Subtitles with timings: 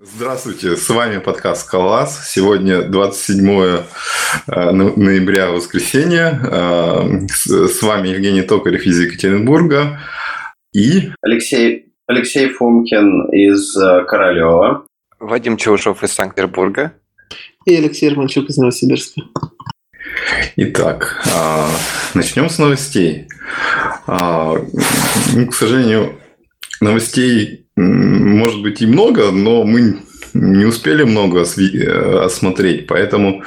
[0.00, 2.28] Здравствуйте, с вами подкаст «Скалас».
[2.28, 6.40] Сегодня 27 э, ноября, воскресенье.
[6.42, 10.00] Э, с вами Евгений Токарев из Екатеринбурга
[10.72, 11.12] и...
[11.22, 14.84] Алексей, Алексей Фумкин из э, Королева.
[15.20, 16.94] Вадим Чаушов из Санкт-Петербурга.
[17.64, 19.22] И Алексей Романчук из Новосибирска.
[20.56, 21.24] Итак,
[22.14, 23.28] начнем с новостей.
[24.08, 26.18] Ну, к сожалению,
[26.80, 29.98] новостей может быть и много, но мы
[30.32, 33.42] не успели много э, осмотреть, поэтому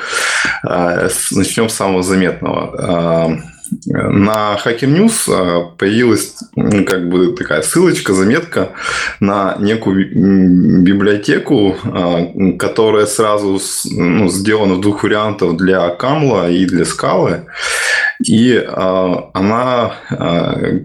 [0.64, 2.76] а, начнем с самого заметного.
[2.80, 3.38] А,
[3.86, 6.36] на Hacker News появилась
[6.86, 8.70] как бы такая ссылочка, заметка
[9.20, 11.76] на некую библиотеку,
[12.58, 13.60] которая сразу
[13.92, 17.44] ну, сделана в двух вариантах для Камла и для Скалы.
[18.26, 20.80] И э, она э,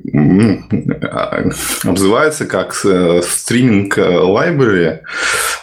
[1.85, 5.01] обзывается как стриминг library,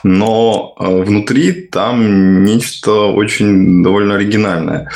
[0.03, 4.89] но внутри там нечто очень довольно оригинальное.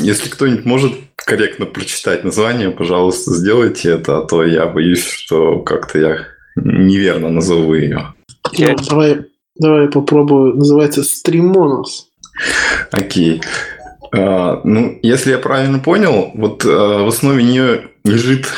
[0.00, 5.98] Если кто-нибудь может корректно прочитать название, пожалуйста, сделайте это, а то я боюсь, что как-то
[5.98, 6.18] я
[6.56, 8.14] неверно назову ее.
[8.56, 10.56] Ну, давай, давай я попробую.
[10.56, 12.08] Называется Стримонус.
[12.92, 13.40] Окей.
[13.40, 13.77] А,
[14.12, 18.52] ну, если я правильно понял, вот а, в основе нее лежит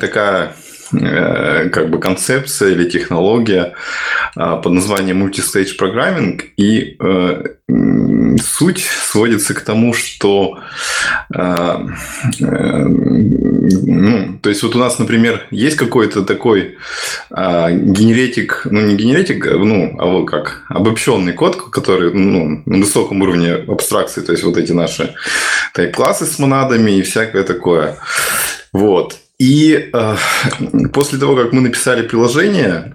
[0.00, 0.54] такая
[0.92, 3.74] как бы концепция или технология
[4.36, 6.44] а, под названием multistage программинг.
[6.56, 7.42] И э,
[8.42, 10.60] суть сводится к тому, что
[11.34, 11.78] э,
[12.38, 16.78] ну, то есть вот у нас, например, есть какой-то такой
[17.30, 23.52] генеретик, ну не генеретик, ну, а вот как обобщенный код, который ну, на высоком уровне
[23.52, 25.14] абстракции, то есть вот эти наши
[25.74, 27.96] тайп-классы с монадами и всякое такое.
[28.72, 29.18] Вот.
[29.42, 30.16] И э,
[30.92, 32.94] после того, как мы написали приложение,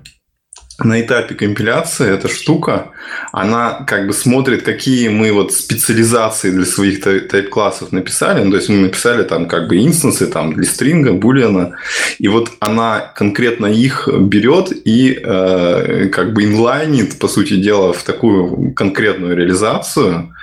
[0.81, 2.91] на этапе компиляции эта штука,
[3.33, 8.43] она как бы смотрит, какие мы вот специализации для своих тайп-классов написали.
[8.43, 11.75] Ну, то есть мы написали там как бы инстансы там для стринга, булиана.
[12.17, 18.03] И вот она конкретно их берет и э, как бы инлайнит, по сути дела, в
[18.03, 20.33] такую конкретную реализацию.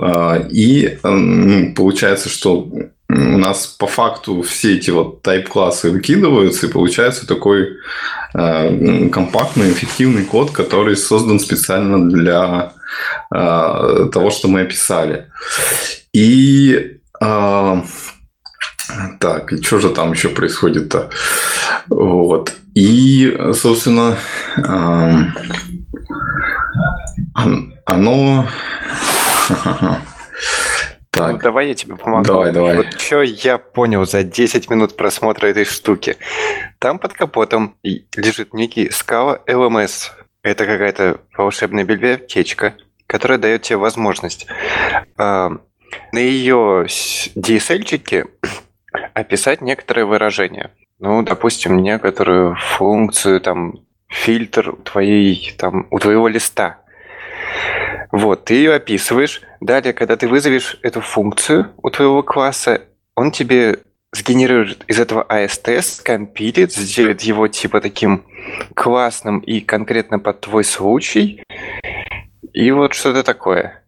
[0.00, 2.70] Э, и э, получается, что
[3.14, 7.76] у нас по факту все эти вот тайп-классы выкидываются, и получается такой
[8.34, 12.72] э, компактный, эффективный код, который создан специально для
[13.32, 15.30] э, того, что мы описали.
[16.12, 17.82] И э,
[19.20, 21.10] так, и что же там еще происходит-то?
[21.88, 22.52] Вот.
[22.74, 24.16] И, собственно,
[24.56, 25.18] э,
[27.84, 28.48] оно...
[31.14, 31.32] Так.
[31.32, 32.24] Ну, давай я тебе помогу.
[32.24, 32.76] Давай, давай.
[32.76, 36.16] Вот что я понял за 10 минут просмотра этой штуки.
[36.80, 40.10] Там под капотом лежит некий скала LMS.
[40.42, 42.74] Это какая-то волшебная библиотечка,
[43.06, 45.50] которая дает тебе возможность э,
[46.12, 46.86] на ее
[47.36, 48.26] DSL-чике
[49.14, 50.72] описать некоторые выражения.
[50.98, 53.74] Ну, допустим, некоторую функцию, там,
[54.08, 56.80] фильтр твоей, там, у твоего листа.
[58.10, 59.42] Вот, ты ее описываешь.
[59.64, 62.82] Далее, когда ты вызовешь эту функцию у твоего класса,
[63.14, 63.78] он тебе
[64.12, 68.24] сгенерирует из этого AST, скомпилит, сделает его типа таким
[68.74, 71.42] классным и конкретно под твой случай.
[72.52, 73.82] И вот что-то такое.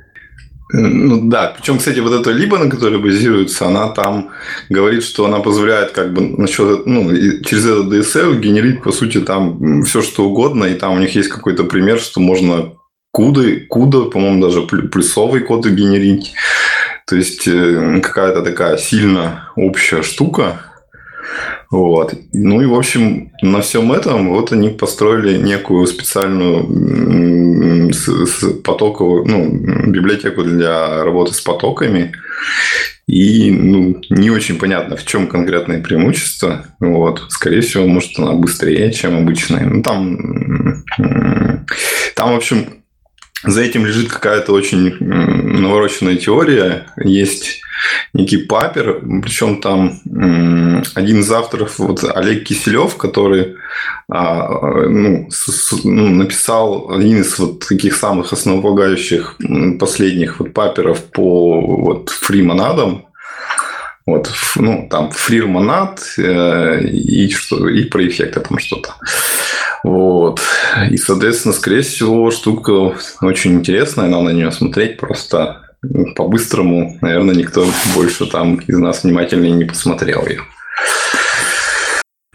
[0.72, 4.30] Ну да, причем, кстати, вот эта либо, на которой базируется, она там
[4.70, 9.82] говорит, что она позволяет как бы насчет, ну, через этот DSL генерить, по сути, там
[9.82, 12.72] все что угодно, и там у них есть какой-то пример, что можно
[13.16, 16.34] куды, куда, по-моему, даже плюсовый код генерить.
[17.06, 20.60] То есть э, какая-то такая сильно общая штука.
[21.70, 22.12] Вот.
[22.34, 26.66] Ну и, в общем, на всем этом вот они построили некую специальную
[28.62, 29.48] потоковую, ну,
[29.90, 32.12] библиотеку для работы с потоками.
[33.06, 36.66] И ну, не очень понятно, в чем конкретное преимущество.
[36.80, 37.24] Вот.
[37.30, 39.64] Скорее всего, может, она быстрее, чем обычная.
[39.64, 40.84] Ну, там,
[42.14, 42.66] там, в общем,
[43.46, 46.86] за этим лежит какая-то очень навороченная теория.
[46.96, 47.60] Есть
[48.12, 50.00] некий папер, причем там
[50.94, 53.56] один из авторов, вот Олег Киселев, который
[54.08, 54.48] а,
[54.88, 55.28] ну,
[55.84, 59.36] ну, написал один из вот таких самых основополагающих
[59.80, 63.05] последних вот паперов по вот фримонадам.
[64.06, 68.94] Вот, ну, там фрирмонад э, и, что, и про эффекты там что-то.
[69.82, 70.40] Вот.
[70.90, 75.62] И, соответственно, скорее всего, штука очень интересная, надо на нее смотреть просто
[76.14, 76.96] по-быстрому.
[77.00, 80.42] Наверное, никто больше там из нас внимательнее не посмотрел ее.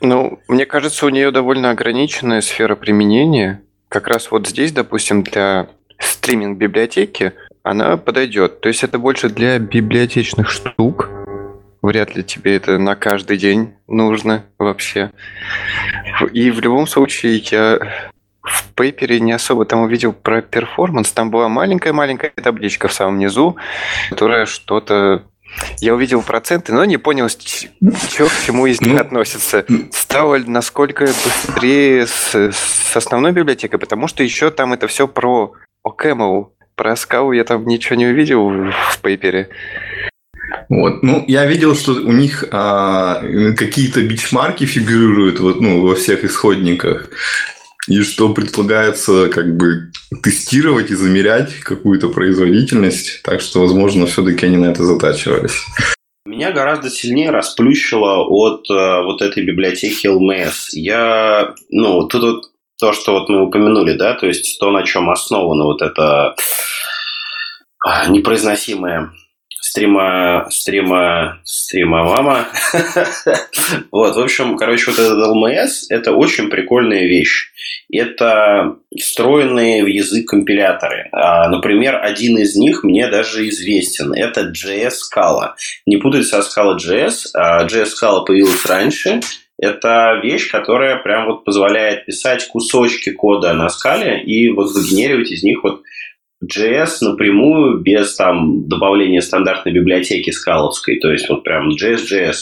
[0.01, 3.62] Ну, мне кажется, у нее довольно ограниченная сфера применения.
[3.88, 5.68] как раз вот здесь, допустим, для
[6.00, 7.33] стриминг-библиотеки
[7.63, 8.62] она подойдет.
[8.62, 11.09] То есть это больше для библиотечных штук.
[11.81, 15.12] Вряд ли тебе это на каждый день нужно вообще.
[16.31, 17.80] И в любом случае я
[18.44, 21.12] в пейпере не особо там увидел про перформанс.
[21.12, 23.56] Там была маленькая-маленькая табличка в самом низу,
[24.10, 25.24] которая что-то
[25.80, 29.66] я увидел проценты, но не понял, что к чему из них ну, относится.
[29.92, 35.54] Стало насколько быстрее с, с основной библиотекой, потому что еще там это все про
[35.86, 36.51] OCaml.
[36.75, 39.50] Про скалу я там ничего не увидел в пейпере.
[40.69, 41.03] Вот.
[41.03, 43.21] Ну, я видел, что у них а,
[43.57, 47.09] какие-то бичмарки фигурируют вот, ну, во всех исходниках
[47.88, 53.21] и что предполагается как бы тестировать и замерять какую-то производительность.
[53.24, 55.65] Так что, возможно, все-таки они на это затачивались.
[56.25, 60.69] Меня гораздо сильнее расплющило от э, вот этой библиотеки LMS.
[60.74, 62.44] Я, ну, тут вот
[62.80, 66.36] то, что вот мы упомянули, да, то есть то, на чем основано вот это
[67.83, 69.12] а, непроизносимое
[69.71, 72.47] стрима, стрима, стрима мама.
[73.91, 77.51] вот, в общем, короче, вот этот LMS– это очень прикольная вещь.
[77.89, 81.07] Это встроенные в язык компиляторы.
[81.13, 84.13] А, например, один из них мне даже известен.
[84.13, 85.51] Это JS Scala.
[85.85, 87.27] Не путать со Scala JS.
[87.33, 89.21] А JS Scala появилась раньше.
[89.57, 95.44] Это вещь, которая прям вот позволяет писать кусочки кода на скале и вот сгенерировать из
[95.44, 95.83] них вот
[96.44, 102.36] JS напрямую, без там добавления стандартной библиотеки скаловской, то есть вот прям JS, JS.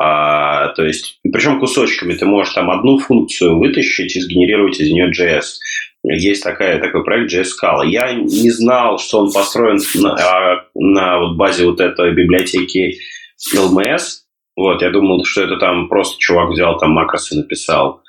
[0.00, 5.10] А, то есть, причем кусочками ты можешь там одну функцию вытащить и сгенерировать из нее
[5.10, 5.58] JS.
[6.04, 7.86] Есть такая, такой проект JS Scala.
[7.86, 12.98] Я не знал, что он построен на, а, на вот базе вот этой библиотеки
[13.56, 14.22] LMS.
[14.56, 18.02] Вот, я думал, что это там просто чувак взял там макросы написал.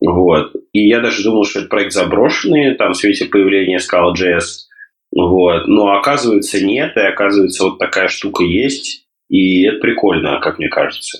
[0.00, 0.52] Вот.
[0.72, 4.66] И я даже думал, что это проект заброшенный, там в свете появления Scala.js.
[5.14, 5.66] Вот.
[5.66, 11.18] Но оказывается нет, и оказывается вот такая штука есть, и это прикольно, как мне кажется.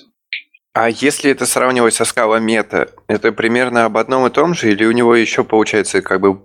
[0.73, 4.83] А если это сравнивать со Scala Meta, это примерно об одном и том же, или
[4.83, 6.41] у него еще получается как бы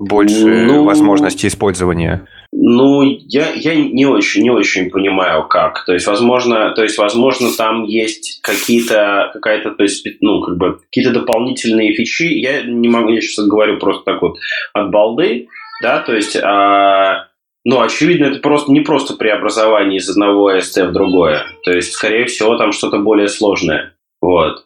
[0.00, 2.26] больше ну, возможностей использования?
[2.52, 5.84] Ну, я, я не очень, не очень понимаю, как.
[5.84, 10.80] То есть, возможно, то есть, возможно, там есть какие-то, какая-то, то есть, ну, как бы,
[10.86, 12.24] какие-то дополнительные фичи.
[12.24, 14.36] Я не могу, я сейчас говорю просто так вот
[14.72, 15.46] от балды,
[15.80, 17.28] да, то есть, а,
[17.64, 21.44] ну, очевидно, это просто не просто преобразование из одного AST в другое.
[21.64, 23.94] То есть, скорее всего, там что-то более сложное.
[24.20, 24.64] Вот.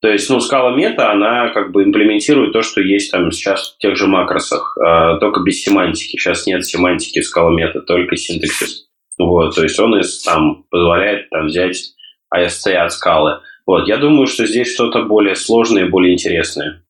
[0.00, 3.78] То есть, ну, скала мета, она как бы имплементирует то, что есть там сейчас в
[3.78, 6.16] тех же макросах, э, только без семантики.
[6.16, 8.86] Сейчас нет семантики скала мета, только синтаксис.
[9.18, 11.92] Вот, то есть он из, там позволяет там взять
[12.34, 13.40] AST от скалы.
[13.66, 16.82] Вот, я думаю, что здесь что-то более сложное более интересное.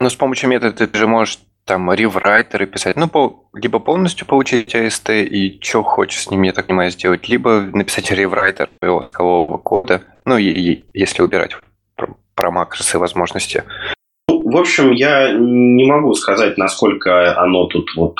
[0.00, 4.74] Ну, с помощью метода ты же можешь там реврайтеры писать, ну, по, либо полностью получить
[4.74, 10.02] AST и что хочешь с ним, я так понимаю, сделать, либо написать реврайтер кого кода,
[10.24, 11.56] ну, и, и, если убирать
[11.94, 13.64] про, про макросы возможности.
[14.28, 18.16] Ну, в общем, я не могу сказать, насколько оно тут вот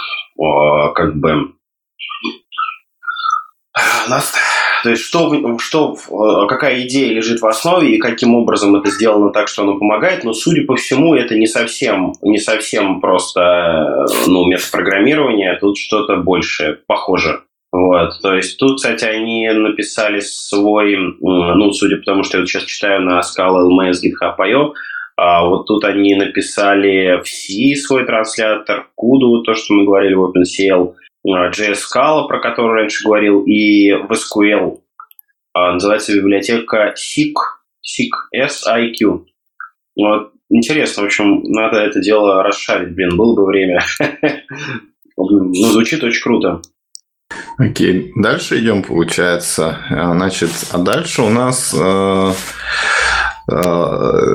[0.95, 1.55] как бы
[4.09, 4.35] нас
[4.83, 9.31] то есть что, что, э, какая идея лежит в основе и каким образом это сделано
[9.31, 14.07] так, что оно помогает, но, судя по всему, это не совсем, не совсем просто э,
[14.27, 17.41] ну, метод программирования, тут что-то большее, похоже.
[17.71, 22.65] Вот, то есть тут, кстати, они написали свой, ну, судя по тому, что я сейчас
[22.65, 24.73] читаю на Scala LMS GitHub.io,
[25.17, 30.31] а вот тут они написали в C свой транслятор, Kudu, то, что мы говорили в
[30.31, 30.95] OpenCL,
[31.27, 34.81] JS Scala, про которую раньше говорил, и в SQL.
[35.55, 37.35] А, называется библиотека SIQ,
[37.85, 39.27] SIQ, S-I-Q.
[39.97, 40.33] Вот.
[40.51, 43.81] Интересно, в общем, надо это дело расшарить, блин, было бы время.
[45.21, 46.63] Ну, звучит очень круто.
[47.59, 49.77] Окей, дальше идем, получается.
[49.91, 52.33] А, значит, а дальше у нас э,
[53.51, 54.35] Э,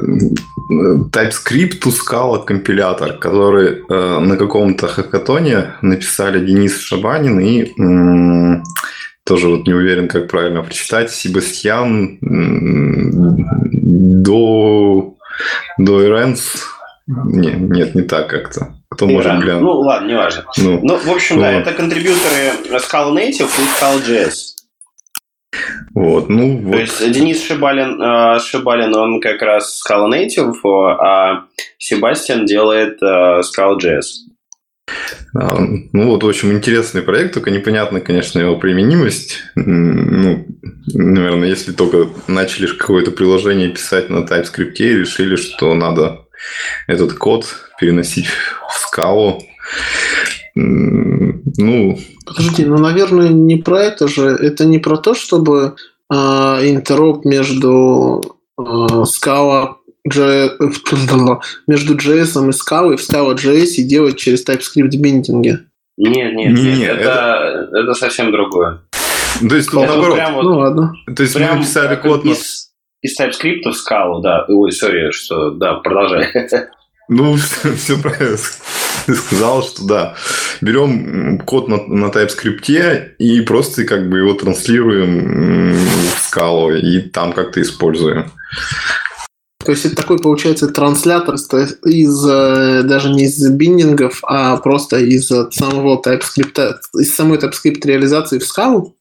[1.12, 7.74] TypeScript to Scala компилятор, который э, на каком-то хакатоне написали Денис Шабанин и
[9.26, 12.18] тоже вот не уверен, как правильно прочитать, Себастьян
[14.24, 15.16] до
[15.78, 16.68] до Иренс.
[17.08, 18.76] Не, нет, не так как-то.
[18.90, 19.16] Кто Иран.
[19.16, 19.64] может глянуть?
[19.64, 20.46] Ну, ладно, не важно.
[20.58, 24.53] Ну, ну в общем, ну, да, это контрибьюторы Scala Native и Scala.js.
[25.94, 26.72] Вот, ну, вот.
[26.72, 31.46] То есть Денис Шибалин, э, Шибалин, он как раз Scala Native, а
[31.78, 34.34] Себастьян делает э, Scala.js.
[35.36, 39.44] А, ну вот, в общем, интересный проект, только непонятно, конечно, его применимость.
[39.56, 40.46] Ну,
[40.94, 46.26] наверное, если только начали какое-то приложение писать на TypeScript и решили, что надо
[46.88, 47.46] этот код
[47.80, 49.42] переносить в скалу.
[50.56, 51.98] Ну...
[52.26, 54.28] Подожди, ну, наверное, не про это же.
[54.28, 55.76] Это не про то, чтобы
[56.12, 58.22] э, интероп между
[58.60, 65.60] э, Scala между JS и Scala в Scala.js и делать через TypeScript биндинги.
[65.96, 67.78] Нет, нет, нет, нет это, это...
[67.78, 68.82] это совсем другое.
[69.48, 70.16] То есть, это наоборот.
[70.16, 70.94] Прям вот, ну ладно.
[71.16, 73.08] То есть, мы написали код из, на...
[73.08, 74.46] из TypeScript в Scala, да.
[74.50, 75.52] Ой, сори, что...
[75.52, 76.28] Да, продолжай.
[77.10, 77.36] Ну,
[77.78, 78.38] все правильно
[79.06, 80.16] ты сказал, что да.
[80.62, 87.34] Берем код на, на TypeScript и просто как бы его транслируем в скалу и там
[87.34, 88.32] как-то используем.
[89.66, 95.28] То есть это такой получается транслятор из э, даже не из биндингов, а просто из
[95.28, 98.98] самого TypeScript, из самой TypeScript реализации в скалу?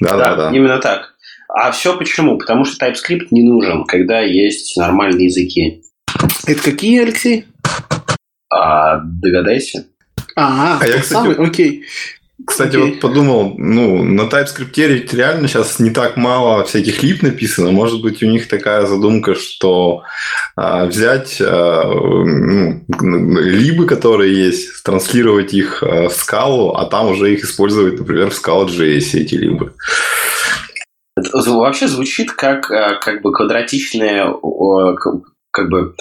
[0.00, 0.50] Да, да, да.
[0.52, 1.14] Именно так.
[1.48, 2.38] А все почему?
[2.38, 5.83] Потому что TypeScript не нужен, когда есть нормальные языки.
[6.46, 7.46] Это какие, Алексей?
[8.50, 9.86] А, догадайся.
[10.36, 11.36] А, а я, кстати, самый?
[11.36, 11.84] Окей.
[12.46, 12.90] Кстати, okay.
[12.90, 17.70] вот подумал, ну, на TypeScript реально сейчас не так мало всяких лип написано.
[17.70, 20.02] Может быть, у них такая задумка, что
[20.56, 22.84] а, взять а, ну,
[23.38, 28.34] либы, которые есть, транслировать их а, в скалу, а там уже их использовать, например, в
[28.34, 29.72] Scala.js эти либы.
[31.16, 34.26] Вообще звучит как, как бы квадратичное
[35.54, 35.94] как бы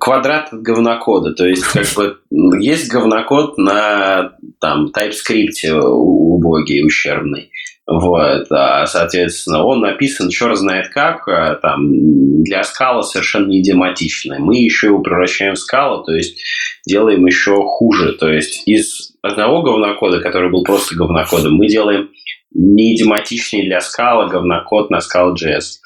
[0.00, 1.32] квадрат говнокода.
[1.32, 2.18] То есть, как бы,
[2.60, 7.50] есть говнокод на там, TypeScript убогий, ущербный.
[7.86, 14.38] Вот, а, соответственно, он написан черт знает как, а, там, для скала совершенно не идиоматичный.
[14.40, 16.38] Мы еще его превращаем в скалу, то есть
[16.86, 18.12] делаем еще хуже.
[18.12, 22.10] То есть из одного говнокода, который был просто говнокодом, мы делаем
[22.52, 25.78] не идиоматичный для скала говнокод на Scala.js.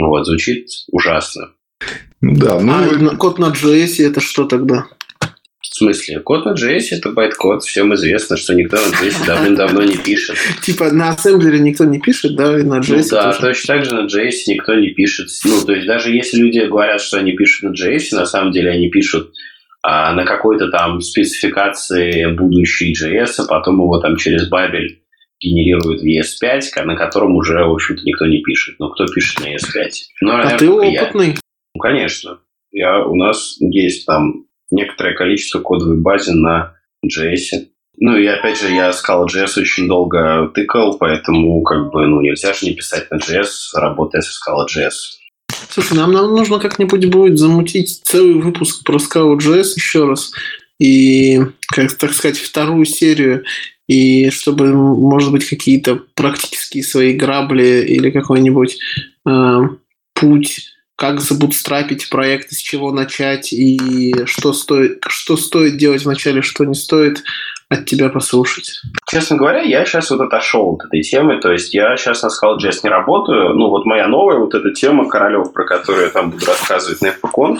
[0.00, 1.52] Вот, звучит ужасно.
[2.22, 2.72] Да, ну...
[2.72, 4.86] А код на JS это что тогда?
[5.60, 6.20] В смысле?
[6.20, 7.64] Код на JS это байткод.
[7.64, 10.36] Всем известно, что никто на JS давным-давно не пишет.
[10.62, 13.94] Типа на ассемблере никто не пишет, да, и на JS ну, Да, точно так же
[13.94, 15.28] на JS никто не пишет.
[15.44, 18.70] Ну, то есть даже если люди говорят, что они пишут на JS, на самом деле
[18.70, 19.32] они пишут
[19.82, 25.00] а, на какой-то там спецификации будущей JS, а потом его там через Бабель
[25.40, 28.76] генерирует в ES5, на котором уже, в общем-то, никто не пишет.
[28.78, 29.90] Но кто пишет на ES5?
[30.20, 31.30] Ну, а ты опытный.
[31.30, 31.36] Я.
[31.74, 32.38] Ну, конечно.
[32.70, 36.74] Я, у нас есть там некоторое количество кодовой базы на
[37.04, 37.68] JS.
[37.98, 42.52] Ну и опять же, я Scala JS очень долго тыкал, поэтому как бы ну нельзя
[42.54, 44.92] же не писать на JS, работая со Scala JS.
[45.68, 50.32] Слушай, нам, нам нужно как-нибудь будет замутить целый выпуск про Scala JS еще раз.
[50.78, 53.44] И, как так сказать, вторую серию.
[53.88, 58.78] И чтобы, может быть, какие-то практические свои грабли или какой-нибудь
[59.28, 59.58] э,
[60.14, 60.71] путь
[61.02, 66.74] как забутстрапить проект, с чего начать и что стоит, что стоит делать вначале, что не
[66.74, 67.24] стоит
[67.68, 68.80] от тебя послушать.
[69.10, 72.82] Честно говоря, я сейчас вот отошел от этой темы, то есть я сейчас на Scala.js
[72.84, 76.46] не работаю, ну вот моя новая вот эта тема Королев, про которую я там буду
[76.46, 77.58] рассказывать на FPCon,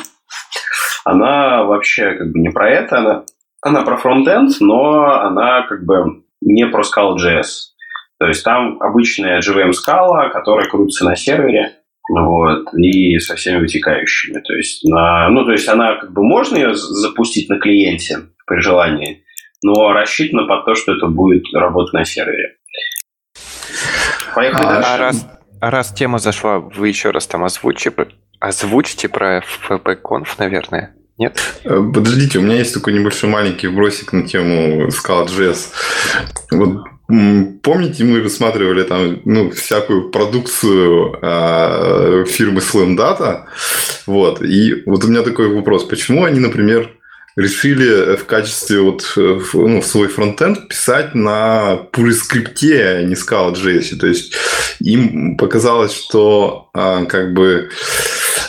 [1.05, 3.25] она вообще как бы не про это, она,
[3.61, 7.73] она про фронтенд, но она как бы не про Scala.js.
[8.21, 14.41] То есть там обычная JVM скала, которая крутится на сервере, вот, и со всеми вытекающими.
[14.41, 18.61] То есть, на, ну, то есть она как бы можно ее запустить на клиенте при
[18.61, 19.25] желании,
[19.63, 22.57] но рассчитана под то, что это будет работать на сервере.
[24.35, 24.89] Поехали а, дальше.
[24.89, 25.27] А раз,
[25.61, 27.93] а раз тема зашла, вы еще раз там озвучите,
[28.41, 30.95] озвучите про FPConf, наверное?
[31.19, 31.39] Нет?
[31.65, 35.73] Э, подождите, у меня есть такой небольшой маленький вбросик на тему Scala.js.
[36.51, 36.85] Вот
[37.63, 43.43] Помните, мы рассматривали там ну, всякую продукцию э, фирмы Slam Data?
[44.07, 44.43] Вот.
[44.43, 45.85] И вот у меня такой вопрос.
[45.85, 46.91] Почему они, например,
[47.37, 53.97] решили в качестве вот ну, в свой фронтенд писать на пурискрипте, а не Scala.js.
[53.97, 54.35] То есть
[54.81, 57.69] им показалось, что а, как бы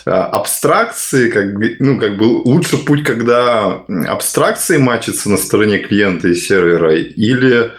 [0.05, 1.47] а, абстракции, как,
[1.79, 7.71] ну, как бы лучше путь, когда абстракции мачатся на стороне клиента и сервера, или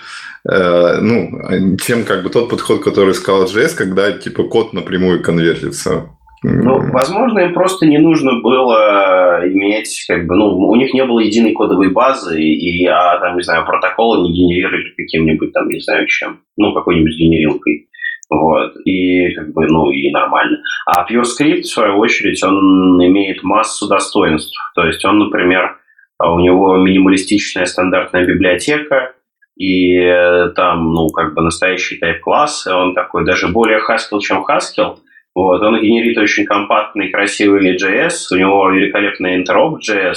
[0.50, 6.10] Э, ну, чем как бы тот подход, который сказал JS, когда типа код напрямую конвертится.
[6.46, 11.20] Ну, возможно, им просто не нужно было иметь, как бы, ну, у них не было
[11.20, 16.06] единой кодовой базы, и, а, там, не знаю, протоколы не генерировали каким-нибудь, там, не знаю,
[16.06, 17.88] чем, ну, какой-нибудь генерилкой.
[18.28, 20.58] Вот, и как бы, ну, и нормально.
[20.84, 24.54] А PureScript, в свою очередь, он имеет массу достоинств.
[24.74, 25.78] То есть он, например,
[26.22, 29.14] у него минималистичная стандартная библиотека,
[29.56, 34.98] и э, там, ну, как бы настоящий тайп-класс, он такой даже более Haskell, чем Haskell,
[35.34, 40.16] Вот, он генерит очень компактный, красивый JS, у него великолепный интероп JS.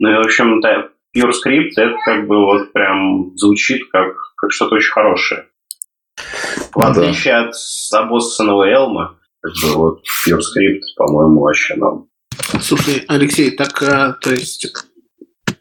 [0.00, 4.76] Ну и, в общем, да, PureScript это как бы вот прям звучит как, как что-то
[4.76, 5.46] очень хорошее.
[6.16, 6.88] В Ну да.
[6.90, 7.54] отличие от
[7.92, 12.06] обоссанного Элма, как бы вот PureScript, по-моему, вообще нам.
[12.60, 14.66] Слушай, Алексей, так, а, то есть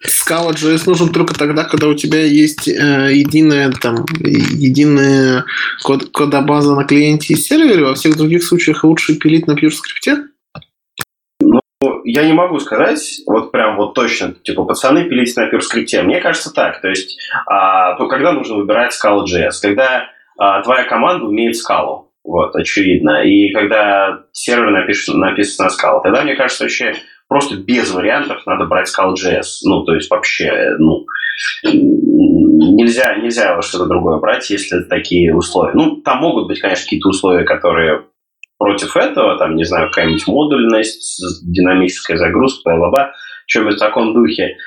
[0.09, 5.45] Scala JS нужен только тогда, когда у тебя есть э, единая там единая
[5.83, 7.83] код, кодобаза на клиенте и сервере.
[7.83, 10.25] Во всех других случаях лучше пилить на PureScript?
[11.41, 11.61] Ну,
[12.05, 16.01] я не могу сказать, вот прям вот точно, типа, пацаны, пилите на PureScript.
[16.03, 19.51] Мне кажется так, то есть, а, то когда нужно выбирать Scala.js?
[19.61, 26.01] Когда а, твоя команда умеет Scala, вот, очевидно, и когда сервер напишет, написан на Scala,
[26.03, 26.95] тогда, мне кажется, вообще
[27.27, 31.05] просто без вариантов надо брать Scala.js, ну, то есть вообще, ну,
[31.63, 35.73] нельзя, нельзя что-то другое брать, если такие условия.
[35.73, 38.05] Ну, там могут быть, конечно, какие-то условия, которые
[38.57, 43.13] против этого, там, не знаю, какая-нибудь модульность, динамическая загрузка, бла-бла-бла,
[43.45, 44.57] что-нибудь в таком духе,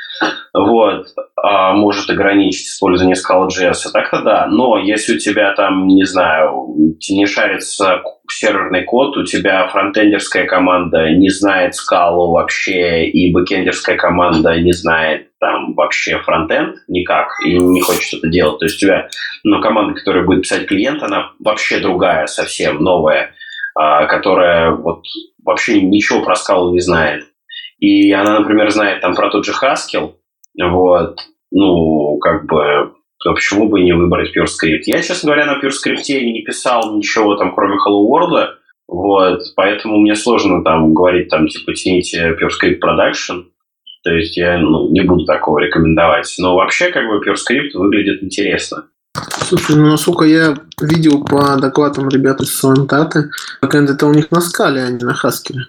[0.52, 6.66] вот, а, может ограничить использование Scala.js, так-то да, но если у тебя там, не знаю,
[7.08, 14.60] не шарится серверный код, у тебя фронтендерская команда не знает Scala вообще, и бэкендерская команда
[14.60, 19.08] не знает там вообще фронтенд никак, и не хочет что-то делать, то есть у тебя,
[19.44, 23.32] ну, команда, которая будет писать клиент, она вообще другая, совсем новая,
[23.74, 25.04] а, которая вот
[25.44, 27.24] вообще ничего про скалу не знает.
[27.80, 30.14] И она, например, знает там про тот же Haskell,
[30.62, 31.18] вот,
[31.50, 34.82] ну, как бы, то почему бы не выбрать PureScript?
[34.84, 38.48] Я, честно говоря, на PureScript не писал ничего там, кроме Hello World,
[38.86, 43.44] вот, поэтому мне сложно там говорить, там, типа, тяните PureScript Production,
[44.02, 46.34] то есть я ну, не буду такого рекомендовать.
[46.38, 48.84] Но вообще, как бы, PureScript выглядит интересно.
[49.14, 54.40] Слушай, ну, насколько я видел по докладам ребят из Солантаты, бэкэнд это у них на
[54.40, 55.66] скале, а не на Хаскеле.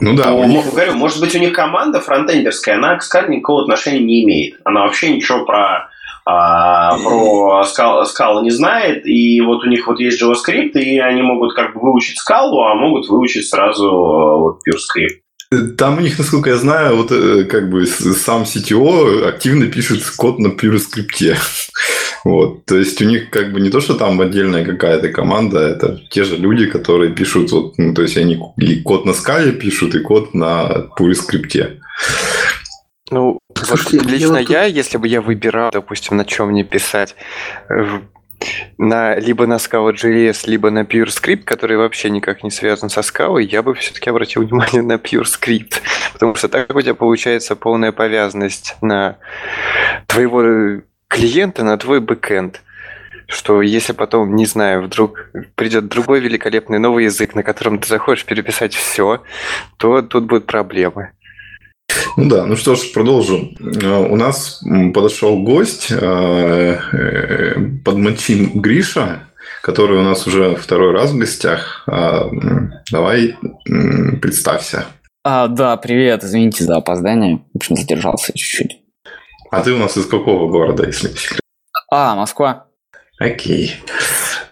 [0.00, 3.62] Ну да, у них- говорю, может быть, у них команда фронтендерская, она к скале никакого
[3.62, 4.60] отношения не имеет.
[4.64, 5.88] Она вообще ничего про
[6.26, 11.20] а, про скал, скалу не знает, и вот у них вот есть JavaScript, и они
[11.20, 15.76] могут как бы выучить скалу, а могут выучить сразу э, вот PureScript.
[15.76, 20.38] Там у них, насколько я знаю, вот э, как бы сам CTO активно пишет код
[20.38, 21.36] на PureScript.
[22.24, 22.64] Вот.
[22.64, 26.24] То есть у них как бы не то, что там отдельная какая-то команда, это те
[26.24, 30.00] же люди, которые пишут, вот, ну, то есть они и код на скале пишут, и
[30.00, 31.78] код на PureScript.
[33.10, 36.48] Ну, Слушайте, вот я лично вот тут- я, если бы я выбирал, допустим, на чем
[36.48, 37.14] мне писать,
[38.78, 43.62] на, либо на Scala.js, либо на PureScript, который вообще никак не связан со Scala, я
[43.62, 45.80] бы все-таки обратил внимание на PureScript.
[46.12, 49.18] Потому что так у тебя получается полная повязанность на
[50.06, 50.82] твоего
[51.14, 52.60] клиента, на твой бэкэнд.
[53.26, 58.26] Что если потом, не знаю, вдруг придет другой великолепный новый язык, на котором ты захочешь
[58.26, 59.22] переписать все,
[59.78, 61.12] то тут будут проблемы.
[62.16, 63.56] Ну да, ну что ж, продолжим.
[63.60, 69.28] Э, У нас подошел гость, э, э, подмочим Гриша,
[69.62, 71.84] который у нас уже второй раз в гостях.
[71.86, 72.28] А,
[72.90, 73.36] Давай
[74.20, 74.86] представься.
[75.22, 77.40] А, да, привет, извините за опоздание.
[77.54, 78.83] В общем, задержался чуть-чуть.
[79.54, 81.40] А ты у нас из какого города, если не секрет?
[81.88, 82.66] А, Москва.
[83.20, 83.76] Окей.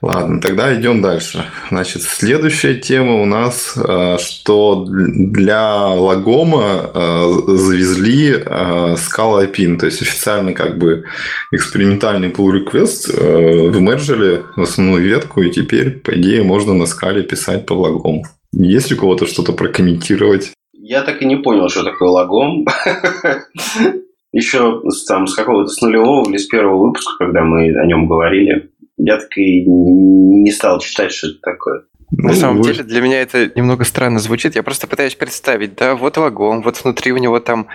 [0.01, 1.45] Ладно, тогда идем дальше.
[1.71, 9.87] Значит, следующая тема у нас, э, что для Лагома э, завезли э, Scala Pin, то
[9.87, 11.05] есть официально как бы
[11.51, 17.25] экспериментальный pull request э, вымержили в основную ветку, и теперь, по идее, можно на скале
[17.25, 18.25] писать по лагому.
[18.53, 20.53] Есть ли у кого-то что-то прокомментировать?
[20.73, 22.67] Я так и не понял, что такое лагом.
[24.33, 28.71] Еще там с какого-то с нулевого или с первого выпуска, когда мы о нем говорили,
[28.97, 31.83] я так и не стал читать, что это такое.
[32.11, 34.55] На Ну, самом вы- деле для меня это немного странно звучит.
[34.55, 37.69] Я просто пытаюсь представить, да, вот лагом, вот внутри у него там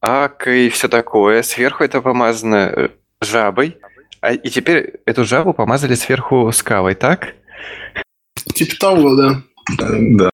[0.00, 1.42] ак и все такое.
[1.42, 2.88] Сверху это помазано э,
[3.22, 3.76] жабой.
[4.20, 7.34] А, и теперь эту жабу помазали сверху скалой, так?
[8.54, 9.42] Типа того, да.
[9.78, 10.30] Да.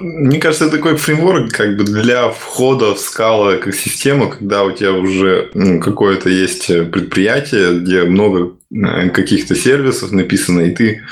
[0.00, 4.72] Мне кажется, это такой фреймворк как бы для входа в скала как систему, когда у
[4.72, 11.02] тебя уже ну, какое-то есть предприятие, где много э, каких-то сервисов написано, и ты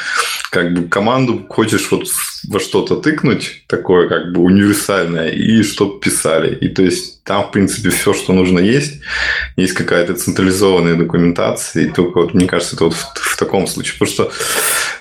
[0.55, 2.07] как бы команду хочешь вот
[2.49, 6.55] во что-то тыкнуть, такое как бы универсальное, и чтоб писали.
[6.55, 9.01] И то есть там, в принципе, все, что нужно есть.
[9.57, 13.95] Есть какая-то централизованная документация, и только вот, мне кажется, это вот в, в таком случае.
[13.99, 14.33] Потому что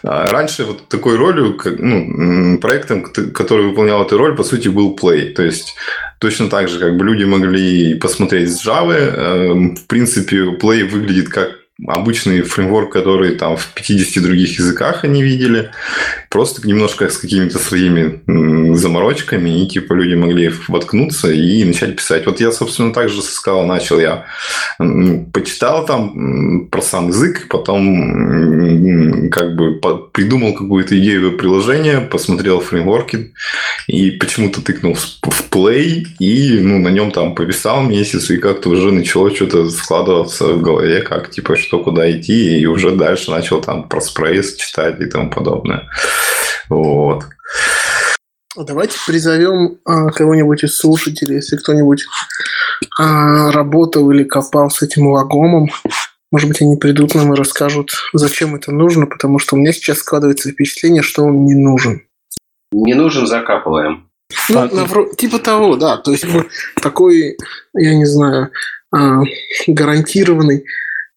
[0.01, 4.69] а, раньше вот такой ролью, как, ну, проектом, кот- который выполнял эту роль, по сути,
[4.69, 5.33] был Play.
[5.33, 5.75] То есть
[6.19, 8.95] точно так же, как бы люди могли посмотреть с Java.
[8.95, 15.23] эм, В принципе, Play выглядит как обычный фреймворк, который там в 50 других языках они
[15.23, 15.71] видели,
[16.29, 18.21] просто немножко с какими-то своими
[18.75, 22.25] заморочками, и типа люди могли воткнуться и начать писать.
[22.25, 23.99] Вот я, собственно, так же со начал.
[23.99, 24.25] Я
[24.77, 29.79] почитал там про сам язык, потом как бы
[30.11, 33.33] придумал какую-то идею приложения, посмотрел фреймворки
[33.87, 38.91] и почему-то тыкнул в Play и ну, на нем там повисал месяц, и как-то уже
[38.91, 43.87] начало что-то складываться в голове, как типа что куда идти, и уже дальше начал там
[43.89, 45.89] про спрейс читать и тому подобное.
[46.69, 47.23] Вот.
[48.55, 52.05] Давайте призовем а, кого-нибудь из слушателей, если кто-нибудь
[52.99, 55.69] а, работал или копал с этим лагомом.
[56.31, 59.99] Может быть, они придут нам и расскажут, зачем это нужно, потому что у меня сейчас
[59.99, 62.03] складывается впечатление, что он не нужен.
[62.71, 64.09] Не нужен, закапываем.
[64.49, 65.13] Ну, а, навро...
[65.15, 65.97] типа того, да.
[65.97, 66.25] То есть
[66.81, 67.37] такой,
[67.73, 68.51] я не знаю,
[68.91, 69.21] а,
[69.67, 70.65] гарантированный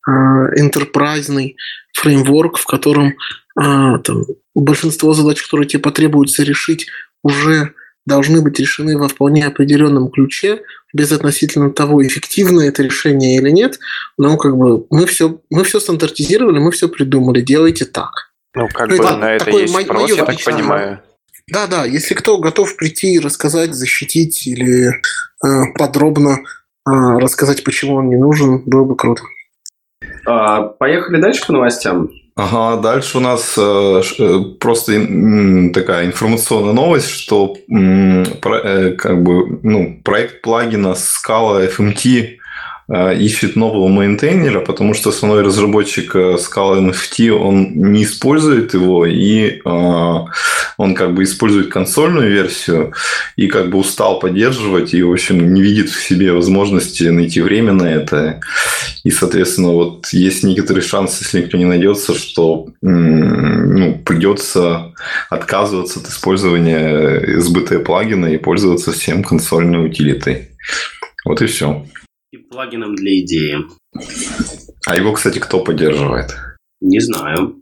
[0.06, 1.56] энтерпрайзный
[1.92, 3.14] фреймворк, в котором
[3.58, 6.86] а, там, большинство задач, которые тебе потребуется решить,
[7.22, 7.72] уже
[8.06, 13.80] должны быть решены во вполне определенном ключе, без относительно того, эффективно это решение или нет.
[14.16, 18.32] Но как бы мы все, мы все стандартизировали, мы все придумали, делайте так.
[18.54, 21.00] Ну, как ну, бы на это есть мое, спрос, я так понимаю.
[21.48, 27.96] Да, да, если кто готов прийти и рассказать, защитить или э, подробно э, рассказать, почему
[27.96, 29.22] он не нужен, было бы круто.
[30.26, 32.10] А, поехали дальше по новостям.
[32.34, 39.58] Ага, дальше у нас э, э просто м, такая информационная новость, что э, как бы,
[39.62, 42.36] ну, проект плагина Scala FMT
[42.88, 49.60] ищет нового мейнтейнера, потому что основной разработчик э, Scala NFT, он не использует его, и
[49.64, 50.24] э,
[50.76, 52.92] он как бы использует консольную версию,
[53.34, 57.72] и как бы устал поддерживать, и, в общем, не видит в себе возможности найти время
[57.72, 58.40] на это.
[59.02, 64.92] И, соответственно, вот есть некоторый шанс, если никто не найдется, что ну, придется
[65.28, 70.50] отказываться от использования SBT плагина и пользоваться всем консольной утилитой.
[71.24, 71.84] Вот и все
[72.32, 73.66] и плагином для идеи.
[74.86, 76.34] А его, кстати, кто поддерживает?
[76.80, 77.60] Не знаю.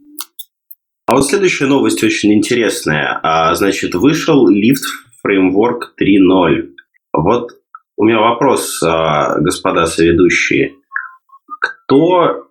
[1.07, 3.21] А вот следующая новость очень интересная.
[3.23, 4.85] А, значит, вышел лифт
[5.23, 6.71] фреймворк 3.0.
[7.13, 7.51] Вот
[7.97, 10.75] у меня вопрос, а, господа соведущие.
[11.61, 12.49] Кто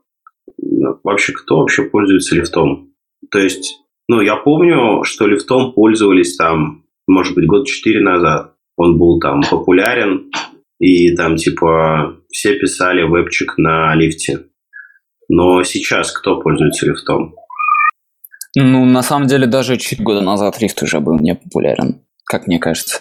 [1.03, 2.93] вообще, кто вообще пользуется лифтом?
[3.31, 8.53] То есть, ну, я помню, что лифтом пользовались там, может быть, год четыре назад.
[8.77, 10.31] Он был там популярен,
[10.83, 14.41] и там типа все писали вебчик на лифте.
[15.29, 17.35] Но сейчас кто пользуется лифтом?
[18.55, 22.59] Ну, на самом деле, даже чуть года назад лифт уже был не популярен, как мне
[22.59, 22.99] кажется.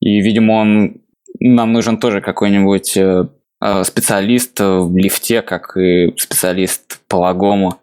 [0.00, 1.00] И, видимо, он
[1.40, 3.28] нам нужен тоже какой-нибудь э,
[3.62, 7.80] э специалист в лифте, как и специалист по лагому.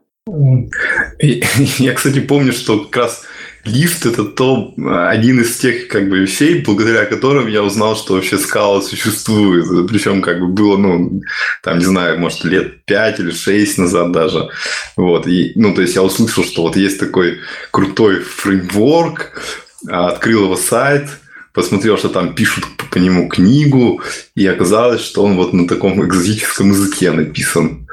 [1.19, 3.25] Я, кстати, помню, что как раз
[3.65, 8.37] лифт это то один из тех как бы вещей, благодаря которым я узнал, что вообще
[8.37, 9.87] скала существует.
[9.87, 11.21] Причем как бы было, ну,
[11.61, 14.49] там, не знаю, может, лет 5 или 6 назад даже.
[14.97, 15.27] Вот.
[15.27, 17.39] И, ну, то есть я услышал, что вот есть такой
[17.71, 19.41] крутой фреймворк,
[19.87, 21.07] открыл его сайт,
[21.53, 24.01] посмотрел, что там пишут по нему книгу,
[24.35, 27.87] и оказалось, что он вот на таком экзотическом языке написан.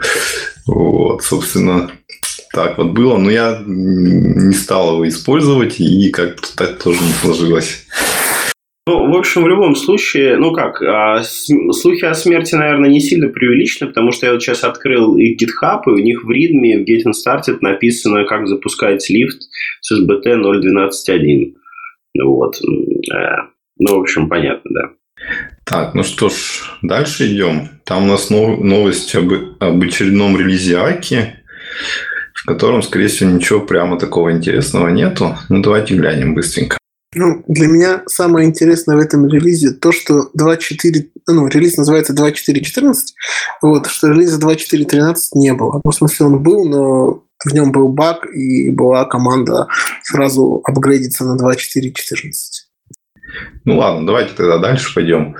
[0.67, 1.91] Вот, собственно,
[2.53, 7.87] так вот было, но я не стал его использовать, и как-то так тоже не сложилось.
[8.87, 13.29] Ну, в общем, в любом случае, ну как, а, слухи о смерти, наверное, не сильно
[13.29, 16.83] преувеличены, потому что я вот сейчас открыл их GitHub, и у них в ритме в
[16.83, 19.43] Getting Started написано, как запускать лифт
[19.81, 21.55] с SBT 0.12.1.
[22.21, 22.57] Вот.
[23.15, 23.37] Э,
[23.79, 24.91] ну, в общем, понятно, да.
[25.65, 27.69] Так, ну что ж, дальше идем.
[27.85, 31.35] Там у нас новость об, об очередном релизе Аки
[32.43, 35.37] в котором, скорее всего, ничего прямо такого интересного нету.
[35.49, 36.79] Ну, давайте глянем быстренько.
[37.15, 42.95] Ну, для меня самое интересное в этом релизе то, что 2.4, ну, релиз называется 2.4.14,
[43.63, 45.81] вот, что релиза 2.4.13 не было.
[45.85, 49.67] Ну, в смысле, он был, но в нем был баг, и была команда
[50.03, 51.93] сразу апгрейдиться на 2.4.14.
[53.65, 55.37] Ну ладно, давайте тогда дальше пойдем.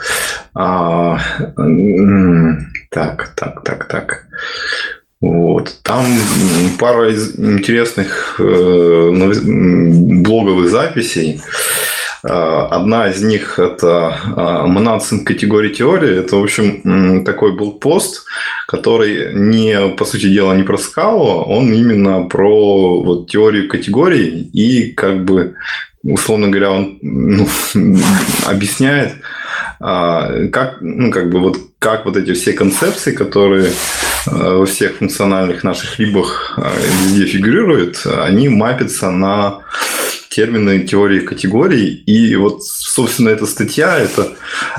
[0.55, 1.19] А,
[2.91, 4.27] так, так, так, так.
[5.21, 5.77] Вот.
[5.83, 6.07] Там
[6.79, 9.11] пара из интересных э,
[10.23, 11.43] блоговых записей.
[12.25, 16.21] Э, одна из них– это Monadson категории теории.
[16.21, 18.25] Это, в общем, такой блокпост,
[18.67, 24.93] который не, по сути дела, не про скалу, он именно про вот, теорию категорий и
[24.93, 25.55] как бы,
[26.03, 27.47] условно говоря, он ну,
[28.47, 29.17] объясняет,
[29.81, 33.73] а, как, ну, как бы вот как вот эти все концепции, которые
[34.27, 39.61] во всех функциональных наших либах везде фигурируют, они мапятся на
[40.31, 42.03] термины теории категорий.
[42.07, 44.29] И вот, собственно, эта статья– это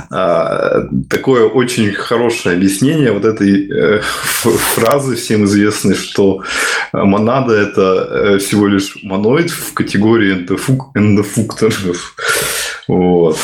[0.09, 4.01] а, такое очень хорошее объяснение вот этой э,
[4.73, 6.41] фразы всем известной, что
[6.93, 12.15] монада– это э, всего лишь моноид в категории эндофук, эндофукторов.
[12.87, 13.37] Вот.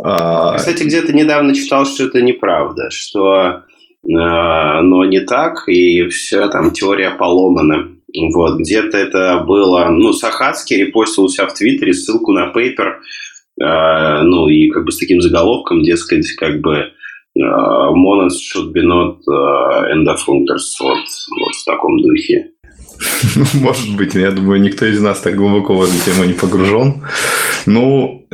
[0.00, 0.58] А...
[0.58, 3.75] Кстати, где-то недавно читал, что это неправда, что э,
[4.08, 7.88] но не так, и все там теория поломана.
[8.34, 13.00] Вот, где-то это было, ну, Сахацкий репостил у себя в Твиттере ссылку на пейпер,
[13.60, 18.82] э, ну, и как бы с таким заголовком, дескать, как бы э, Monos should be
[18.82, 19.18] not
[19.92, 20.98] end of functors, вот,
[21.40, 22.52] вот в таком духе.
[23.54, 27.02] Может быть, я думаю, никто из нас так глубоко в эту тему не погружен.
[27.66, 28.25] Ну,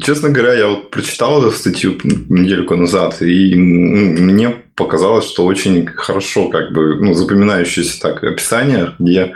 [0.00, 6.48] честно говоря, я вот прочитал эту статью недельку назад, и мне показалось, что очень хорошо,
[6.48, 9.34] как бы, ну, запоминающееся так описание, где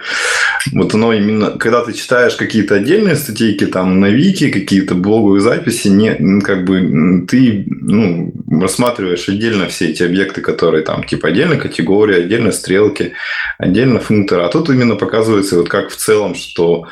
[0.72, 5.88] вот оно именно, когда ты читаешь какие-то отдельные статейки там на Вики, какие-то блоговые записи,
[5.88, 12.22] не, как бы ты ну, рассматриваешь отдельно все эти объекты, которые там типа отдельно категории,
[12.22, 13.12] отдельно стрелки,
[13.58, 14.44] отдельно функторы.
[14.44, 16.86] А тут именно показывается вот как в целом, что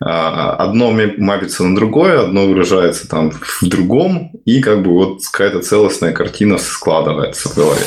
[0.00, 6.12] одно мапится на другое, одно выражается там в другом, и как бы вот какая-то целостная
[6.12, 7.86] картина складывается в голове.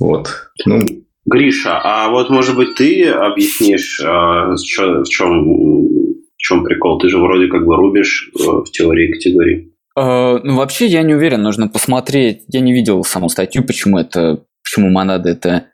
[0.00, 0.28] Вот.
[0.66, 0.80] Ну,
[1.26, 6.98] Гриша, а вот, может быть, ты объяснишь, а, в чем, в чем прикол?
[6.98, 9.72] Ты же вроде как бы рубишь э, в теории категории.
[9.96, 12.44] Э, ну, вообще, я не уверен, нужно посмотреть.
[12.48, 15.66] Я не видел саму статью, почему это, почему монада это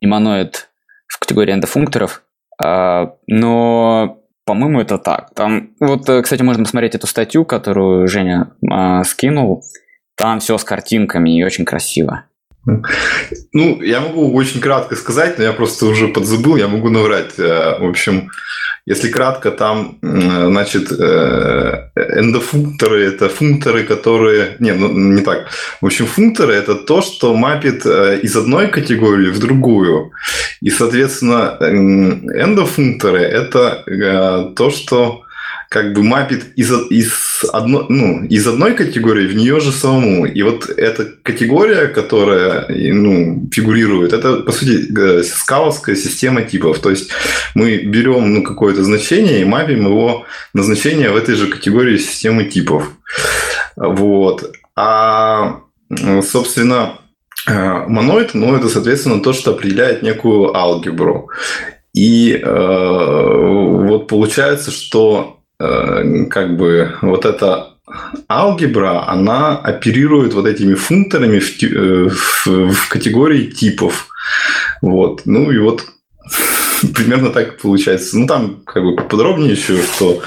[0.00, 0.70] имманоид
[1.06, 2.22] в категории эндофункторов.
[2.64, 5.30] А, но, по-моему, это так.
[5.34, 9.62] Там, вот, э, кстати, можно посмотреть эту статью, которую Женя а, скинул.
[10.16, 12.24] Там все с картинками и очень красиво.
[13.52, 17.38] Ну, я могу очень кратко сказать, но я просто уже подзабыл, я могу наврать.
[17.38, 18.30] Э, в общем,
[18.86, 24.56] если кратко, там, значит, э, эндофункторы– это функторы, которые…
[24.58, 25.48] Не, ну, не так.
[25.80, 30.12] В общем, функторы– это то, что мапит э, из одной категории в другую.
[30.60, 35.25] И, соответственно, эндофункторы– это то, что
[35.68, 40.26] как бы мапит из, из, одно, ну, из одной категории в нее же самому.
[40.26, 46.78] И вот эта категория, которая ну, фигурирует, это, по сути, скаловская система типов.
[46.78, 47.10] То есть
[47.54, 52.44] мы берем ну, какое-то значение и мапим его на значение в этой же категории системы
[52.44, 52.92] типов.
[53.76, 54.52] Вот.
[54.76, 55.62] А,
[56.22, 57.00] собственно,
[57.46, 61.28] моноид, ну, это, соответственно, то, что определяет некую алгебру.
[61.92, 67.76] И э, вот получается, что Э, как бы вот эта
[68.28, 74.08] алгебра, она оперирует вот этими функторами в, э, в, в категории типов.
[74.82, 75.22] Вот.
[75.24, 75.84] Ну и вот
[76.94, 78.18] примерно так получается.
[78.18, 80.22] Ну, там как бы подробнее еще, что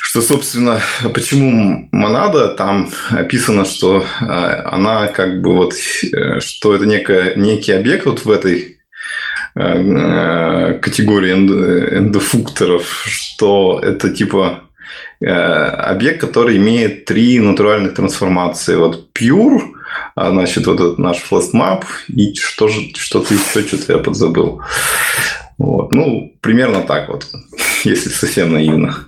[0.00, 0.80] что, собственно,
[1.12, 5.74] почему монада, там описано, что э, она как бы вот,
[6.40, 8.77] что это некая, некий объект вот в этой Э,
[9.54, 14.60] категории эндофукторов, что это типа
[15.20, 18.76] э, объект, который имеет три натуральных трансформации.
[18.76, 19.60] Вот pure,
[20.14, 24.62] а, значит, вот этот наш flatMap, и что же, что-то еще, что-то я подзабыл.
[25.58, 25.92] Вот.
[25.92, 27.26] Ну, примерно так вот,
[27.84, 29.06] если совсем наивно.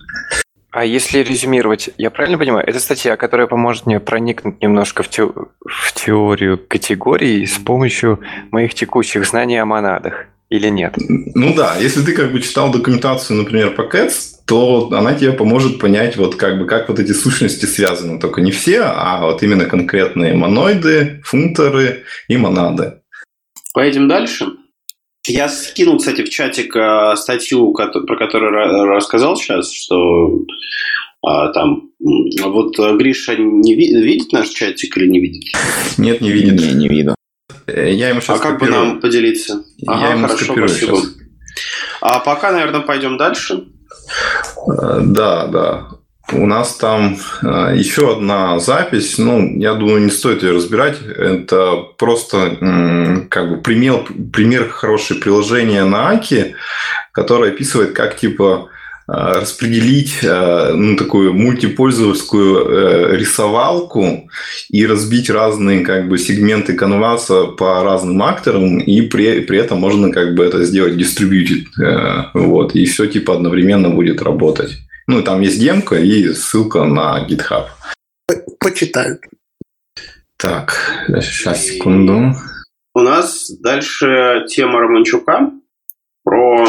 [0.72, 5.24] А если резюмировать, я правильно понимаю, это статья, которая поможет мне проникнуть немножко в, те...
[5.24, 8.20] в теорию категорий с помощью
[8.52, 10.94] моих текущих знаний о монадах или нет?
[10.98, 15.80] Ну да, если ты как бы читал документацию, например, по Cats, то она тебе поможет
[15.80, 18.20] понять, вот как бы как вот эти сущности связаны.
[18.20, 23.00] Только не все, а вот именно конкретные моноиды, функторы и монады.
[23.74, 24.46] Поедем дальше.
[25.26, 30.44] Я скинул, кстати, в чатик э, статью, про которую рассказал сейчас, что
[31.22, 31.90] а, там
[32.42, 35.42] вот Гриша не видит наш чатик или не видит?
[35.98, 36.60] Нет, не видит.
[36.60, 37.14] Не, не виду.
[37.66, 39.62] Э, я ему сейчас А как бы нам поделиться?
[39.86, 40.96] Ага, я ему хорошо, спасибо.
[40.96, 41.14] Сейчас.
[42.00, 43.64] А пока, наверное, пойдем дальше.
[44.66, 45.88] Э, да, да.
[46.32, 49.18] У нас там э, еще одна запись.
[49.18, 50.98] Ну, я думаю, не стоит ее разбирать.
[51.02, 56.54] Это просто как бы пример, пример хорошего приложения на Аки,
[57.12, 58.68] которое описывает, как типа
[59.10, 64.30] Э, распределить э, ну, такую мультипользовательскую рисовалку
[64.68, 70.12] и разбить разные как бы сегменты канваса по разным акторам, и при, при этом можно
[70.12, 71.64] как бы это сделать distributed,
[72.34, 74.78] вот, и все типа одновременно будет работать.
[75.10, 77.66] Ну, там есть демка и ссылка на GitHub.
[78.60, 79.18] почитают.
[80.36, 80.72] Так,
[81.20, 82.32] сейчас, секунду.
[82.94, 85.50] У нас дальше тема Романчука
[86.22, 86.64] про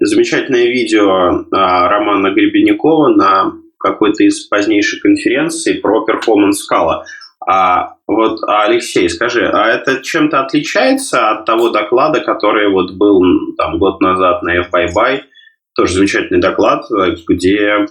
[0.00, 7.04] замечательное видео а, Романа Гребенникова на какой-то из позднейших конференций про перформанс скала.
[7.46, 13.20] А вот, а, Алексей, скажи, а это чем-то отличается от того доклада, который вот был
[13.58, 15.24] там год назад на FIBY,
[15.74, 16.84] тоже замечательный доклад,
[17.28, 17.86] где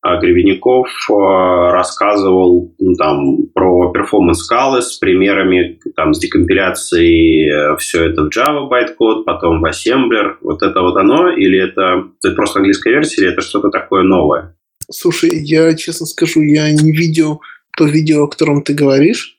[0.00, 7.76] а, Гребенников а, рассказывал ну, там, про performance скалы с примерами там, с декомпиляцией э,
[7.78, 10.36] все это в Java байткод, потом в Assembler.
[10.40, 11.30] Вот это вот оно?
[11.30, 14.56] Или это, это просто английская версия, или это что-то такое новое?
[14.88, 17.40] Слушай, я честно скажу, я не видел
[17.76, 19.36] то видео, о котором ты говоришь,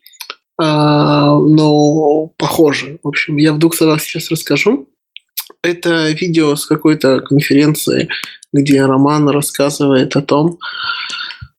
[0.58, 3.00] а, но похоже.
[3.02, 4.90] В общем, я в двух словах сейчас расскажу.
[5.62, 8.08] Это видео с какой-то конференции,
[8.54, 10.58] где Роман рассказывает о том,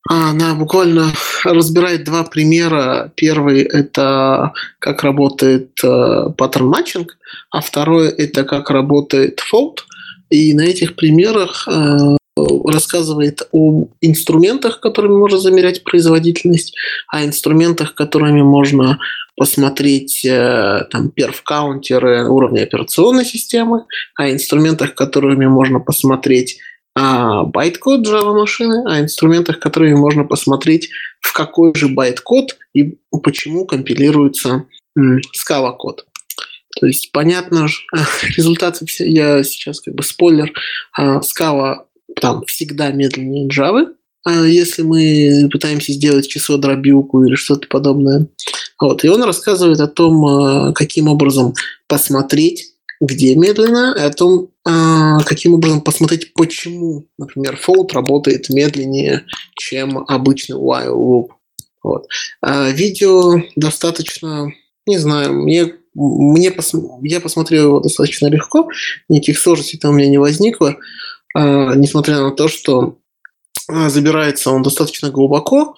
[0.09, 1.13] она буквально
[1.45, 3.13] разбирает два примера.
[3.15, 5.73] Первый– это как работает
[6.37, 7.17] pattern matching,
[7.51, 9.87] а второй– это как работает fold.
[10.31, 16.75] И на этих примерах э, рассказывает о инструментах, которыми можно замерять производительность,
[17.09, 18.99] о инструментах, которыми можно
[19.37, 26.59] посмотреть э, там перф-каунтеры уровня операционной системы, о инструментах, которыми можно посмотреть
[26.95, 30.91] а, байткод Java машины, о инструментах, которыми можно посмотреть,
[31.21, 34.67] в какой же байткод и почему компилируется
[34.99, 36.07] Scala код.
[36.79, 37.69] То есть, понятно,
[38.37, 40.53] результаты, я сейчас как бы спойлер,
[40.99, 41.85] Scala
[42.21, 48.29] там всегда медленнее Java, а если мы пытаемся сделать число дробилку или что-то подобное.
[48.81, 49.05] Вот.
[49.05, 51.55] И он рассказывает о том, а, каким образом
[51.87, 59.25] посмотреть, где медленно, и о том, а, каким образом посмотреть, почему, например, fold работает медленнее,
[59.55, 61.29] чем обычный while loop.
[61.83, 62.07] Вот.
[62.43, 64.53] А видео достаточно,
[64.87, 68.69] не знаю, мне, мне пос, я посмотрел его достаточно легко,
[69.09, 70.77] никаких сложностей там у меня не возникло.
[71.35, 73.00] А, несмотря на то, что а,
[73.89, 75.75] забирается он достаточно глубоко,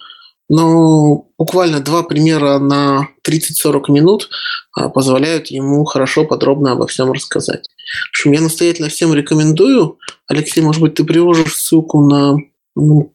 [0.49, 4.29] но буквально два примера на 30-40 минут
[4.75, 7.67] а, позволяют ему хорошо, подробно обо всем рассказать.
[8.07, 9.97] В общем, я настоятельно всем рекомендую.
[10.27, 12.37] Алексей, может быть, ты приложишь ссылку на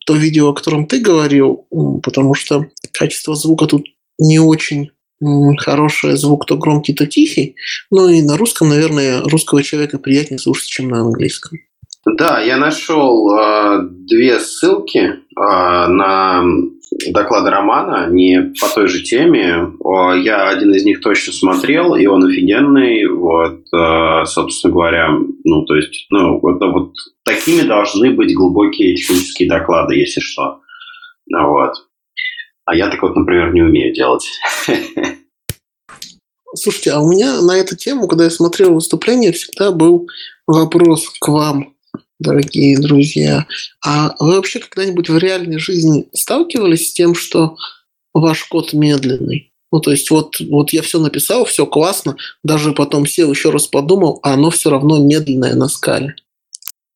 [0.06, 1.66] то видео, о котором ты говорил,
[2.02, 3.86] потому что качество звука тут
[4.18, 4.90] не очень
[5.58, 7.56] хорошее, звук то громкий, то тихий.
[7.90, 11.58] Ну и на русском, наверное, русского человека приятнее слушать, чем на английском.
[12.06, 16.44] Да, я нашел э, две ссылки э, на
[17.10, 19.72] доклады Романа, не по той же теме.
[20.22, 23.06] Я один из них точно смотрел, и он офигенный.
[23.08, 25.10] Вот, э, собственно говоря,
[25.44, 26.92] ну, то есть, ну, это вот
[27.24, 30.60] такими должны быть глубокие технические доклады, если что.
[31.30, 31.72] Вот.
[32.64, 34.26] А я так вот, например, не умею делать.
[36.54, 40.08] Слушайте, а у меня на эту тему, когда я смотрел выступление, всегда был
[40.46, 41.74] вопрос к вам
[42.18, 43.46] дорогие друзья.
[43.84, 47.56] А вы вообще когда-нибудь в реальной жизни сталкивались с тем, что
[48.12, 49.52] ваш код медленный?
[49.70, 53.66] Ну, то есть вот, вот я все написал, все классно, даже потом сел, еще раз
[53.66, 56.16] подумал, а оно все равно медленное на скале.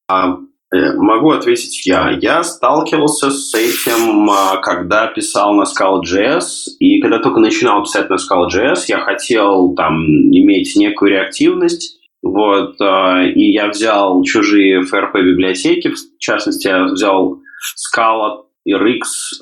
[0.09, 0.39] А,
[0.75, 2.11] э, могу ответить я.
[2.21, 8.15] Я сталкивался с этим, а, когда писал на Scala.js, и когда только начинал писать на
[8.15, 16.19] Scala.js, я хотел там иметь некую реактивность, вот, а, и я взял чужие FRP-библиотеки, в
[16.19, 17.41] частности, я взял
[17.77, 19.01] Scala и Rix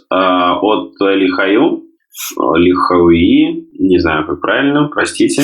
[0.09, 1.85] а, от Лихаю,
[2.37, 5.43] Лихауи, не знаю, как правильно, простите.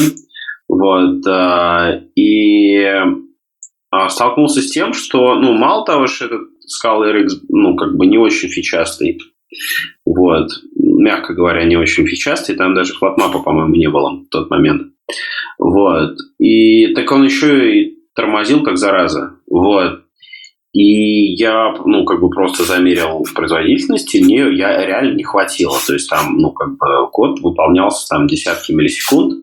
[0.68, 1.24] Вот,
[2.16, 2.84] и
[4.08, 8.06] столкнулся с тем, что, ну, мало того, что этот Scala и Rix, ну, как бы
[8.06, 9.18] не очень фичастый,
[10.04, 14.92] вот, мягко говоря, не очень фичастый, там даже флотмапа, по-моему, не было в тот момент.
[15.58, 16.16] Вот.
[16.38, 19.36] И так он еще и тормозил как зараза.
[19.48, 20.02] Вот.
[20.72, 25.76] И я, ну, как бы просто замерил производительность, и мне я реально не хватило.
[25.86, 29.42] То есть там, ну, как бы код выполнялся там десятки миллисекунд.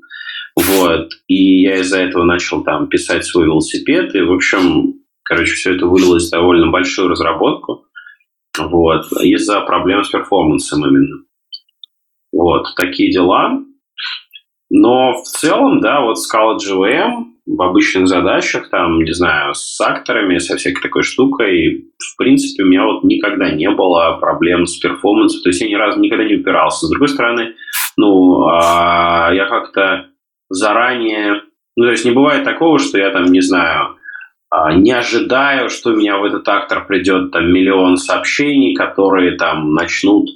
[0.56, 1.10] Вот.
[1.28, 4.14] И я из-за этого начал там писать свой велосипед.
[4.14, 7.86] И, в общем, короче, все это вылилось в довольно большую разработку.
[8.60, 9.12] Вот.
[9.24, 11.24] Из-за проблем с перформансом именно.
[12.32, 12.68] Вот.
[12.76, 13.60] Такие дела.
[14.76, 20.40] Но в целом, да, вот Scala GVM в обычных задачах, там, не знаю, с акторами,
[20.40, 25.44] со всякой такой штукой, в принципе, у меня вот никогда не было проблем с перформансом,
[25.44, 26.88] то есть я ни разу никогда не упирался.
[26.88, 27.54] С другой стороны,
[27.98, 30.08] ну, а, я как-то
[30.50, 31.44] заранее,
[31.76, 33.98] ну, то есть не бывает такого, что я там, не знаю,
[34.50, 39.76] а, не ожидаю, что у меня в этот актор придет там миллион сообщений, которые там
[39.76, 40.30] начнут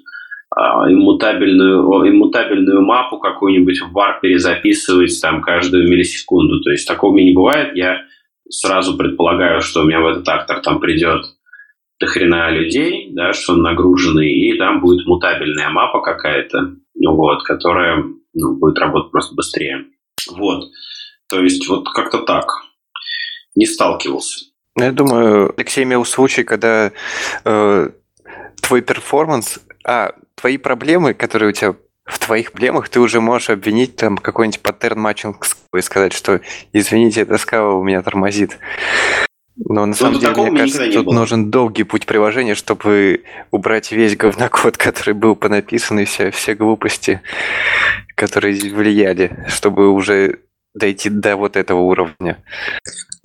[0.89, 6.61] иммутабельную, иммутабельную мапу какую-нибудь в бар перезаписывать там каждую миллисекунду.
[6.61, 7.75] То есть такого меня не бывает.
[7.75, 8.01] Я
[8.49, 11.25] сразу предполагаю, что у меня в этот актор там придет
[11.99, 18.03] до хрена людей, да, что он нагруженный, и там будет мутабельная мапа какая-то, вот, которая
[18.33, 19.85] ну, будет работать просто быстрее.
[20.29, 20.65] Вот.
[21.29, 22.45] То есть вот как-то так.
[23.55, 24.45] Не сталкивался.
[24.75, 26.91] Ну, я думаю, Алексей имел случай, когда
[27.43, 27.89] э,
[28.61, 31.75] твой performance, а, твои проблемы, которые у тебя
[32.05, 35.45] в твоих проблемах, ты уже можешь обвинить там какой-нибудь pattern matching
[35.75, 36.39] и сказать, что
[36.71, 38.57] извините, эта Scala у меня тормозит.
[39.57, 44.15] Но на ну, самом деле, мне кажется, тут нужен долгий путь приложения, чтобы убрать весь
[44.15, 47.21] говнокод, который был понаписан, и все, все глупости,
[48.15, 50.39] которые влияли, чтобы уже
[50.75, 52.43] дойти до вот этого уровня.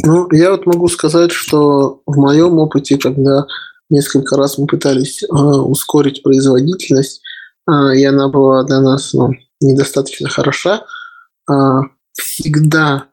[0.03, 3.45] Ну, я вот могу сказать, что в моем опыте, когда
[3.93, 7.23] несколько раз мы пытались э, ускорить производительность,
[7.71, 9.31] э, и она была для нас ну,
[9.61, 10.85] недостаточно хороша,
[11.49, 11.55] э,
[12.15, 13.05] всегда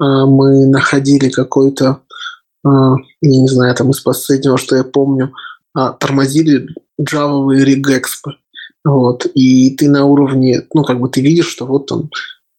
[0.00, 2.00] э, мы находили какой-то
[2.64, 5.32] а, я не знаю, там из последнего, что я помню,
[5.74, 6.68] а, тормозили
[7.00, 8.36] джавовые регэкспы.
[8.84, 9.26] Вот.
[9.34, 12.10] И ты на уровне, ну, как бы ты видишь, что вот там,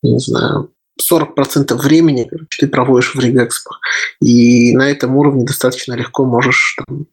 [0.01, 3.79] не знаю, 40% времени короче, ты проводишь в регэкспах.
[4.21, 7.05] И на этом уровне достаточно легко можешь там,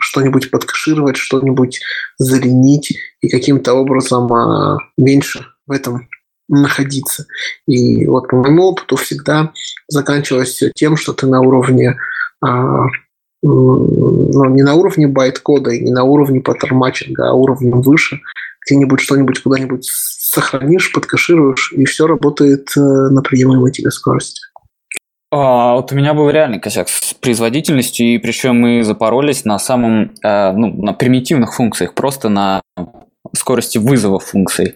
[0.00, 1.80] что-нибудь подкашировать, что-нибудь
[2.18, 6.08] заленить и каким-то образом а, меньше в этом
[6.48, 7.26] находиться.
[7.66, 9.52] И вот по моему опыту всегда
[9.88, 11.98] заканчивалось все тем, что ты на уровне
[12.44, 12.86] а,
[13.42, 18.20] ну, не на уровне байт-кода и не на уровне паттерн-матчинга, а уровнем выше,
[18.66, 24.40] где-нибудь что-нибудь куда-нибудь сохранишь, подкашируешь, и все работает э, на приемлемой тебе скорости.
[25.30, 30.12] А, вот у меня был реальный косяк с производительностью, и причем мы запоролись на самом,
[30.22, 32.62] э, ну, на примитивных функциях, просто на
[33.34, 34.74] скорости вызова функций.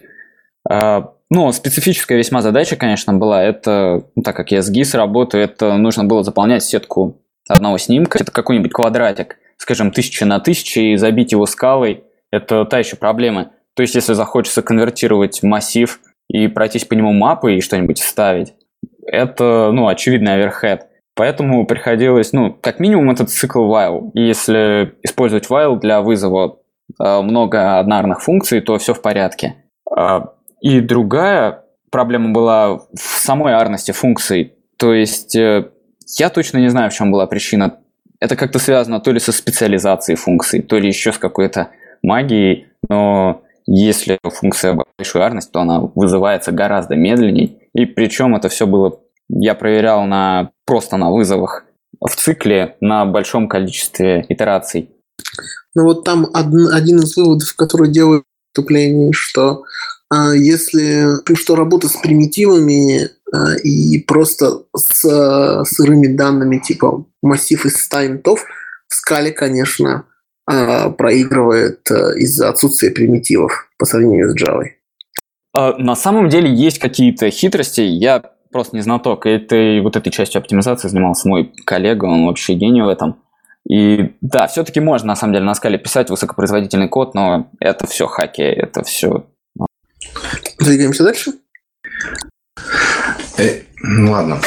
[0.69, 3.43] А, ну, специфическая весьма задача, конечно, была.
[3.43, 8.17] Это, ну, так как я с GIS работаю, это нужно было заполнять сетку одного снимка.
[8.19, 12.03] Это какой-нибудь квадратик, скажем, тысяча на тысячу, и забить его скалой.
[12.31, 13.51] Это та еще проблема.
[13.77, 18.55] То есть, если захочется конвертировать массив и пройтись по нему мапы и что-нибудь вставить,
[19.05, 20.87] это, ну, очевидный оверхед.
[21.13, 24.09] Поэтому приходилось, ну, как минимум этот цикл while.
[24.15, 26.57] И если использовать while для вызова
[26.99, 29.57] э, много однарных функций, то все в порядке.
[29.95, 34.53] А и другая проблема была в самой арности функций.
[34.77, 35.69] То есть э,
[36.17, 37.77] я точно не знаю, в чем была причина.
[38.19, 41.69] Это как-то связано то ли со специализацией функций, то ли еще с какой-то
[42.01, 44.77] магией, но если функция
[45.15, 47.69] арность, то она вызывается гораздо медленнее.
[47.73, 51.65] И причем это все было, я проверял на, просто на вызовах
[52.01, 54.91] в цикле на большом количестве итераций.
[55.75, 59.63] Ну вот там один, один из выводов, который делают вступление, что
[60.09, 67.83] а если что работа с примитивами а, и просто с сырыми данными типа массив из
[67.83, 68.45] 100 интов,
[68.87, 70.03] в скале, конечно, а,
[70.47, 74.63] проигрывает из-за отсутствия примитивов по сравнению с Java.
[75.77, 77.81] На самом деле есть какие-то хитрости.
[77.81, 79.25] Я просто не знаток.
[79.25, 83.21] Этой, вот этой частью оптимизации занимался мой коллега, он вообще гений в этом.
[83.69, 88.07] И да, все-таки можно на самом деле на скале писать высокопроизводительный код, но это все
[88.07, 89.25] хаки, это все
[90.59, 91.33] Двигаемся дальше.
[93.37, 94.39] Э, ну ладно.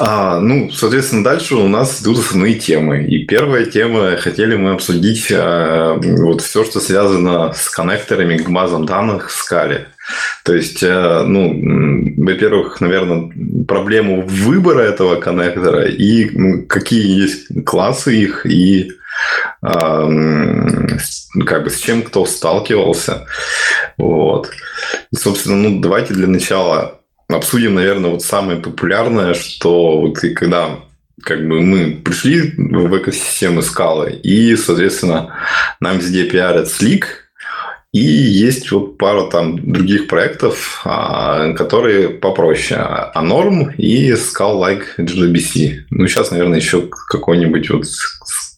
[0.00, 3.04] А, ну, соответственно, дальше у нас идут основные темы.
[3.04, 8.86] И первая тема, хотели мы обсудить а, вот все, что связано с коннекторами к базам
[8.86, 9.88] данных в скале.
[10.44, 11.52] То есть, а, ну,
[12.16, 13.32] во-первых, наверное,
[13.66, 18.92] проблему выбора этого коннектора и какие есть классы их и
[19.62, 20.06] а,
[21.44, 23.26] как бы с чем кто сталкивался.
[23.96, 24.50] Вот.
[25.10, 26.97] И, собственно, ну, давайте для начала
[27.28, 30.80] обсудим, наверное, вот самое популярное, что вот и когда
[31.22, 35.34] как бы мы пришли в экосистему скалы, и, соответственно,
[35.80, 37.04] нам везде пиарят Slick,
[37.92, 42.78] и есть вот пара там других проектов, а, которые попроще.
[43.14, 45.84] Anorm и Skull Like JDBC.
[45.90, 47.84] Ну, сейчас, наверное, еще какой-нибудь вот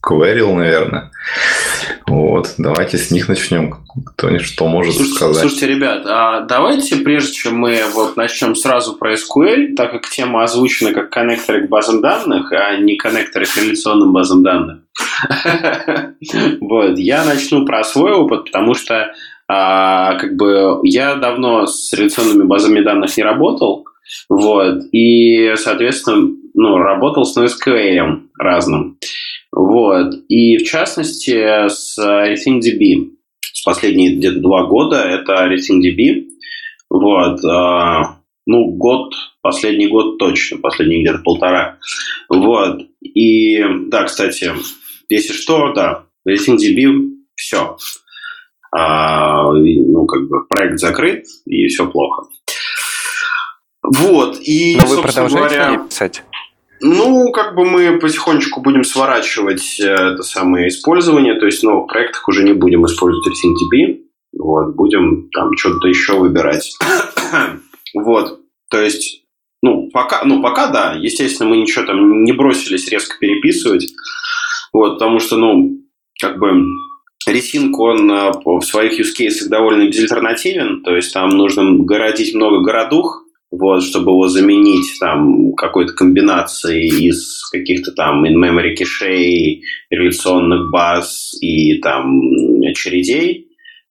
[0.05, 1.11] Queryl, наверное.
[2.07, 3.75] Вот, давайте с них начнем.
[4.07, 5.41] Кто что может слушайте, сказать.
[5.41, 10.43] Слушайте, ребят, а давайте, прежде чем мы вот начнем сразу про SQL, так как тема
[10.43, 14.79] озвучена как коннекторы к базам данных, а не коннекторы к реляционным базам данных.
[16.61, 19.13] Вот, я начну про свой опыт, потому что
[19.49, 23.87] а, как бы я давно с реляционными базами данных не работал,
[24.29, 28.99] вот, и, соответственно, ну, работал с NoSQL разным.
[29.53, 30.15] Вот.
[30.29, 33.11] И в частности с RethinkDB.
[33.65, 36.29] последние где-то два года, это RatingDB.
[36.89, 37.45] Вот.
[37.45, 41.79] А, ну, год, последний год точно, последний где-то полтора.
[42.29, 42.83] Вот.
[43.03, 44.53] И, да, кстати,
[45.09, 47.77] если что, да, RatingDB все.
[48.73, 52.29] А, ну, как бы проект закрыт, и все плохо.
[53.83, 56.23] Вот, и, Но вы продолжаете говоря, писать?
[56.83, 61.89] Ну, как бы мы потихонечку будем сворачивать э, это самое использование, то есть в новых
[61.89, 64.01] проектах уже не будем использовать FTP,
[64.39, 66.73] вот, будем там что-то еще выбирать.
[67.95, 69.25] вот, то есть,
[69.63, 73.87] ну, пока, ну, пока да, естественно, мы ничего там не бросились резко переписывать,
[74.73, 75.83] вот, потому что, ну,
[76.19, 76.65] как бы
[77.27, 83.25] Ресинг, он э, в своих use довольно безальтернативен, то есть там нужно городить много городух,
[83.51, 91.79] вот, чтобы его заменить там какой-то комбинацией из каких-то там in-memory кишей, реляционных баз и
[91.79, 92.21] там
[92.65, 93.49] очередей,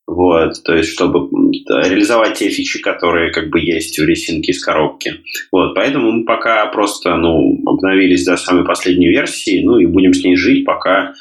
[0.08, 1.30] вот, то есть чтобы
[1.68, 5.16] реализовать те фичи, которые как бы есть в ресинке из коробки.
[5.52, 10.24] Вот, поэтому мы пока просто, ну, обновились до самой последней версии, ну, и будем с
[10.24, 11.14] ней жить, пока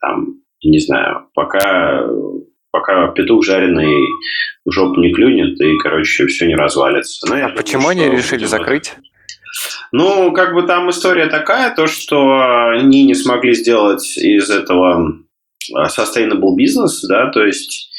[0.00, 2.06] там, не знаю, пока
[2.76, 3.96] пока петух жареный
[4.64, 7.26] в жопу не клюнет, и, короче, все не развалится.
[7.28, 8.94] Но ну, а почему они решили закрыть?
[9.92, 15.14] Ну, как бы там история такая, то, что они не смогли сделать из этого
[15.74, 17.90] а, sustainable business, да, то есть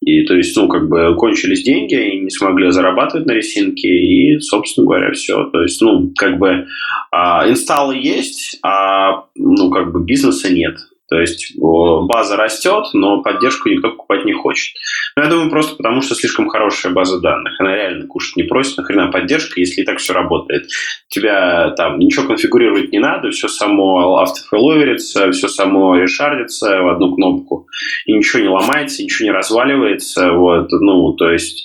[0.00, 4.38] и то есть, ну, как бы кончились деньги, и не смогли зарабатывать на ресинке, и,
[4.38, 5.44] собственно говоря, все.
[5.50, 6.66] То есть, ну, как бы
[7.10, 10.76] а, инсталлы есть, а, ну, как бы бизнеса нет.
[11.08, 14.74] То есть база растет, но поддержку никто покупать не хочет.
[15.16, 17.60] Но ну, я думаю, просто потому, что слишком хорошая база данных.
[17.60, 20.66] Она реально кушать не просит, нахрена поддержка, если и так все работает.
[21.08, 27.66] Тебя там ничего конфигурировать не надо, все само автофейловерится, все само решардится в одну кнопку,
[28.06, 30.32] и ничего не ломается, ничего не разваливается.
[30.32, 31.64] Вот, ну, то есть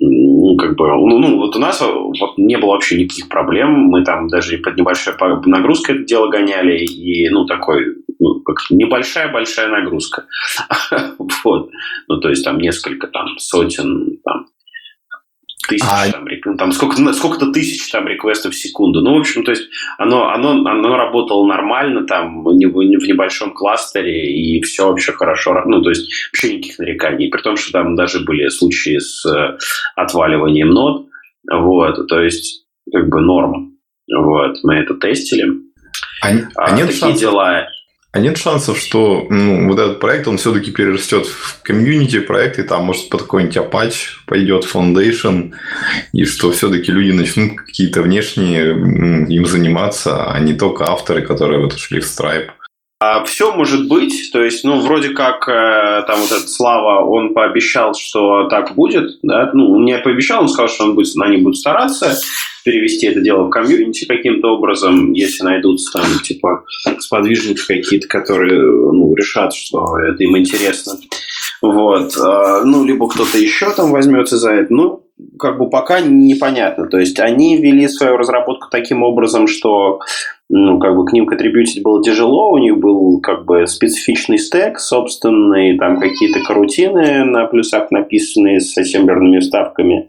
[0.00, 4.04] ну, как бы, ну, ну, вот у нас вот не было вообще никаких проблем, мы
[4.04, 5.14] там даже под небольшой
[5.46, 10.26] нагрузкой это дело гоняли, и, ну, такой, ну, как небольшая-большая нагрузка.
[11.44, 11.70] вот.
[12.08, 14.46] Ну, то есть там несколько там сотен там,
[15.66, 16.10] тысяч, а...
[16.10, 19.00] там, ну, там сколько, сколько-то тысяч там реквестов в секунду.
[19.00, 24.60] Ну, в общем, то есть оно, оно, оно работало нормально там в небольшом кластере, и
[24.62, 25.62] все вообще хорошо.
[25.66, 27.28] Ну, то есть вообще никаких нареканий.
[27.28, 29.58] При том, что там даже были случаи с э,
[29.96, 31.06] отваливанием нод.
[31.50, 33.74] Вот, то есть как бы норм.
[34.14, 35.50] Вот, мы это тестили.
[36.22, 37.66] А, а, а нет такие шансов, дела.
[38.14, 42.62] А нет шансов, что ну, вот этот проект, он все-таки перерастет в комьюнити проект, и
[42.62, 45.52] там, может, под какой-нибудь Apache пойдет Foundation,
[46.12, 51.72] и что все-таки люди начнут какие-то внешние им заниматься, а не только авторы, которые вот
[51.72, 52.50] ушли в Stripe.
[53.04, 57.34] А все может быть, то есть, ну, вроде как э, там вот этот Слава, он
[57.34, 61.58] пообещал, что так будет, да, ну, не пообещал, он сказал, что он будет, они будут
[61.58, 62.16] стараться,
[62.64, 66.64] перевести это дело в комьюнити каким-то образом, если найдутся там, типа,
[66.98, 70.94] сподвижники какие-то, которые, ну, решат, что это им интересно.
[71.60, 72.16] Вот.
[72.16, 74.72] А, ну, либо кто-то еще там возьмется за это.
[74.72, 75.04] Ну,
[75.38, 76.86] как бы пока непонятно.
[76.86, 80.00] То есть они вели свою разработку таким образом, что
[80.50, 84.78] ну, как бы к ним контрибьютить было тяжело, у них был как бы специфичный стек
[84.78, 90.08] собственный, там какие-то карутины на плюсах написанные с ассемблерными вставками.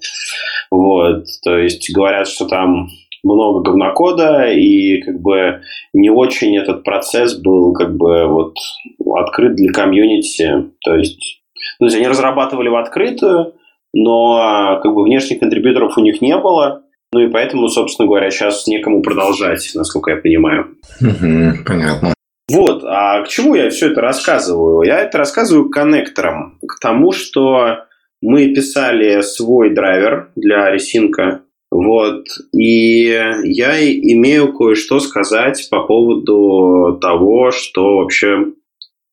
[0.71, 2.89] Вот, то есть говорят, что там
[3.23, 5.61] много говнокода, и как бы
[5.93, 8.55] не очень этот процесс был как бы вот
[9.15, 10.71] открыт для комьюнити.
[10.83, 11.41] То есть,
[11.79, 13.53] ну, то есть они разрабатывали в открытую,
[13.93, 16.83] но как бы внешних контрибьюторов у них не было,
[17.15, 20.75] ну и поэтому, собственно говоря, сейчас некому продолжать, насколько я понимаю.
[21.65, 22.13] понятно.
[22.51, 24.85] Вот, а к чему я все это рассказываю?
[24.85, 27.85] Я это рассказываю коннекторам, к тому, что
[28.21, 37.51] мы писали свой драйвер для ресинка, вот, и я имею кое-что сказать по поводу того,
[37.51, 38.47] что вообще,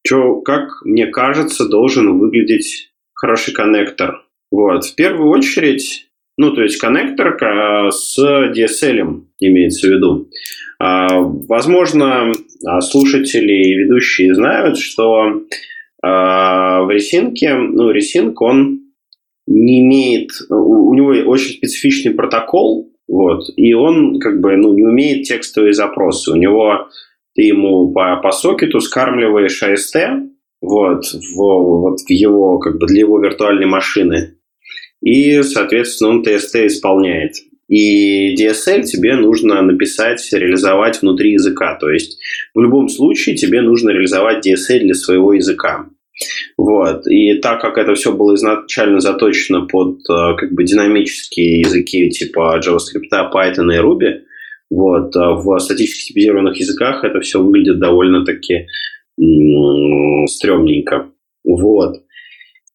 [0.05, 4.25] что, как мне кажется, должен выглядеть хороший коннектор.
[4.51, 7.37] Вот, в первую очередь, ну, то есть коннектор
[7.93, 10.29] с DSL имеется в виду.
[10.79, 12.33] А, возможно,
[12.81, 15.43] слушатели и ведущие знают, что
[16.03, 18.81] а, в ресинке, ну, ресинк, он
[19.47, 25.25] не имеет, у него очень специфичный протокол, вот, и он как бы ну, не умеет
[25.25, 26.33] текстовые запросы.
[26.33, 26.89] У него
[27.35, 30.29] ты ему по, по сокету скармливаешь AST,
[30.61, 34.39] вот, в, вот в его, как бы для его виртуальной машины,
[35.03, 37.35] и, соответственно, он TST исполняет.
[37.69, 41.77] И DSL тебе нужно написать, реализовать внутри языка.
[41.81, 42.19] То есть
[42.55, 45.87] в любом случае тебе нужно реализовать DSL для своего языка.
[46.57, 47.07] Вот.
[47.07, 52.61] И так как это все было изначально заточено под э, как бы динамические языки типа
[52.61, 54.21] JavaScript, Python и Ruby,
[54.71, 58.67] вот, а в статически типизированных языках это все выглядит довольно-таки
[60.27, 61.11] стрёмненько.
[61.45, 61.97] Вот.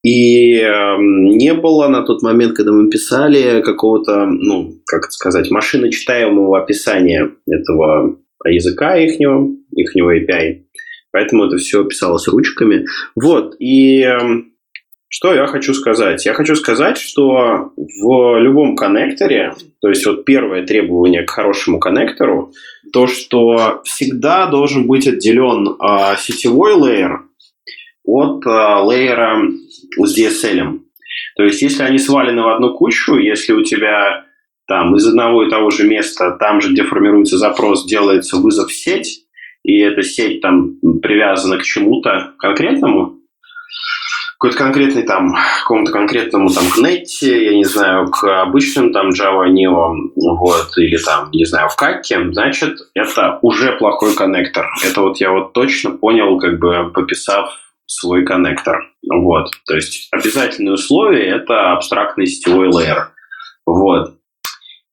[0.07, 5.51] И э, не было на тот момент, когда мы писали какого-то, ну, как это сказать,
[5.51, 10.61] машиночитаемого описания этого языка ихнего, ихнего API.
[11.11, 12.85] Поэтому это все писалось ручками.
[13.15, 13.57] Вот.
[13.59, 14.17] И э,
[15.09, 16.25] что я хочу сказать?
[16.25, 22.53] Я хочу сказать, что в любом коннекторе, то есть вот первое требование к хорошему коннектору,
[22.93, 27.23] то, что всегда должен быть отделен э, сетевой лейер
[28.05, 29.41] от э, лейера
[29.95, 30.79] с DSL.
[31.35, 34.25] То есть если они свалены в одну кучу, если у тебя
[34.67, 38.73] там из одного и того же места, там же, где формируется запрос, делается вызов в
[38.73, 39.23] сеть,
[39.63, 43.17] и эта сеть там привязана к чему-то конкретному,
[44.39, 49.93] какой-то конкретный там, какому-то конкретному там к я не знаю, к обычным там Java Neo,
[50.15, 54.67] вот, или там, не знаю, в каке, значит, это уже плохой коннектор.
[54.85, 57.51] Это вот я вот точно понял, как бы пописав
[57.87, 58.77] свой коннектор.
[59.09, 59.49] Вот.
[59.65, 63.11] То есть обязательные условия– это абстрактный сетевой лейер.
[63.65, 64.15] Вот.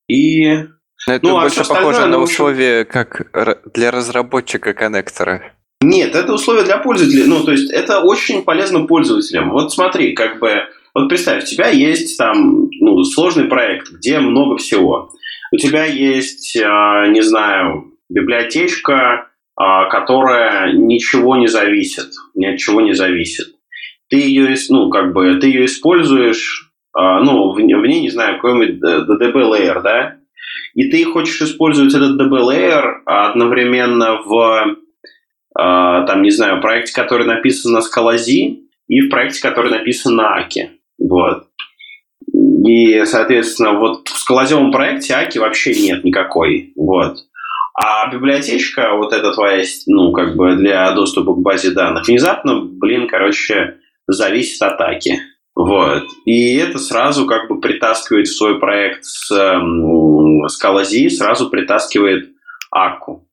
[0.07, 0.65] И
[1.07, 3.27] но это ну, а больше а похоже на условия, как
[3.73, 5.53] для разработчика коннектора.
[5.81, 7.25] Нет, это условие для пользователя.
[7.27, 9.51] Ну, то есть это очень полезно пользователям.
[9.51, 10.63] Вот смотри, как бы,
[10.95, 15.11] вот представь, у тебя есть там ну, сложный проект, где много всего.
[15.51, 22.93] У тебя есть, а, не знаю, библиотечка, которая ничего не зависит, ни от чего не
[22.93, 23.47] зависит.
[24.09, 28.81] Ты ее, ну, как бы, ты ее используешь, а, ну, в, ней, не знаю, какой-нибудь
[28.81, 30.15] DB layer, да,
[30.73, 34.77] и ты хочешь использовать этот DB layer одновременно в
[35.57, 38.25] а, там, не знаю, проекте, который написан на Scalaz,
[38.87, 40.71] и в проекте, который написан на Аки.
[40.99, 41.47] Вот.
[42.65, 46.73] И, соответственно, вот в скалозевом проекте Аки вообще нет никакой.
[46.75, 47.19] Вот.
[47.75, 53.07] А библиотечка, вот эта твоя, ну, как бы для доступа к базе данных, внезапно, блин,
[53.07, 55.19] короче, зависит от Аки.
[55.55, 56.03] Вот.
[56.25, 62.29] И это сразу как бы притаскивает в свой проект с, с Калази, сразу притаскивает
[62.71, 63.27] Аку.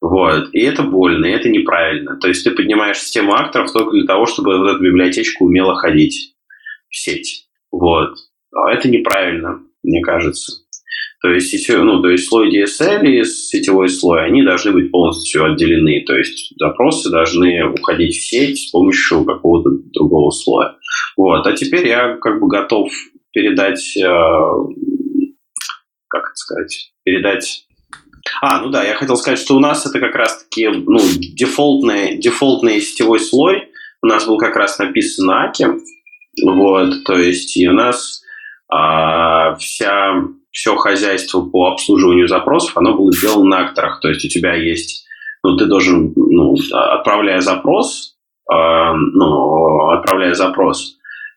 [0.00, 0.48] Вот.
[0.52, 2.16] И это больно, и это неправильно.
[2.16, 6.34] То есть ты поднимаешь систему акторов только для того, чтобы вот эта библиотечка умела ходить
[6.88, 7.48] в сеть.
[7.70, 8.14] Вот.
[8.52, 10.65] А это неправильно, мне кажется.
[11.26, 16.04] То есть, ну, то есть слой DSL и сетевой слой, они должны быть полностью отделены.
[16.06, 20.76] То есть запросы должны уходить в сеть с помощью какого-то другого слоя.
[21.16, 21.44] Вот.
[21.44, 22.92] А теперь я как бы готов
[23.32, 24.08] передать, э,
[26.06, 27.66] как это сказать, передать
[28.40, 32.80] а, ну да, я хотел сказать, что у нас это как раз-таки ну, дефолтный, дефолтный
[32.80, 33.68] сетевой слой.
[34.00, 35.66] У нас был как раз написан на Аки.
[36.44, 38.22] Вот, то есть и у нас
[38.68, 40.22] а, вся,
[40.56, 44.00] все хозяйство по обслуживанию запросов, оно было сделано на акторах.
[44.00, 45.06] То есть у тебя есть,
[45.44, 48.16] ну, ты должен, ну, отправляя запрос,
[48.50, 50.96] э, ну, отправляя запрос,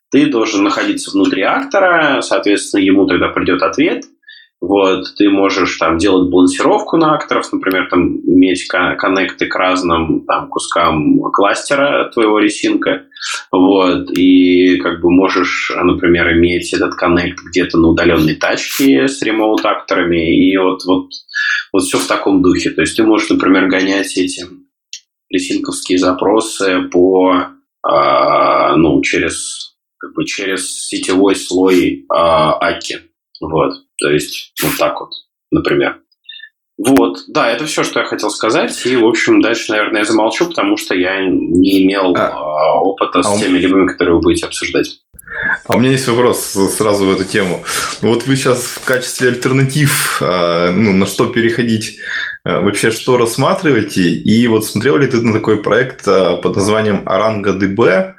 [0.09, 4.05] ты должен находиться внутри актора, соответственно, ему тогда придет ответ–
[4.61, 10.49] вот, ты можешь там делать балансировку на акторов, например, там иметь коннекты к разным там,
[10.49, 13.03] кускам кластера твоего ресинка,
[13.51, 19.65] вот, и как бы можешь, например, иметь этот коннект где-то на удаленной тачке с ремоут
[19.65, 21.09] акторами, и вот, вот,
[21.71, 22.71] вот все в таком духе.
[22.71, 24.45] То есть ты можешь, например, гонять эти
[25.29, 27.45] ресинковские запросы по,
[27.87, 33.08] э, ну, через, как бы через сетевой слой э, Аки.
[33.41, 33.73] Вот.
[33.97, 35.11] То есть вот так вот,
[35.51, 36.01] например.
[36.77, 38.85] Вот, да, это все, что я хотел сказать.
[38.85, 43.19] И, в общем, дальше, наверное, я замолчу, потому что я не имел а, а опыта
[43.19, 45.01] а с теми либыми, которые вы будете обсуждать.
[45.65, 47.63] А у меня есть вопрос сразу в эту тему.
[48.01, 51.99] Вот вы сейчас в качестве альтернатив, а, ну, на что переходить,
[52.43, 54.09] а, вообще что рассматриваете?
[54.09, 58.15] И вот смотрел ли ты на такой проект под названием Аранга ДБ,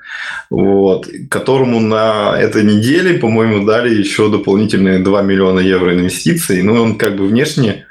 [0.49, 6.63] вот, которому на этой неделе, по-моему, дали еще дополнительные 2 миллиона евро инвестиций.
[6.63, 7.87] Ну, он как бы внешне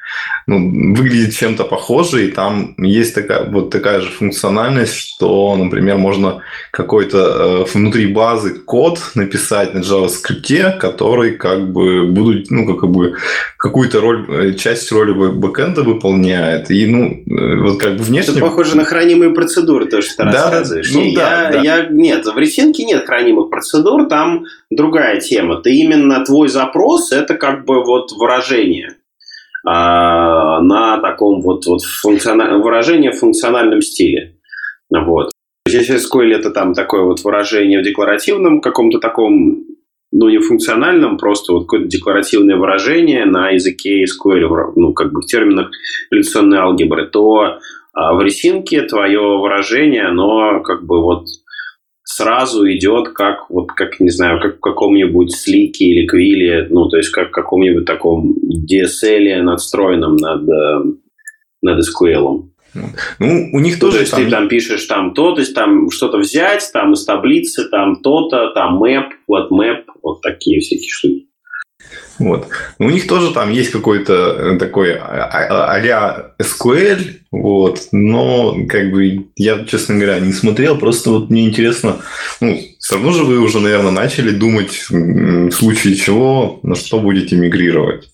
[0.50, 6.41] ну, выглядит чем-то похоже, и там есть такая, вот такая же функциональность, что, например, можно
[6.72, 13.16] какой-то э, внутри базы код написать на JavaScript, который как бы будут, ну, как бы
[13.58, 16.72] какую-то роль, э, часть роли бэкэнда выполняет.
[16.72, 18.34] И, ну, э, вот как бы внешне...
[18.34, 20.91] Это похоже на хранимые процедуры, то, что ты да, рассказываешь.
[20.91, 21.62] Ну, да, я, да.
[21.62, 25.58] Я, нет, в ресинке нет хранимых процедур, там другая тема.
[25.58, 28.95] Ты именно твой запрос, это как бы вот выражение
[29.64, 32.62] на таком вот, вот функциональ...
[32.62, 34.38] выражение в функциональном стиле.
[34.89, 35.32] Вот.
[35.68, 39.66] Если SQL это там такое вот выражение в декларативном каком-то таком,
[40.12, 45.26] ну, не функциональном, просто вот какое-то декларативное выражение на языке SQL, ну, как бы в
[45.26, 45.70] терминах
[46.10, 47.60] реляционной алгебры, то
[47.91, 51.26] а в ресинке твое выражение, оно как бы вот
[52.12, 56.97] сразу идет как, вот как, не знаю, как в каком-нибудь слике или квиле, ну, то
[56.97, 60.84] есть как в каком-нибудь таком DSL надстроенном над, э,
[61.62, 62.49] над SQL.
[63.20, 64.24] Ну, у них ну, тоже то есть там...
[64.24, 68.51] ты там пишешь там то, то есть там что-то взять, там из таблицы, там то-то,
[68.55, 71.29] там map, вот map, вот такие всякие штуки.
[72.20, 72.50] Вот.
[72.78, 77.00] Но у них тоже там есть какой-то э, такой а, а SQL,
[77.32, 81.98] вот, но как бы я, честно говоря, не смотрел, просто вот мне интересно,
[82.42, 87.36] ну, все равно же вы уже, наверное, начали думать, в случае чего, на что будете
[87.36, 88.10] мигрировать.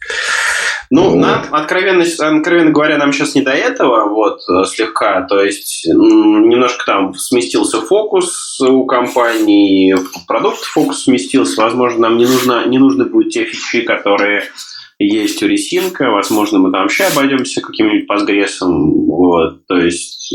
[0.92, 1.16] Ну, вот.
[1.16, 6.86] нам, откровенно, откровенно говоря, нам сейчас не до этого, вот, э, слегка, то есть немножко
[6.86, 9.96] там сместился фокус у компании,
[10.28, 14.44] продукт фокус сместился, возможно, нам не нужно, не нужны будут те фичи, которые
[15.00, 20.34] есть у Ресинка, возможно, мы там вообще обойдемся каким-нибудь постгрессом, вот, то есть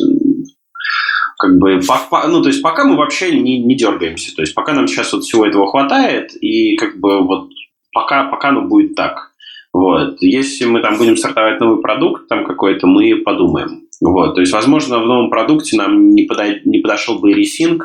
[1.38, 1.80] как бы,
[2.28, 5.22] ну, то есть пока мы вообще не, не дергаемся, то есть пока нам сейчас вот
[5.24, 7.48] всего этого хватает, и как бы вот
[7.92, 9.29] пока, пока ну будет так.
[9.72, 10.20] Вот.
[10.20, 13.86] Если мы там будем стартовать новый продукт там какой-то, мы подумаем.
[14.00, 14.34] Вот.
[14.34, 16.44] То есть, возможно, в новом продукте нам не, подо...
[16.64, 17.80] не подошел бы и Resync,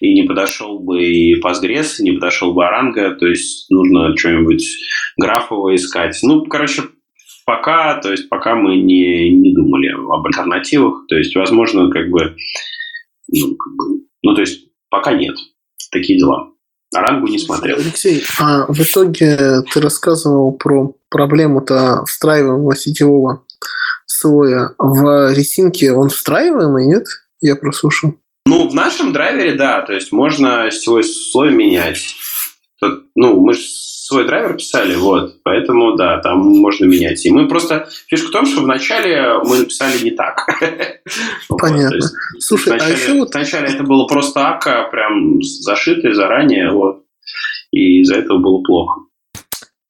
[0.00, 3.14] и не подошел бы и Postgres, и не подошел бы Arango.
[3.14, 4.64] То есть, нужно что-нибудь
[5.16, 6.18] графовое искать.
[6.22, 6.82] Ну, короче,
[7.44, 11.06] пока, то есть, пока мы не, не думали об альтернативах.
[11.08, 12.34] То есть, возможно, как бы,
[13.28, 15.36] ну, как бы, ну, то есть, пока нет.
[15.92, 16.52] Такие дела.
[16.94, 17.76] Арангу не смотрел.
[17.78, 23.44] Алексей, а в итоге ты рассказывал про проблему-то встраиваемого сетевого
[24.06, 24.70] слоя.
[24.78, 27.04] В ресинке он встраиваемый, нет?
[27.40, 28.14] Я прослушал.
[28.46, 29.82] Ну, в нашем драйвере, да.
[29.82, 32.16] То есть можно сетевой слой менять.
[33.14, 33.60] Ну, мы же
[34.08, 37.24] свой драйвер писали, вот, поэтому, да, там можно менять.
[37.26, 37.88] И мы просто...
[38.06, 40.46] Фишка в том, что вначале мы написали не так.
[41.48, 42.00] Понятно.
[42.38, 43.34] Слушай, а еще вот...
[43.34, 47.04] Вначале это было просто ака, прям зашитый заранее, вот,
[47.70, 49.02] и из-за этого было плохо.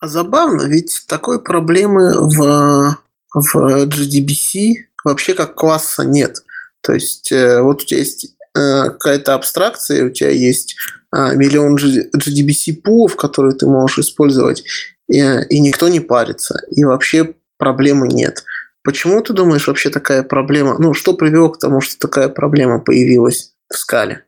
[0.01, 2.99] А забавно, ведь такой проблемы в,
[3.33, 6.39] в GDBC вообще как класса нет.
[6.81, 11.77] То есть э, вот у тебя есть э, какая-то абстракция, у тебя есть а, миллион
[11.77, 14.65] GDBC пулов, которые ты можешь использовать,
[15.09, 18.45] и, и никто не парится, и вообще проблемы нет.
[18.85, 20.77] Почему ты думаешь вообще такая проблема?
[20.79, 24.25] Ну, что привело к тому, что такая проблема появилась в скале?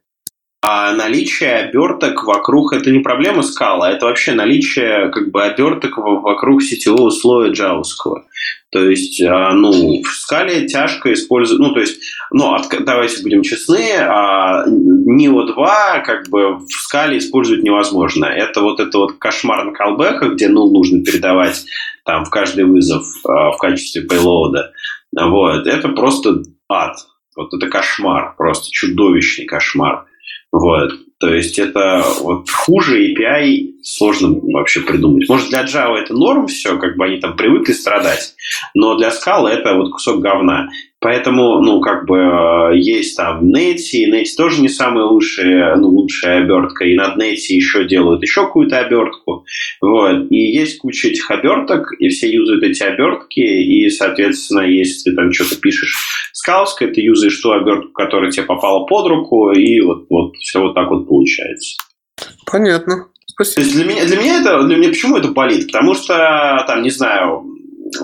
[0.62, 6.62] А наличие оберток вокруг это не проблема скала, это вообще наличие как бы оберток вокруг
[6.62, 8.26] сетевого слоя джавовского.
[8.70, 12.00] То есть, а, ну, в скале тяжко использовать, ну, то есть,
[12.30, 13.96] ну, от, давайте будем честны,
[15.38, 18.26] а, NIO 2 как бы в скале использовать невозможно.
[18.26, 21.64] Это вот это вот кошмар на колбеках, где ну нужно передавать
[22.04, 24.72] там в каждый вызов а, в качестве пейлоуда.
[25.18, 26.96] Вот, это просто ад.
[27.36, 30.06] Вот это кошмар, просто чудовищный кошмар.
[30.52, 30.92] Вот.
[31.20, 35.28] То есть это вот хуже API сложно вообще придумать.
[35.28, 38.34] Может, для Java это норм все, как бы они там привыкли страдать,
[38.74, 40.70] но для Scala это вот кусок говна.
[41.00, 46.42] Поэтому, ну, как бы э, есть там Netty, Netty тоже не самая лучшая, ну, лучшая
[46.42, 49.46] обертка, и над Netty еще делают еще какую-то обертку.
[49.80, 50.30] Вот.
[50.30, 55.32] И есть куча этих оберток, и все юзают эти обертки, и, соответственно, если ты там
[55.32, 55.96] что-то пишешь
[56.34, 60.74] скалской, ты юзаешь ту обертку, которая тебе попала под руку, и вот, вот все вот
[60.74, 61.78] так вот получается.
[62.44, 63.06] Понятно.
[63.26, 63.66] Спасибо.
[63.66, 65.68] Для меня, для меня это, для меня почему это болит?
[65.68, 67.42] Потому что, там, не знаю,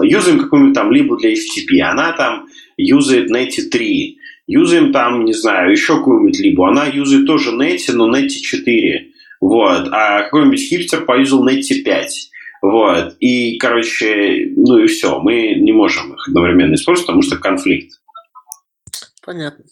[0.00, 2.46] юзаем какую-нибудь там либо для FTP, она там
[2.76, 8.14] юзает Netty 3, юзаем там, не знаю, еще какую-нибудь либо, она юзает тоже Netty, но
[8.14, 12.30] Netty 4, вот, а какой-нибудь хипстер поюзал Netty 5.
[12.62, 13.16] Вот.
[13.20, 15.20] И, короче, ну и все.
[15.20, 18.00] Мы не можем их одновременно использовать, потому что конфликт.
[19.24, 19.64] Понятно.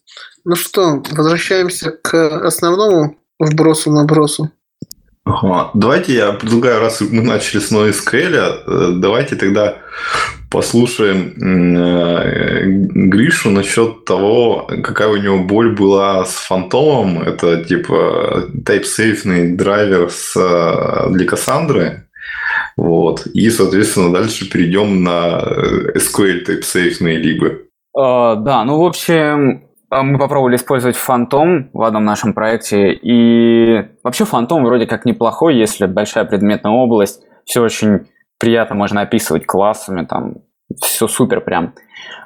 [0.45, 4.51] Ну что, возвращаемся к основному вбросу-набросу.
[5.25, 5.71] Ага.
[5.75, 9.79] Давайте я предлагаю, раз мы начали с NoSQL, э, давайте тогда
[10.55, 11.35] послушаем
[11.77, 12.63] э,
[13.11, 17.21] Гришу насчет того, какая у него боль была с фантомом.
[17.23, 22.07] Это типа type-safe драйвер с, э, для Кассандры.
[22.77, 23.27] Вот.
[23.27, 25.43] И, соответственно, дальше перейдем на
[25.97, 27.47] SQL type-safe либо.
[27.97, 33.85] Uh, да, ну, в общем, а, мы попробовали использовать фантом в одном нашем проекте, и
[34.03, 38.07] вообще фантом вроде как неплохой, если большая предметная область, все очень
[38.45, 40.35] приятно можно описывать классами, там
[40.83, 41.73] все супер прям.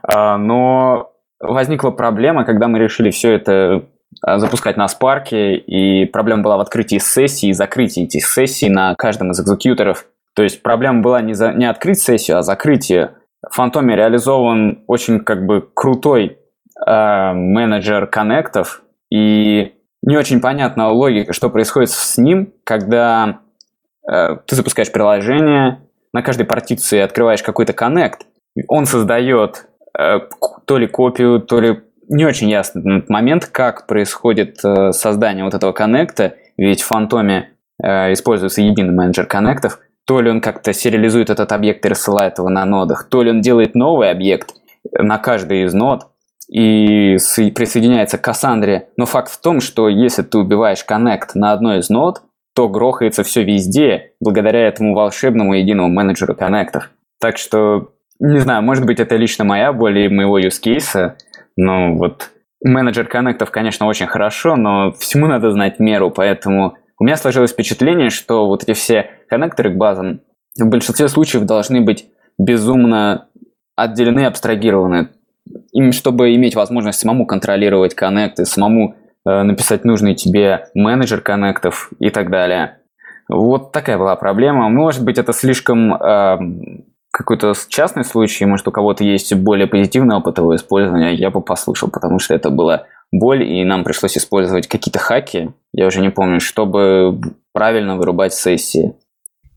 [0.02, 3.84] А, но возникла проблема, когда мы решили все это
[4.26, 8.96] э, запускать на спарке, и проблема была в открытии сессий и закрытии этих сессий на
[8.96, 10.06] каждом из экзекьюторов.
[10.34, 13.12] То есть проблема была не, за, не открыть сессию, а закрытие.
[13.48, 16.38] В Фантоме реализован очень как бы крутой
[16.84, 23.38] э, менеджер коннектов, и не очень понятна логика, что происходит с ним, когда
[24.10, 25.78] э, ты запускаешь приложение,
[26.18, 28.26] на каждой партиции открываешь какой-то коннект,
[28.66, 29.66] он создает
[29.96, 30.18] э,
[30.64, 35.70] то ли копию, то ли не очень ясный момент, как происходит э, создание вот этого
[35.70, 37.50] коннекта, ведь в Фантоме
[37.80, 42.48] э, используется единый менеджер коннектов, то ли он как-то сериализует этот объект и рассылает его
[42.48, 44.54] на нодах, то ли он делает новый объект
[44.92, 46.08] на каждый из нод
[46.50, 47.16] и
[47.54, 48.88] присоединяется к Кассандре.
[48.96, 52.22] Но факт в том, что если ты убиваешь коннект на одной из нод,
[52.58, 56.90] то грохается все везде, благодаря этому волшебному единому менеджеру коннектов.
[57.20, 61.12] Так что, не знаю, может быть, это лично моя боль и моего case,
[61.56, 67.16] но вот менеджер коннектов, конечно, очень хорошо, но всему надо знать меру, поэтому у меня
[67.16, 70.22] сложилось впечатление, что вот эти все коннекторы к базам
[70.58, 72.06] в большинстве случаев должны быть
[72.38, 73.28] безумно
[73.76, 75.10] отделены, абстрагированы,
[75.70, 82.30] им, чтобы иметь возможность самому контролировать коннекты, самому написать нужный тебе менеджер коннектов и так
[82.30, 82.78] далее.
[83.28, 84.68] Вот такая была проблема.
[84.68, 86.38] Может быть, это слишком э,
[87.10, 91.90] какой-то частный случай, может, у кого-то есть более позитивный опыт его использования, я бы послушал,
[91.90, 96.40] потому что это была боль, и нам пришлось использовать какие-то хаки, я уже не помню,
[96.40, 97.20] чтобы
[97.52, 98.94] правильно вырубать сессии.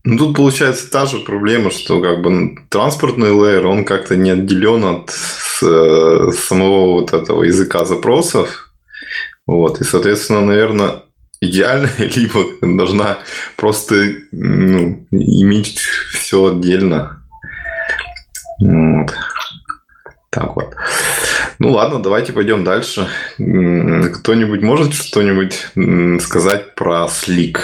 [0.04, 4.84] Ну, тут получается та же проблема, что как бы транспортный лейер, он как-то не отделен
[4.84, 5.10] от
[5.62, 8.71] э, самого вот этого языка запросов.
[9.46, 11.02] Вот, и, соответственно, наверное,
[11.40, 13.18] идеально, либо должна
[13.56, 17.22] просто ну, иметь все отдельно.
[18.60, 19.12] Вот.
[20.30, 20.74] Так вот.
[21.58, 23.06] Ну ладно, давайте пойдем дальше.
[23.36, 25.68] Кто-нибудь может что-нибудь
[26.22, 27.58] сказать про Slick?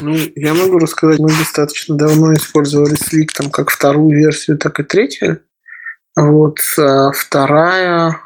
[0.00, 4.84] Ну, я могу рассказать, мы достаточно давно использовали Slick там как вторую версию, так и
[4.84, 5.40] третью.
[6.16, 8.20] Вот а вторая...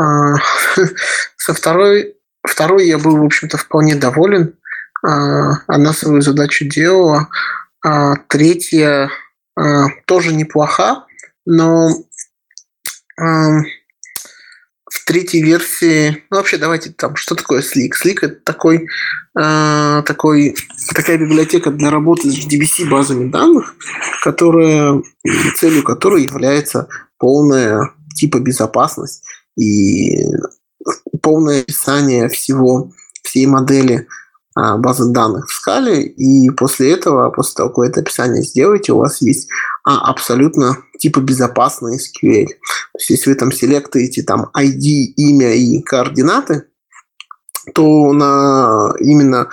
[0.00, 0.34] А,
[1.36, 2.16] со второй,
[2.46, 4.54] второй я был, в общем-то, вполне доволен.
[5.06, 7.28] А, она свою задачу делала.
[7.84, 9.10] А третья
[10.06, 11.04] тоже неплоха,
[11.46, 11.90] но
[13.16, 17.90] в третьей версии, ну вообще давайте там, что такое Slick?
[17.92, 18.88] Slick это такой,
[19.32, 20.56] такой,
[20.92, 23.76] такая библиотека для работы с DBC базами данных,
[24.24, 25.02] которая,
[25.56, 26.88] целью которой является
[27.18, 29.22] полная типа безопасность
[29.56, 30.26] и
[31.22, 32.92] полное описание всего,
[33.22, 34.06] всей модели
[34.54, 38.92] а, базы данных в скале, и после этого, после того, как вы это описание сделаете,
[38.92, 39.48] у вас есть
[39.84, 42.46] а, абсолютно типа безопасный SQL.
[42.46, 46.64] То есть, если вы там селектуете там ID, имя и координаты,
[47.74, 49.48] то на именно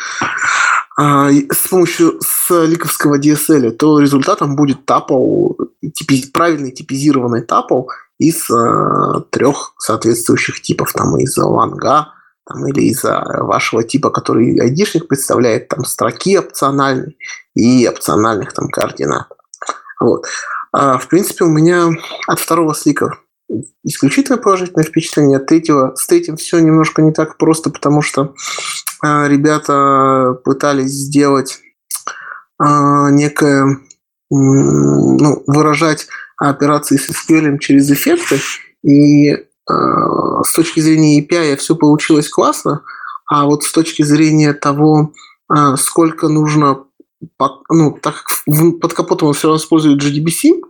[0.98, 5.54] а, с помощью сликовского DSL, то результатом будет тапл,
[5.94, 7.88] типи, правильный типизированный тапл
[8.22, 12.10] из а, трех соответствующих типов, там из ланга,
[12.46, 17.16] там, или из-за вашего типа, который айдишник представляет, там, строки опциональные
[17.56, 19.28] и опциональных там координат.
[20.00, 20.28] Вот.
[20.72, 21.90] А, в принципе, у меня
[22.28, 23.18] от второго слика
[23.84, 25.38] исключительно положительное впечатление.
[25.38, 28.36] От третьего, с третьим все немножко не так просто, потому что
[29.02, 31.60] а, ребята пытались сделать
[32.60, 33.80] а, некое,
[34.30, 36.08] ну, выражать
[36.50, 38.40] операции с SQL через эффекты,
[38.84, 39.38] и
[39.70, 42.82] Э, с точки зрения API все получилось классно,
[43.28, 45.14] а вот с точки зрения того,
[45.54, 46.84] э, сколько нужно,
[47.70, 50.62] ну, так как под капотом он все равно использует JDBC,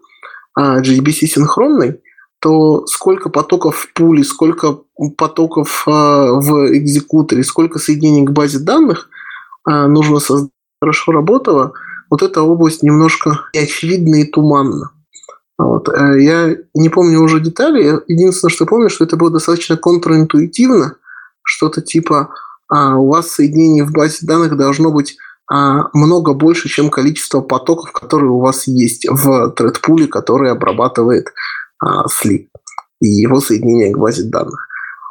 [0.57, 2.01] JDBC синхронный,
[2.39, 4.79] то сколько потоков в пуле, сколько
[5.17, 9.09] потоков э, в экзекуторе, сколько соединений к базе данных
[9.63, 10.49] нужно создать
[10.81, 11.73] хорошо работало,
[12.09, 14.89] вот эта область немножко неочевидна и туманна.
[15.61, 15.89] Вот.
[15.89, 17.99] Э, я не помню уже детали.
[18.07, 20.95] Единственное, что помню, что это было достаточно контринтуитивно.
[21.43, 22.33] Что-то типа
[22.69, 25.17] а, у вас соединений в базе данных должно быть
[25.49, 31.33] а, много больше, чем количество потоков, которые у вас есть в тредпуле, который обрабатывает
[31.79, 32.49] а, слип
[33.01, 34.67] и его соединение к базе данных.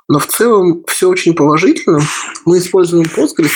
[0.09, 2.01] Но в целом все очень положительно.
[2.45, 3.53] Мы используем Postgres,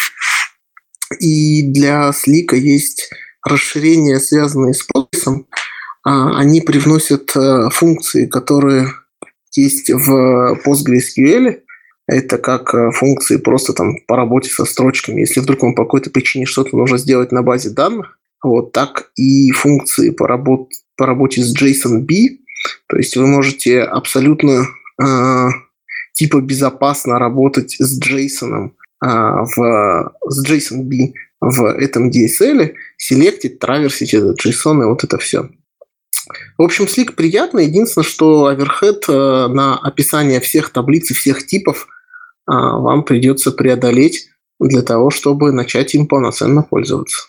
[1.18, 3.11] и для слика есть
[3.42, 5.45] расширения, связанные с Postgres.
[6.05, 8.88] А, они привносят э, функции, которые
[9.57, 11.61] есть в PostgreSQL.
[12.07, 15.20] Это как э, функции просто там по работе со строчками.
[15.20, 19.50] Если вдруг вам по какой-то причине что-то нужно сделать на базе данных, вот так и
[19.52, 22.38] функции по, работ, по работе с JSON-B.
[22.88, 24.66] То есть вы можете абсолютно
[25.02, 25.48] э,
[26.12, 34.14] типа безопасно работать с Джейсоном а, в, с JSON B в этом DSL, селектить, траверсить
[34.14, 35.50] этот JSON и вот это все.
[36.59, 37.66] В общем, слик приятный.
[37.66, 41.87] Единственное, что оверхед э, на описание всех таблиц и всех типов
[42.51, 44.29] э, вам придется преодолеть
[44.61, 47.27] для того, чтобы начать им полноценно пользоваться.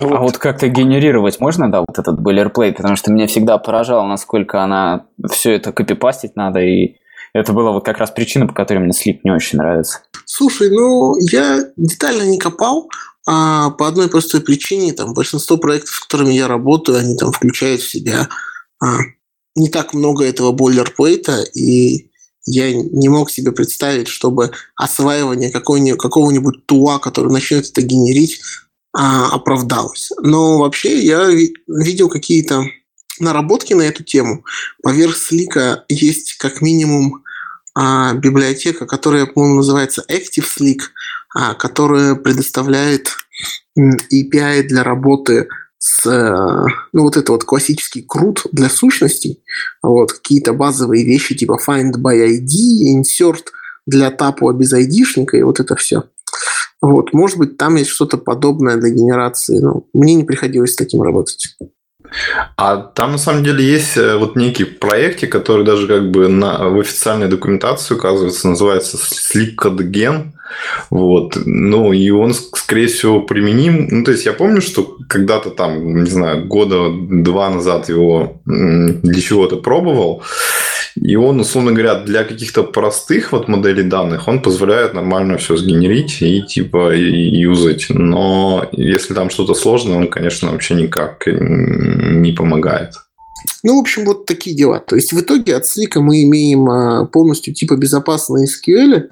[0.00, 0.12] Вот.
[0.12, 2.74] А вот как-то генерировать можно, да, вот этот boilerplate?
[2.74, 6.96] Потому что меня всегда поражало, насколько она все это копипастить надо, и
[7.32, 10.00] это была вот как раз причина, по которой мне слип не очень нравится.
[10.24, 12.88] Слушай, ну, я детально не копал,
[13.26, 17.80] а по одной простой причине, там, большинство проектов, с которыми я работаю, они там включают
[17.80, 18.28] в себя
[18.80, 18.98] а,
[19.56, 22.10] не так много этого бойлерплейта, и
[22.46, 28.40] я не мог себе представить, чтобы осваивание какого-нибудь туа, который начнет это генерить,
[28.92, 30.10] а, оправдалось.
[30.20, 31.28] Но вообще я
[31.66, 32.64] видел какие-то
[33.18, 34.44] наработки на эту тему.
[34.82, 37.24] Поверх слика есть как минимум
[37.74, 40.80] а, библиотека, которая, по-моему, называется ActiveSlick,
[41.54, 43.16] которая предоставляет
[43.78, 49.42] API для работы с, э, ну, вот это вот классический крут для сущностей,
[49.82, 53.44] вот, какие-то базовые вещи типа find by ID, insert
[53.86, 56.04] для тапа без айдишника и вот это все.
[56.80, 61.02] Вот, может быть, там есть что-то подобное для генерации, но мне не приходилось с таким
[61.02, 61.56] работать.
[62.56, 66.68] А там на самом деле есть э, вот некий проектик, который даже как бы на,
[66.68, 70.32] в официальной документации указывается, называется Sleep Code Gen.
[70.90, 71.36] Вот.
[71.44, 73.88] Ну, и он, скорее всего, применим.
[73.90, 79.20] Ну, то есть, я помню, что когда-то там, не знаю, года два назад его для
[79.20, 80.22] чего-то пробовал.
[81.00, 86.22] И он, условно говоря, для каких-то простых вот моделей данных, он позволяет нормально все сгенерить
[86.22, 87.86] и типа юзать.
[87.88, 92.94] Но если там что-то сложное, он, конечно, вообще никак не помогает.
[93.62, 94.78] Ну, в общем, вот такие дела.
[94.78, 99.08] То есть в итоге от Слика мы имеем а, полностью типа безопасные SQL.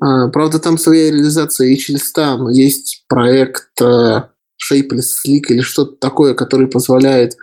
[0.00, 4.30] А, правда, там своя реализация HLSTA, но есть проект а,
[4.60, 7.36] Shapeless Slick или что-то такое, который позволяет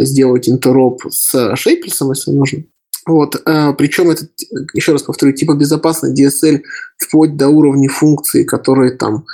[0.00, 2.64] сделать интероп с Shapeless, если нужно.
[3.06, 4.26] Вот, причем это,
[4.74, 6.62] еще раз повторю, типа безопасный DSL
[6.98, 9.24] вплоть до уровня функций, которые там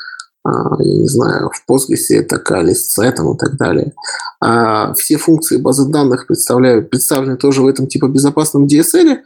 [0.45, 3.93] а, я не знаю, в Postgres это KLSC там, и так далее.
[4.41, 9.19] А все функции базы данных представляют, представлены тоже в этом типа безопасном DSL.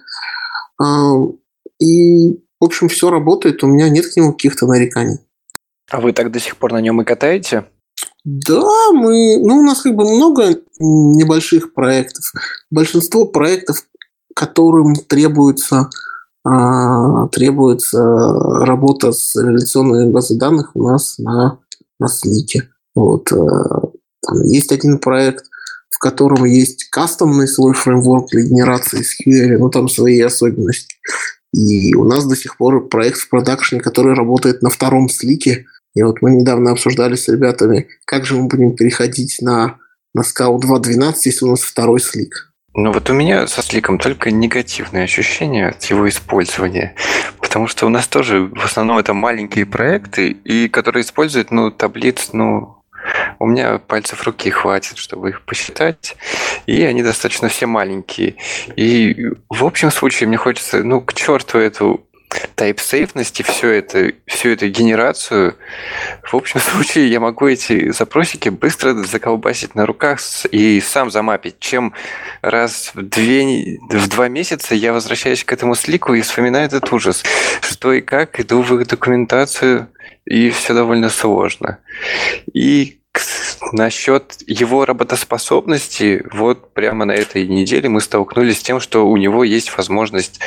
[0.79, 1.13] А,
[1.79, 5.19] и, в общем, все работает, у меня нет к нему каких-то нареканий.
[5.91, 7.65] А вы так до сих пор на нем и катаете?
[8.25, 12.33] Да, мы, ну, у нас как бы много небольших проектов.
[12.71, 13.87] Большинство проектов,
[14.37, 15.89] которым требуется
[16.45, 21.59] а, требуется работа с реляционной базой данных у нас на,
[21.99, 22.69] на слите.
[22.95, 23.33] Вот.
[23.33, 23.37] Э,
[24.45, 25.47] есть один проект,
[25.91, 30.95] в котором есть кастомный свой фреймворк для генерации SQL, но там свои особенности.
[31.53, 35.67] И у нас до сих пор проект в продакшене, который работает на втором слике.
[35.95, 39.79] И вот мы недавно обсуждали с ребятами, как же мы будем переходить на,
[40.15, 42.53] на Scout 2.12, если у нас второй слик.
[42.79, 46.95] Ну вот у меня со сликом только негативные ощущения от его использования.
[47.41, 52.35] Потому что у нас тоже в основном это маленькие проекты, и которые используют, ну, таблиц,
[52.35, 52.77] ну,
[53.39, 56.17] у меня пальцев руки хватит, чтобы их посчитать,
[56.67, 58.35] и они достаточно все маленькие.
[58.77, 62.07] И в общем случае мне хочется, ну, к черту эту
[62.55, 65.57] тайп-сейфности, все это, всю эту генерацию,
[66.23, 70.21] в общем случае я могу эти запросики быстро заколбасить на руках
[70.51, 71.95] и сам замапить, чем
[72.43, 77.23] раз в, две, в два месяца я возвращаюсь к этому слику и вспоминаю этот ужас,
[77.61, 79.89] что и как, иду в их документацию,
[80.25, 81.79] и все довольно сложно.
[82.53, 82.99] И
[83.73, 89.45] насчет его работоспособности, вот прямо на этой неделе мы столкнулись с тем, что у него
[89.45, 90.41] есть возможность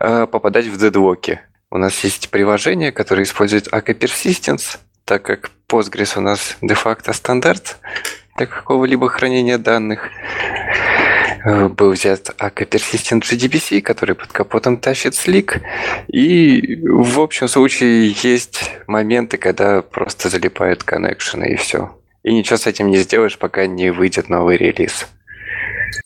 [0.00, 1.40] э, попадать в дедлоки.
[1.70, 7.78] У нас есть приложение, которое использует AK Persistence, так как Postgres у нас де-факто стандарт
[8.36, 10.10] для какого-либо хранения данных.
[11.44, 15.60] Э, был взят AK Persistent GDBC, который под капотом тащит Slick.
[16.08, 21.96] И в общем случае есть моменты, когда просто залипают коннекшены и все.
[22.22, 25.06] И ничего с этим не сделаешь, пока не выйдет новый релиз.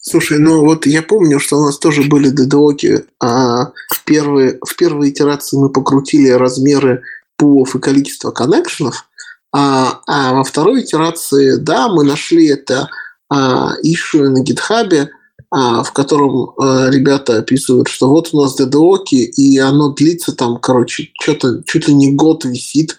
[0.00, 4.74] Слушай, ну вот я помню, что у нас тоже были дедлоки, а в первые, в
[4.76, 7.02] первой итерации мы покрутили размеры
[7.36, 9.08] пулов и количество коннекшенов,
[9.52, 12.88] а, а во второй итерации, да, мы нашли это
[13.28, 15.10] а, issue на гитхабе,
[15.50, 21.10] в котором а, ребята описывают, что вот у нас дедлоки, и оно длится там, короче,
[21.20, 22.96] что-то чуть ли не год висит,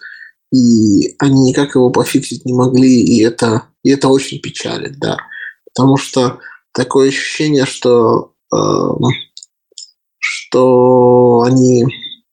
[0.54, 5.18] и они никак его пофиксить не могли, и это, и это очень печалит, да.
[5.74, 6.40] Потому что
[6.72, 8.58] такое ощущение, что, э,
[10.20, 11.86] что они...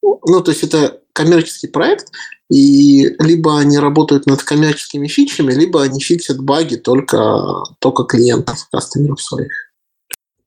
[0.03, 2.09] Ну, то есть это коммерческий проект,
[2.51, 9.21] и либо они работают над коммерческими фичами, либо они фиксят баги только, только клиентов, кастомеров
[9.21, 9.53] своих.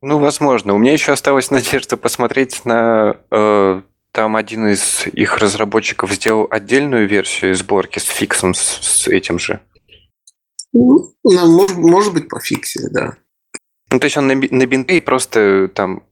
[0.07, 0.73] Ну, возможно.
[0.73, 3.17] У меня еще осталась надежда посмотреть на...
[3.29, 3.81] Э,
[4.13, 9.59] там один из их разработчиков сделал отдельную версию сборки с фиксом с, с этим же.
[10.71, 13.17] Ну, может, может быть, пофиксили, да.
[13.91, 16.03] Ну, то есть он на, на бинтре просто там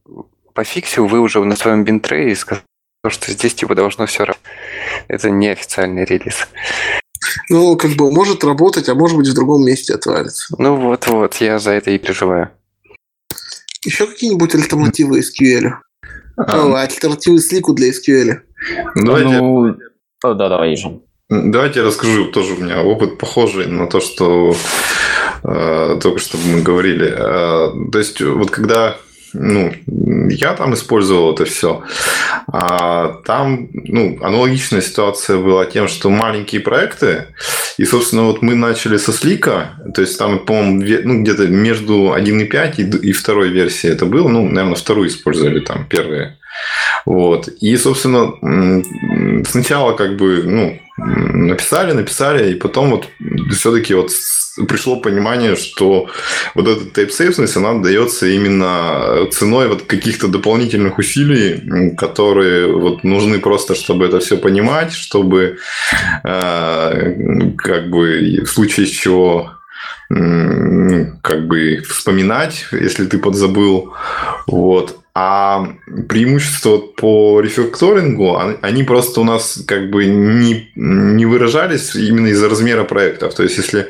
[0.52, 2.62] пофиксил, выложил на своем бинтре и сказал,
[3.08, 4.42] что здесь типа должно все равно.
[5.08, 6.46] Это неофициальный релиз.
[7.48, 10.54] Ну, как бы может работать, а может быть в другом месте отвалится.
[10.58, 12.50] Ну вот-вот, я за это и переживаю.
[13.86, 15.70] Еще какие-нибудь альтернативы SQL?
[16.36, 18.40] А, О, альтернативы слику для SQL.
[18.96, 19.76] Давайте, Ну,
[20.24, 21.02] о, да, давай, Ежин.
[21.30, 22.26] давайте я расскажу.
[22.32, 24.54] Тоже у меня опыт похожий на то, что
[25.44, 27.06] э, только что мы говорили.
[27.06, 28.96] Э, то есть, вот когда
[29.38, 29.72] ну,
[30.30, 31.82] я там использовал это все.
[32.46, 37.26] А там, ну, аналогичная ситуация была тем, что маленькие проекты,
[37.76, 43.00] и, собственно, вот мы начали со слика, то есть там, по-моему, ну, где-то между 1.5
[43.00, 46.35] и, второй версией это было, ну, наверное, вторую использовали там, первые.
[47.04, 47.48] Вот.
[47.60, 48.32] И, собственно,
[49.44, 53.08] сначала как бы, ну, написали, написали, и потом вот
[53.52, 54.10] все-таки вот
[54.68, 56.08] пришло понимание, что
[56.54, 63.74] вот tape safeness, она дается именно ценой вот каких-то дополнительных усилий, которые вот нужны просто,
[63.74, 65.58] чтобы это все понимать, чтобы
[66.24, 69.52] э, как бы в случае чего
[70.08, 73.92] как бы вспоминать, если ты подзабыл.
[74.46, 75.00] Вот.
[75.18, 75.72] А
[76.10, 82.84] преимущества по рефакторингу, они просто у нас как бы не, не выражались именно из-за размера
[82.84, 83.32] проектов.
[83.32, 83.86] То есть, если а,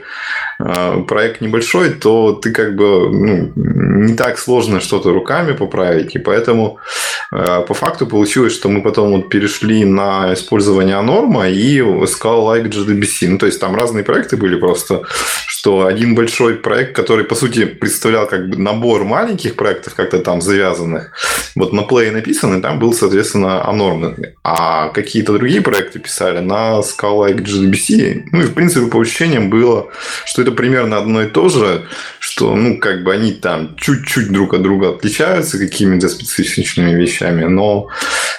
[0.58, 6.14] проект небольшой, то ты как бы ну, не так сложно что-то руками поправить.
[6.14, 6.78] И поэтому
[7.30, 13.28] а, по факту получилось, что мы потом вот перешли на использование Анорма и Scala-like GDBC.
[13.28, 15.02] Ну, то есть, там разные проекты были просто,
[15.46, 20.40] что один большой проект, который, по сути, представлял как бы набор маленьких проектов, как-то там
[20.40, 21.12] завязанных,
[21.54, 24.34] вот на Play написаны, там был, соответственно, анормный.
[24.44, 28.28] А какие-то другие проекты писали на Scala GDBC.
[28.32, 29.88] Ну, и, в принципе, по ощущениям было,
[30.24, 31.82] что это примерно одно и то же,
[32.20, 37.88] что, ну, как бы они там чуть-чуть друг от друга отличаются какими-то специфичными вещами, но,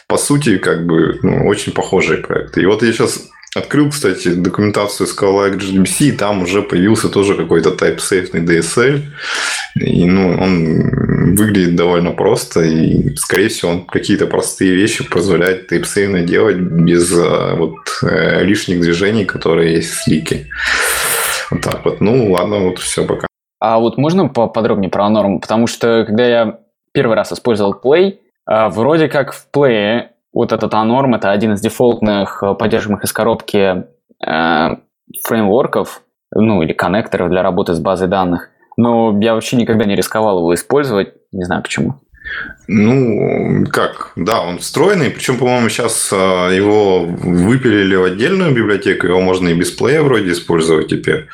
[0.07, 2.61] по сути, как бы, ну, очень похожие проекты.
[2.61, 7.69] И вот я сейчас Открыл, кстати, документацию Scala GDBC, и там уже появился тоже какой-то
[7.69, 9.01] type-safe DSL.
[9.79, 16.23] И ну, он выглядит довольно просто, и, скорее всего, он какие-то простые вещи позволяет type-safe
[16.25, 20.47] делать без а, вот, э, лишних движений, которые есть в слике.
[21.51, 22.01] Вот так вот.
[22.01, 23.27] Ну, ладно, вот все, пока.
[23.59, 25.39] А вот можно поподробнее про норму?
[25.39, 26.59] Потому что, когда я
[26.93, 31.61] первый раз использовал Play, а, вроде как в Play вот этот анорм это один из
[31.61, 33.85] дефолтных э, поддерживаемых из коробки
[34.23, 34.75] э,
[35.25, 38.51] фреймворков, ну или коннекторов для работы с базой данных.
[38.77, 42.01] Но я вообще никогда не рисковал его использовать, не знаю почему.
[42.69, 49.21] Ну, как, да, он встроенный, причем, по-моему, сейчас а, его выпилили в отдельную библиотеку, его
[49.21, 51.27] можно и без плея вроде использовать теперь.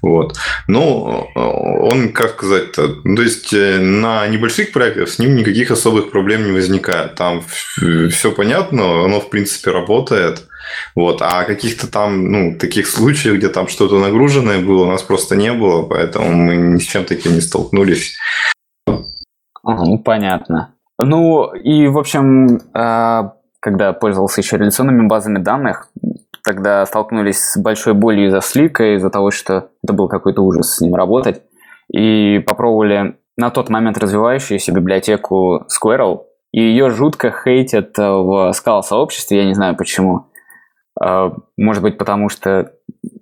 [0.00, 0.38] Вот.
[0.68, 5.70] Но а, он, как сказать-то, ну, то есть э, на небольших проектах с ним никаких
[5.70, 7.14] особых проблем не возникает.
[7.14, 7.44] Там
[8.10, 10.46] все понятно, оно, в принципе, работает.
[10.94, 11.20] Вот.
[11.20, 15.52] А каких-то там, ну, таких случаев, где там что-то нагруженное было, у нас просто не
[15.52, 18.16] было, поэтому мы ни с чем таким не столкнулись.
[19.62, 20.74] Ну, понятно.
[20.98, 25.90] Ну, и, в общем, а, когда пользовался еще реляционными базами данных,
[26.44, 30.80] тогда столкнулись с большой болью из-за слика, из-за того, что это был какой-то ужас с
[30.80, 31.42] ним работать.
[31.92, 36.22] И попробовали на тот момент развивающуюся библиотеку Squirrel,
[36.52, 40.26] и ее жутко хейтят в скал-сообществе, я не знаю почему.
[41.00, 42.72] А, может быть, потому что,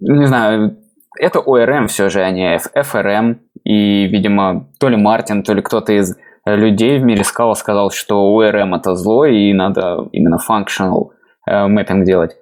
[0.00, 0.78] не знаю,
[1.18, 3.38] это ORM все же, а не FRM.
[3.64, 6.16] И, видимо, то ли Мартин, то ли кто-то из
[6.56, 11.10] людей в мире Scala сказал, что ORM это зло, и надо именно functional
[11.48, 12.36] mapping делать.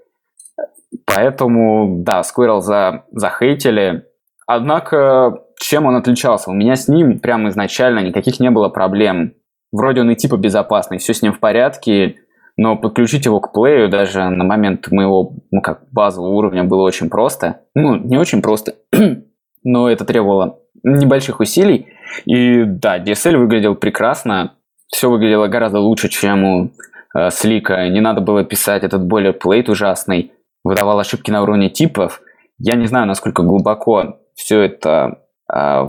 [1.05, 4.05] Поэтому, да, Squirrel за, захейтили.
[4.47, 6.51] Однако, чем он отличался?
[6.51, 9.35] У меня с ним прямо изначально никаких не было проблем.
[9.73, 12.17] Вроде он и типа безопасный, все с ним в порядке,
[12.57, 17.11] но подключить его к плею даже на момент моего, ну как, базового уровня было очень
[17.11, 17.63] просто.
[17.75, 18.75] Ну, не очень просто,
[19.65, 21.89] но это требовало небольших усилий.
[22.25, 24.55] И да, DSL выглядел прекрасно,
[24.89, 26.71] все выглядело гораздо лучше, чем у
[27.15, 27.89] э, Слика.
[27.89, 30.33] Не надо было писать этот более плейт ужасный,
[30.65, 32.21] выдавал ошибки на уровне типов.
[32.59, 35.19] Я не знаю, насколько глубоко все это
[35.53, 35.89] э,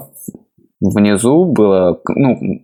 [0.81, 2.61] внизу было, ну,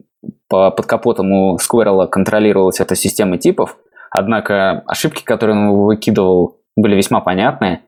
[0.47, 3.77] под капотом у Squirrel контролировалась эта система типов,
[4.09, 7.81] однако ошибки, которые он выкидывал, были весьма понятные.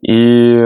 [0.00, 0.56] И,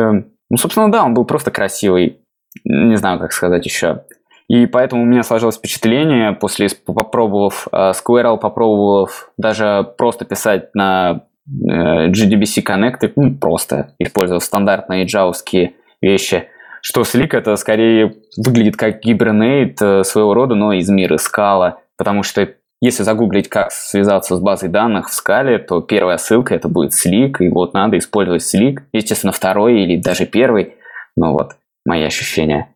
[0.51, 2.21] ну, собственно, да, он был просто красивый.
[2.65, 4.05] Не знаю, как сказать еще.
[4.49, 11.23] И поэтому у меня сложилось впечатление, после попробовав uh, Squirrel, попробовав даже просто писать на
[11.49, 16.45] uh, GDBC Connect, ну, просто использовав стандартные джавовские вещи,
[16.81, 22.23] что Slick это скорее выглядит как гибернейт uh, своего рода, но из мира скала, потому
[22.23, 22.49] что
[22.81, 27.39] если загуглить, как связаться с базой данных в скале, то первая ссылка это будет Slick,
[27.41, 28.81] и вот надо использовать Slick.
[28.93, 30.75] Естественно, второй или даже первый.
[31.17, 31.53] Ну вот,
[31.87, 32.76] мои ощущения.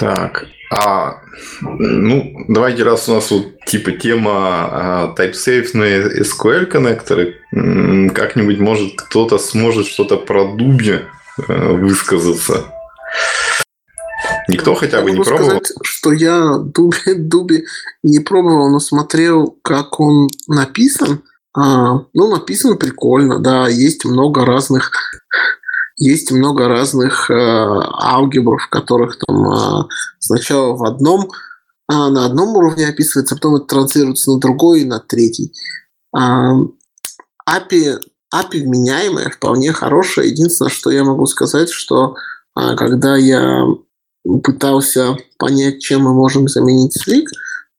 [0.00, 1.20] Так, а,
[1.60, 5.84] ну, давайте, раз у нас вот типа тема а, TypeSafe на
[6.22, 11.00] SQL коннекторы, как-нибудь, может, кто-то сможет что-то про Дуби
[11.48, 12.64] э, высказаться.
[14.48, 15.60] Никто хотя бы не пробовал?
[15.62, 17.64] сказать, что я Дуби, Дуби
[18.02, 21.20] не пробовал, но смотрел, как он написан.
[21.52, 24.92] А, ну, написан прикольно, да, есть много разных
[26.00, 29.84] есть много разных э, алгебр, в которых там э,
[30.18, 34.98] сначала в одном, э, на одном уровне описывается, потом это транслируется на другой и на
[34.98, 35.52] третий.
[36.16, 36.52] Э,
[37.48, 37.98] API,
[38.34, 40.26] API вменяемая, вполне хорошая.
[40.26, 42.16] Единственное, что я могу сказать, что
[42.58, 43.66] э, когда я
[44.42, 47.26] пытался понять, чем мы можем заменить Slick,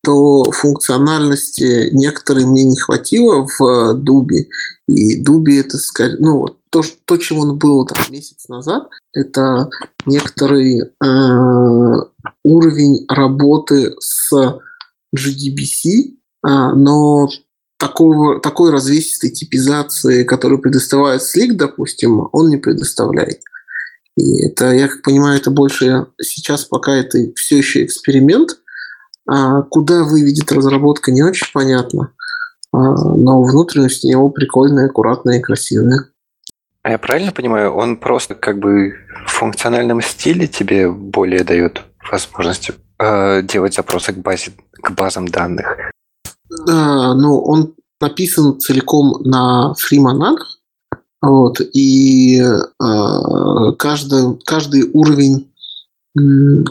[0.04, 4.48] то функциональности некоторые мне не хватило в Дуби.
[4.88, 5.78] И Дуби это,
[6.20, 9.70] ну, вот то, то, чем он был там, месяц назад, это
[10.06, 10.86] некоторый э,
[12.44, 14.32] уровень работы с
[15.14, 16.14] GDBC,
[16.48, 17.28] э, но
[17.78, 23.42] такого, такой развесистой типизации, которую предоставляет Slick, допустим, он не предоставляет.
[24.18, 28.60] И это, я как понимаю, это больше сейчас пока это все еще эксперимент.
[29.28, 32.14] А куда выведет разработка, не очень понятно.
[32.72, 36.11] А, но внутренность у него прикольная, аккуратная и красивая.
[36.84, 38.94] А я правильно понимаю, он просто как бы
[39.26, 41.82] в функциональном стиле тебе более дает
[42.12, 45.78] возможность э, делать запросы к базе, к базам данных?
[46.66, 50.60] Да, ну он написан целиком на фримонадах,
[51.22, 55.52] вот, и э, каждый, каждый уровень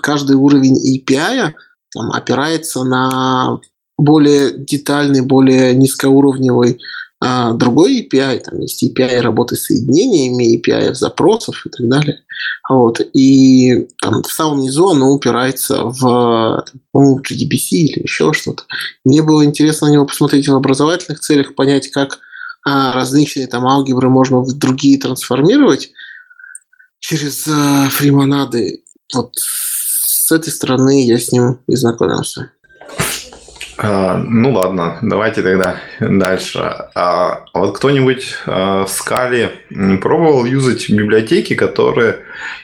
[0.03, 1.53] каждый уровень API
[1.95, 3.59] там, опирается на
[3.97, 6.79] более детальный, более низкоуровневый
[7.23, 12.23] а другой API, там есть API работы с соединениями, API запросов и так далее.
[12.69, 13.01] Вот.
[13.13, 16.65] И там, в самом низу оно упирается в
[16.95, 18.65] ну, GDBC или еще что-то.
[19.05, 22.21] Мне было интересно на него посмотреть в образовательных целях, понять, как
[22.65, 25.91] а, различные там алгебры можно в другие трансформировать
[27.01, 28.83] через а, фримонады.
[29.15, 32.51] Вот с этой стороны я с ним и знакомился.
[33.83, 36.59] А, ну ладно, давайте тогда дальше.
[36.95, 39.53] А вот кто-нибудь а, в скале
[40.03, 42.19] пробовал юзать библиотеки, которые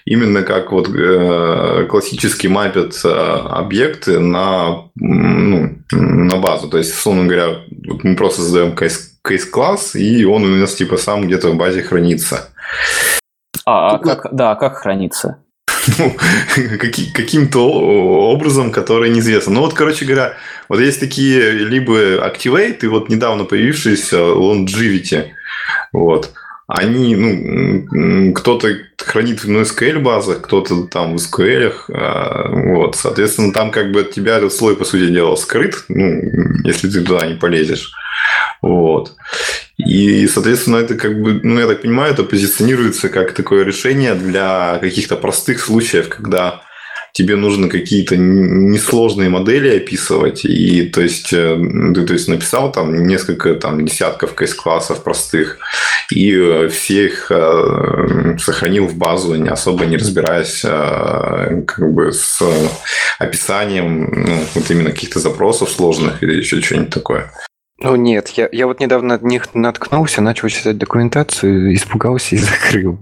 [0.05, 6.69] именно как вот э, классически мапят э, объекты на, ну, на базу.
[6.69, 11.27] То есть, условно говоря, вот мы просто создаем кейс-класс, и он у нас типа сам
[11.27, 12.51] где-то в базе хранится.
[13.65, 15.39] А, а как, да, как хранится?
[15.99, 16.17] ну,
[17.15, 17.61] каким-то
[18.31, 19.55] образом, который неизвестно.
[19.55, 20.35] Ну вот, короче говоря,
[20.69, 25.31] вот есть такие либо Activate и вот недавно появившиеся Longevity.
[25.93, 26.33] Вот.
[26.69, 31.73] Они, ну, кто-то хранит в NoSQL базах, кто-то там в SQL.
[31.93, 32.97] А, вот.
[32.97, 36.23] Соответственно, там как бы от тебя этот слой, по сути дела, скрыт, ну,
[36.65, 37.93] если ты туда не полезешь.
[38.63, 39.13] Вот.
[39.77, 44.79] И, соответственно, это как бы, ну, я так понимаю, это позиционируется как такое решение для
[44.81, 46.63] каких-то простых случаев, когда
[47.17, 51.57] тебе нужно какие-то несложные модели описывать, и то есть э,
[51.95, 55.59] ты то есть, написал там несколько там, десятков кейс-классов простых,
[56.11, 62.43] и э, все их э, сохранил в базу, не особо не разбираясь как бы с
[63.19, 67.33] описанием ну, вот именно каких-то запросов сложных или еще что-нибудь такое.
[67.79, 72.99] Ну нет, я, я вот недавно на них наткнулся, начал читать документацию, испугался и закрыл.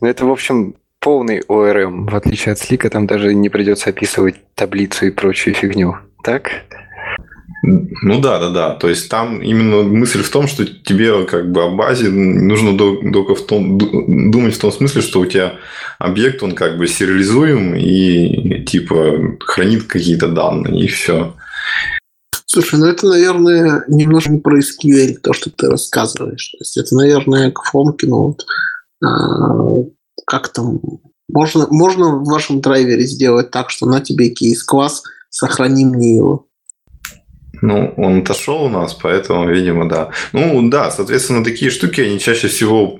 [0.00, 2.06] Но это, в общем, полный ОРМ.
[2.06, 5.96] В отличие от Слика, там даже не придется описывать таблицу и прочую фигню.
[6.22, 6.50] Так?
[7.62, 8.70] Ну да, да, да.
[8.74, 13.34] То есть там именно мысль в том, что тебе как бы о базе нужно только
[13.34, 15.54] в том, думать в том смысле, что у тебя
[15.98, 21.34] объект, он как бы сериализуем и типа хранит какие-то данные, и все.
[22.50, 26.52] Слушай, ну это, наверное, немножко не про SQL, то, что ты рассказываешь.
[26.52, 28.46] То есть это, наверное, к Фомкину вот,
[29.04, 29.84] а,
[30.26, 30.80] как там...
[31.28, 36.46] Можно, можно в вашем драйвере сделать так, что на тебе кейс-класс, сохрани мне его.
[37.60, 40.10] Ну, он отошел у нас, поэтому, видимо, да.
[40.32, 42.96] Ну, да, соответственно, такие штуки, они чаще всего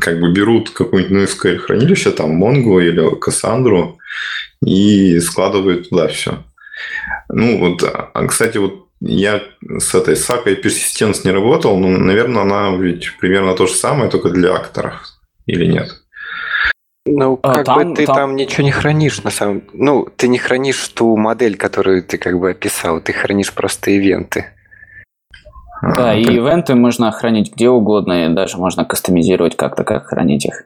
[0.00, 3.92] как бы берут какое-нибудь NoSQL хранилище, там, Mongo или Cassandra,
[4.64, 6.42] и складывают туда все.
[7.32, 9.42] Ну, вот, а, кстати, вот я
[9.78, 14.30] с этой сакой персистенс не работал, но, наверное, она ведь примерно то же самое, только
[14.30, 15.02] для акторов.
[15.46, 15.88] Или нет?
[17.06, 18.16] Ну, а, как там, бы ты там...
[18.16, 22.38] там ничего не хранишь, на самом Ну, ты не хранишь ту модель, которую ты как
[22.38, 24.46] бы описал, ты хранишь просто ивенты.
[25.82, 26.34] Да, а, и ты...
[26.34, 30.64] ивенты можно хранить где угодно, и даже можно кастомизировать как-то, как хранить их.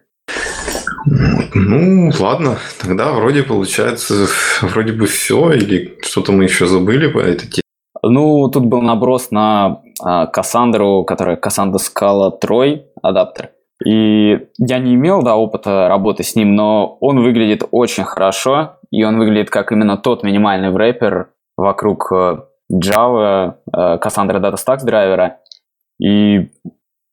[1.07, 4.27] Ну, ладно, тогда вроде получается,
[4.63, 7.63] вроде бы все, или что-то мы еще забыли по этой теме.
[8.03, 13.51] Ну, тут был наброс на а, Кассандру, которая Кассандра Scala Трой адаптер.
[13.85, 19.03] И я не имел, да, опыта работы с ним, но он выглядит очень хорошо, и
[19.05, 22.39] он выглядит как именно тот минимальный врэпер вокруг э,
[22.73, 25.39] Java, э, Cassandra Data Stacks драйвера.
[26.01, 26.51] И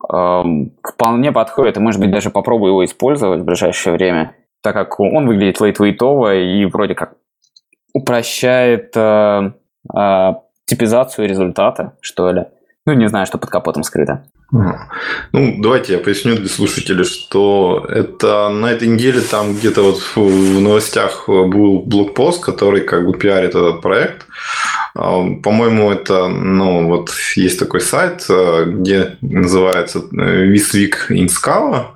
[0.07, 5.28] вполне подходит, и, может быть, даже попробую его использовать в ближайшее время, так как он
[5.28, 7.14] выглядит лейтвейтово и вроде как
[7.94, 9.52] упрощает э,
[9.95, 10.34] э,
[10.65, 12.45] типизацию результата, что ли.
[12.86, 14.23] Ну, не знаю, что под капотом скрыто.
[14.52, 20.60] Ну, давайте я поясню для слушателей, что это на этой неделе там где-то вот в
[20.60, 24.26] новостях был блокпост, который как бы пиарит этот проект.
[24.96, 31.28] А, по-моему, это, ну, вот есть такой сайт, э, где называется э, This Week in
[31.28, 31.92] Scala.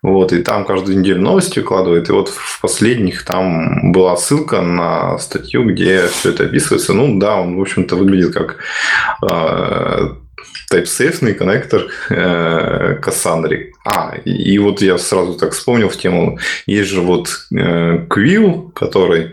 [0.00, 2.08] Вот, и там каждую неделю новости укладывает.
[2.08, 6.92] И вот в последних там была ссылка на статью, где все это описывается.
[6.92, 8.58] Ну да, он, в общем-то, выглядит как
[10.70, 13.70] TypeSafe коннектор э, Cassandra.
[13.84, 16.38] А, и вот я сразу так вспомнил в тему.
[16.66, 19.32] Есть же вот э, Quill, который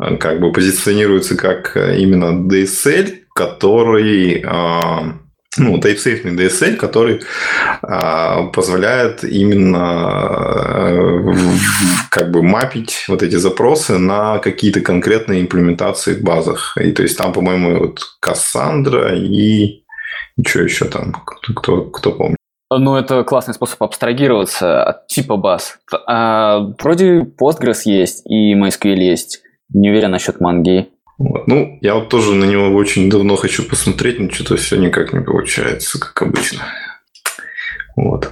[0.00, 4.44] э, как бы позиционируется как э, именно DSL, который
[5.58, 7.22] ну, TypeSafe DSL, который
[8.52, 11.22] позволяет именно
[12.10, 16.76] как бы мапить вот эти запросы на какие-то конкретные имплементации в базах.
[16.78, 19.85] И то есть там, по-моему, вот Cassandra и
[20.44, 21.12] что еще там?
[21.12, 22.36] Кто, кто, кто помнит?
[22.70, 25.78] Ну, это классный способ абстрагироваться от типа баз.
[26.06, 29.42] А, вроде Postgres есть и MySQL есть.
[29.72, 30.88] Не уверен насчет манги.
[31.18, 31.46] Вот.
[31.46, 35.20] Ну, я вот тоже на него очень давно хочу посмотреть, но что-то все никак не
[35.20, 36.64] получается, как обычно.
[37.94, 38.30] Вот.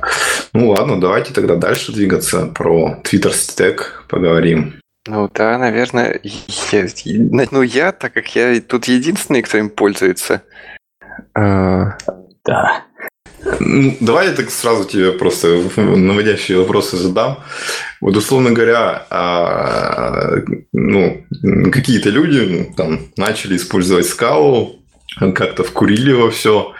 [0.52, 2.46] Ну ладно, давайте тогда дальше двигаться.
[2.46, 3.78] Про Twitter Stack
[4.08, 4.74] поговорим.
[5.06, 6.20] Ну да, наверное,
[6.72, 6.86] я,
[7.50, 10.42] ну я, так как я тут единственный, кто им пользуется,
[11.34, 11.96] а,
[12.44, 12.84] да.
[13.60, 17.38] Ну, давай я так сразу тебе просто наводящие вопросы задам.
[18.00, 20.36] Вот, условно говоря, а,
[20.72, 21.24] ну,
[21.72, 24.83] какие-то люди ну, там начали использовать скалу,
[25.16, 26.72] как-то вкурили во все.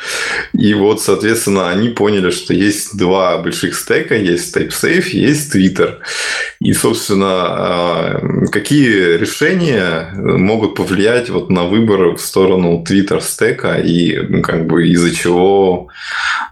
[0.53, 5.99] И вот, соответственно, они поняли, что есть два больших стека, есть TypeSafe, есть Twitter.
[6.61, 8.21] И, собственно, а,
[8.51, 15.15] какие решения могут повлиять вот на выбор в сторону Twitter стека и как бы из-за
[15.15, 15.89] чего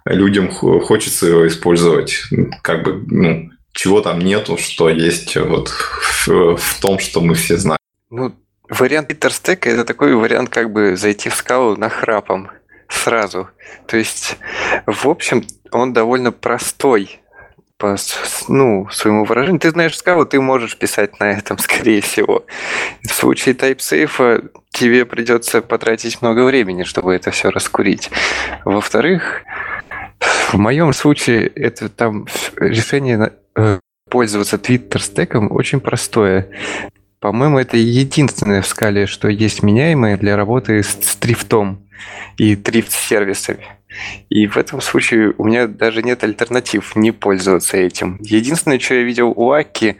[0.05, 2.23] людям хочется его использовать?
[2.63, 5.71] Как бы, ну, чего там нету, что есть вот
[6.27, 7.79] в том, что мы все знаем.
[8.11, 8.35] Ну,
[8.79, 12.51] Вариант Питерстека– это такой вариант, как бы зайти в скалу на храпом
[12.89, 13.51] сразу.
[13.87, 14.39] То есть,
[14.87, 17.21] в общем, он довольно простой
[17.77, 17.97] по
[18.49, 19.61] ну, своему выражению.
[19.61, 22.47] Ты знаешь скалу, ты можешь писать на этом, скорее всего.
[23.03, 28.11] В случае TypeSafe тебе придется потратить много времени, чтобы это все раскурить.
[28.65, 29.43] Во-вторых,
[30.51, 32.27] в моем случае это там
[32.57, 36.49] решение э, пользоваться Twitter стеком очень простое.
[37.23, 41.89] По-моему, это единственное в скале, что есть меняемое для работы с, с трифтом
[42.37, 43.65] и трифт-сервисами.
[44.29, 48.19] И в этом случае у меня даже нет альтернатив не пользоваться этим.
[48.23, 49.99] Единственное, что я видел у Аки,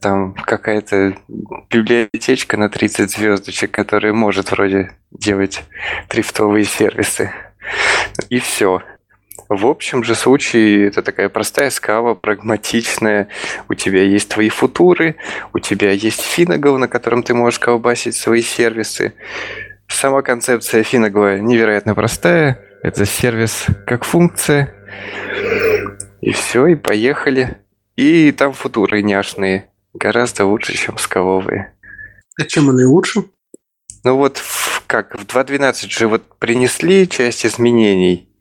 [0.00, 1.16] там какая-то
[1.68, 5.64] библиотечка на 30 звездочек, которая может вроде делать
[6.06, 7.32] трифтовые сервисы.
[8.28, 8.80] И все.
[9.54, 13.28] В общем же случае это такая простая скала, прагматичная.
[13.68, 15.16] У тебя есть твои футуры,
[15.52, 19.12] у тебя есть Финагл, на котором ты можешь колбасить свои сервисы.
[19.88, 22.60] Сама концепция Финагла невероятно простая.
[22.82, 24.74] Это сервис как функция.
[26.22, 27.58] И все, и поехали.
[27.96, 29.68] И там футуры няшные.
[29.92, 31.74] Гораздо лучше, чем скаловые.
[32.40, 33.24] А чем они лучше?
[34.02, 38.30] Ну вот в, как в 2.12 же вот принесли часть изменений–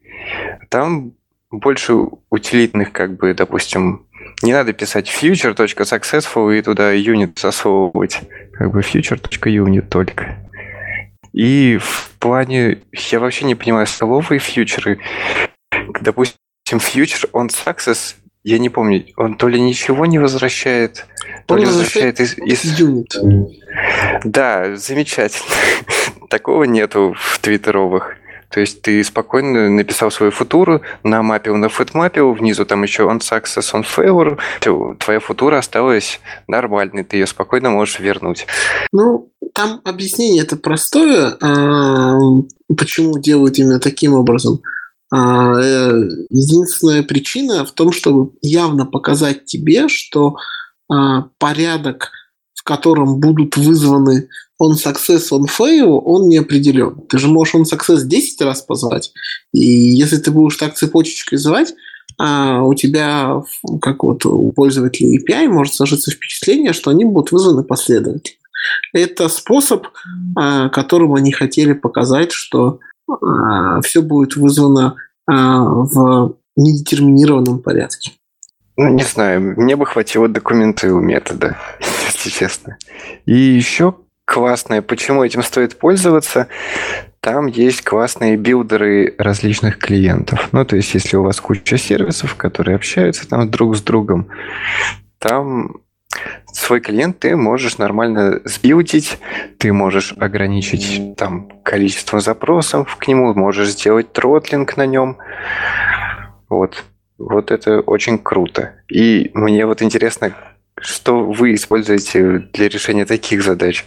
[0.71, 1.11] там
[1.51, 1.93] больше
[2.29, 4.07] утилитных, как бы, допустим,
[4.41, 8.21] не надо писать future.successful и туда unit засовывать.
[8.53, 10.37] Как бы future.unit только.
[11.33, 11.77] И
[12.21, 12.79] плане,
[13.11, 14.99] я вообще не понимаю, столовые фьючеры,
[15.99, 16.37] допустим,
[16.79, 21.05] фьючер, он success, я не помню, он то ли ничего не возвращает,
[21.47, 22.63] то Он ли возвращает возвращает из...
[22.65, 23.15] из- Юнит.
[24.23, 25.49] Да, замечательно.
[26.29, 28.15] Такого нету в твиттеровых.
[28.51, 33.73] То есть ты спокойно написал свою футуру, намапил на футмапил, внизу там еще on success,
[33.73, 34.37] on failure.
[34.59, 38.45] Всё, твоя футура осталась нормальной, ты ее спокойно можешь вернуть.
[38.91, 42.17] Ну, там объяснение это простое, а,
[42.77, 44.61] почему делают именно таким образом.
[45.13, 50.35] А, э, Единственная причина в том, чтобы явно показать тебе, что
[50.89, 52.11] а, порядок,
[52.53, 54.27] в котором будут вызваны
[54.61, 57.01] он success, он fail, он не определен.
[57.09, 59.11] Ты же можешь он success 10 раз позвать,
[59.53, 61.73] и если ты будешь так цепочечкой звать,
[62.19, 63.41] а у тебя,
[63.81, 68.37] как вот у пользователей API, может сложиться впечатление, что они будут вызваны последовательно.
[68.93, 69.87] Это способ,
[70.35, 72.79] а, которым они хотели показать, что
[73.83, 78.11] все будет вызвано а, в недетерминированном порядке.
[78.77, 81.57] Ну, не знаю, мне бы хватило документы у метода,
[82.05, 82.77] если честно.
[83.25, 83.95] И еще
[84.31, 86.47] классное, почему этим стоит пользоваться,
[87.19, 90.47] там есть классные билдеры различных клиентов.
[90.53, 94.29] Ну, то есть, если у вас куча сервисов, которые общаются там друг с другом,
[95.19, 95.81] там
[96.53, 99.19] свой клиент ты можешь нормально сбилдить,
[99.57, 105.17] ты можешь ограничить там количество запросов к нему, можешь сделать тротлинг на нем.
[106.47, 106.85] Вот.
[107.17, 108.75] Вот это очень круто.
[108.89, 110.33] И мне вот интересно,
[110.79, 113.85] что вы используете для решения таких задач?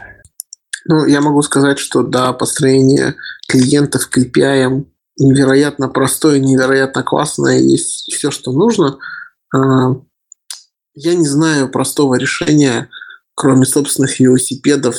[0.86, 3.16] Ну, я могу сказать, что да, построение
[3.48, 4.84] клиентов к API
[5.18, 8.98] невероятно простое, невероятно классное, есть все, что нужно.
[9.54, 9.96] А,
[10.94, 12.88] Я не знаю простого решения,
[13.34, 14.96] кроме собственных велосипедов,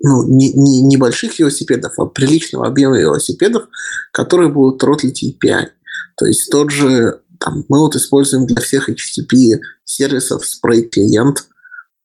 [0.00, 3.68] ну, не, не небольших велосипедов, а приличного объема велосипедов,
[4.12, 5.68] которые будут тротлить API.
[6.16, 11.46] То есть тот же, там, мы вот используем для всех HTTP сервисов спрей клиент,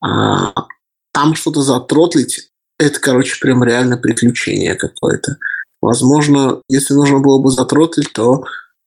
[0.01, 0.53] а,
[1.11, 5.37] там что-то затротлить, это, короче, прям реально приключение какое-то.
[5.81, 8.43] Возможно, если нужно было бы затротлить, то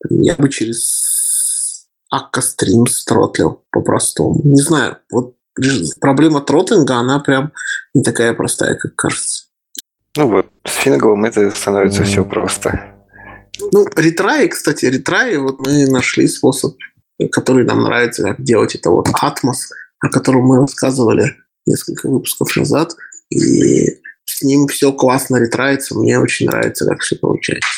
[0.08, 4.40] я бы через Akka Streams тротлил по-простому.
[4.44, 5.34] Не знаю, вот
[6.00, 7.52] проблема тротлинга, она прям
[7.94, 9.44] не такая простая, как кажется.
[10.16, 12.06] Ну вот, с Фингалом это становится mm.
[12.06, 12.96] все просто.
[13.72, 16.76] Ну, ретраи, кстати, ретраи, вот мы нашли способ,
[17.30, 19.68] который нам нравится, как делать это вот Atmos,
[20.00, 21.36] о котором мы рассказывали
[21.66, 22.96] несколько выпусков назад,
[23.30, 27.68] и с ним все классно ретрается, мне очень нравится, как все получается.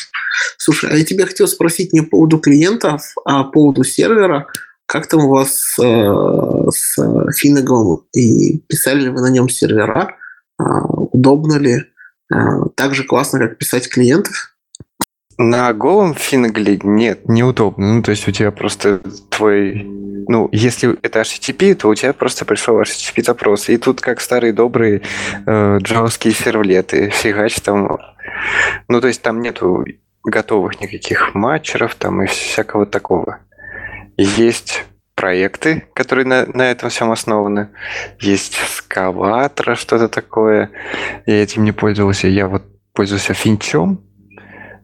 [0.58, 4.46] Слушай, а я тебя хотел спросить не по поводу клиентов, а по поводу сервера.
[4.86, 6.96] Как там у вас э, с
[7.36, 8.04] Финагом?
[8.14, 10.16] И писали ли вы на нем сервера?
[10.60, 10.64] Э,
[11.12, 11.84] удобно ли?
[12.32, 12.36] Э,
[12.76, 14.51] так же классно, как писать клиентов?
[15.38, 17.94] На голом финагле нет, неудобно.
[17.94, 19.00] Ну, то есть у тебя просто
[19.30, 19.82] твой...
[20.28, 23.68] Ну, если это HTTP, то у тебя просто пришел HTTP запрос.
[23.68, 25.02] И тут как старые добрые
[25.46, 27.10] э, джавские сервлеты.
[27.10, 27.98] Фигач там...
[28.88, 29.84] Ну, то есть там нету
[30.24, 33.38] готовых никаких матчеров там и всякого такого.
[34.16, 34.84] Есть
[35.14, 37.68] проекты, которые на, на этом всем основаны.
[38.20, 40.70] Есть скалатора, что-то такое.
[41.26, 42.28] Я этим не пользовался.
[42.28, 44.00] Я вот пользуюсь финчом,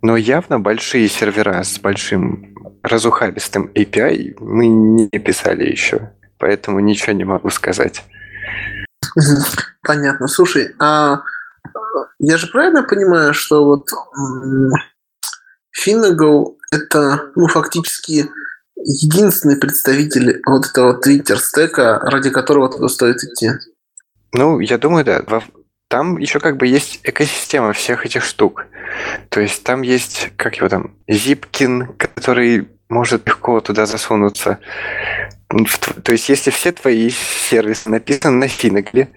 [0.03, 7.25] но явно большие сервера с большим разухабистым API мы не писали еще, поэтому ничего не
[7.25, 8.05] могу сказать.
[9.83, 10.29] Понятно.
[10.29, 11.23] Слушай, а
[12.19, 13.89] я же правильно понимаю, что вот
[15.85, 18.29] Finago это ну, фактически
[18.77, 23.51] единственный представитель вот этого твиттер-стека, ради которого туда стоит идти?
[24.33, 25.25] Ну, я думаю, да.
[25.89, 28.67] Там еще как бы есть экосистема всех этих штук.
[29.31, 34.59] То есть там есть, как его там, Zipkin, который может легко туда засунуться.
[35.49, 39.09] То есть если все твои сервисы написаны на Финагле,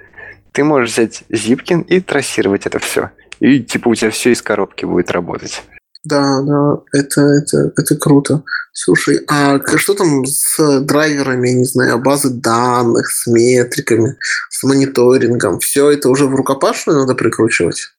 [0.53, 3.11] ты можешь взять Zipkin и трассировать это все.
[3.41, 5.63] И типа у тебя все из коробки будет работать.
[6.03, 8.43] Да, да, это, это, это круто.
[8.73, 14.15] Слушай, а что там с драйверами, не знаю, базы данных, с метриками,
[14.49, 15.59] с мониторингом?
[15.59, 17.89] Все это уже в рукопашную надо прикручивать?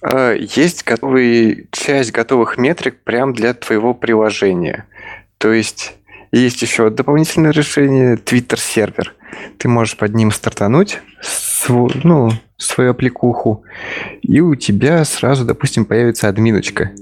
[0.00, 4.86] А, есть готовый, часть готовых метрик прям для твоего приложения.
[5.38, 5.94] То есть
[6.30, 9.14] есть еще дополнительное решение Twitter сервер.
[9.58, 11.00] Ты можешь под ним стартануть,
[11.68, 12.32] ну,
[12.62, 13.64] свою аппликуху,
[14.22, 16.92] и у тебя сразу, допустим, появится админочка.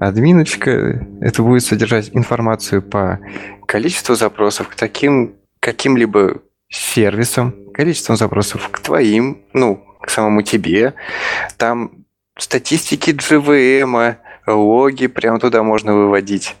[0.00, 3.20] Админочка– это будет содержать информацию по
[3.66, 10.92] количеству запросов к таким каким-либо сервисам, количеством запросов к твоим, ну, к самому тебе.
[11.56, 12.04] Там
[12.36, 14.16] статистики GVM,
[14.46, 16.56] логи прямо туда можно выводить.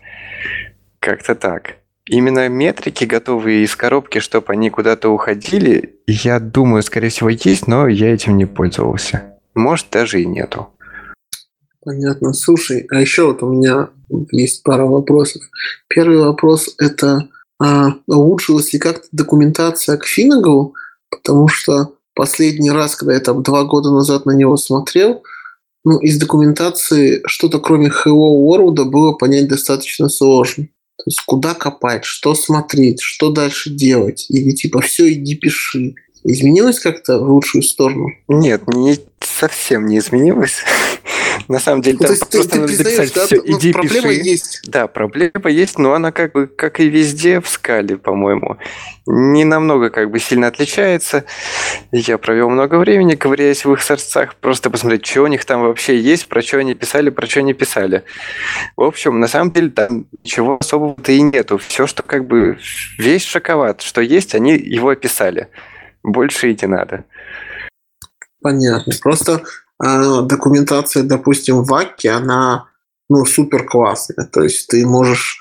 [1.00, 1.76] Как-то так.
[2.06, 7.88] Именно метрики, готовые из коробки, чтобы они куда-то уходили, я думаю, скорее всего, есть, но
[7.88, 9.38] я этим не пользовался.
[9.54, 10.68] Может, даже и нету.
[11.82, 12.32] Понятно.
[12.32, 13.88] Слушай, а еще вот у меня
[14.30, 15.42] есть пара вопросов.
[15.88, 17.28] Первый вопрос– это
[17.58, 20.74] а, улучшилась ли как-то документация к Финнегову?
[21.10, 25.22] Потому что последний раз, когда я там два года назад на него смотрел,
[25.84, 30.68] ну, из документации что-то кроме Hello World было понять достаточно сложно.
[30.96, 34.26] То есть куда копать, что смотреть, что дальше делать.
[34.28, 35.94] Или типа все, иди пиши.
[36.22, 38.08] Изменилось как-то в лучшую сторону?
[38.28, 40.56] Нет, не совсем не изменилось.
[41.48, 43.36] На самом деле, Ну, там то просто ты надо записать да, все.
[43.44, 44.20] ну, Иди проблема пиши.
[44.22, 44.60] есть.
[44.66, 48.58] Да, проблема есть, но она как бы, как и везде в скале, по-моему,
[49.06, 51.24] не намного как бы сильно отличается.
[51.92, 55.98] Я провел много времени, ковыряясь в их сорцах, просто посмотреть, что у них там вообще
[55.98, 58.04] есть, про что они писали, про что не писали.
[58.76, 61.58] В общем, на самом деле там ничего особого-то и нету.
[61.58, 62.58] Все, что как бы
[62.98, 65.48] весь шоколад, что есть, они его описали.
[66.02, 67.04] Больше и не надо.
[68.42, 68.92] Понятно.
[69.02, 69.42] Просто
[70.22, 72.66] документация, допустим, в Акке, она
[73.08, 74.26] ну, супер классная.
[74.26, 75.38] То есть ты можешь...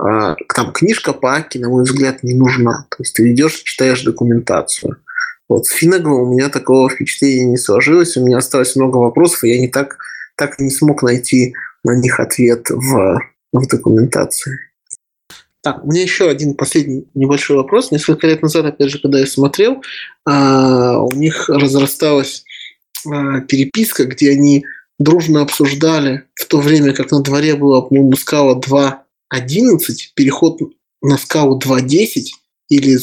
[0.00, 2.86] а, там книжка по Акке, на мой взгляд, не нужна.
[2.90, 4.96] То есть ты идешь читаешь документацию.
[5.48, 8.16] Вот с Финнегом у меня такого впечатления не сложилось.
[8.16, 9.98] У меня осталось много вопросов, и я не так,
[10.36, 11.54] так не смог найти
[11.84, 13.20] на них ответ в,
[13.52, 14.58] в документации.
[15.62, 17.90] Так, у меня еще один последний небольшой вопрос.
[17.90, 19.82] Несколько лет назад, опять же, когда я смотрел,
[20.26, 22.53] а, у них разрасталась а,
[23.48, 24.64] переписка, где они
[24.98, 29.78] дружно обсуждали в то время, как на дворе было, по-моему, скала 2.11,
[30.14, 30.60] переход
[31.02, 32.26] на скалу 2.10,
[32.68, 32.98] или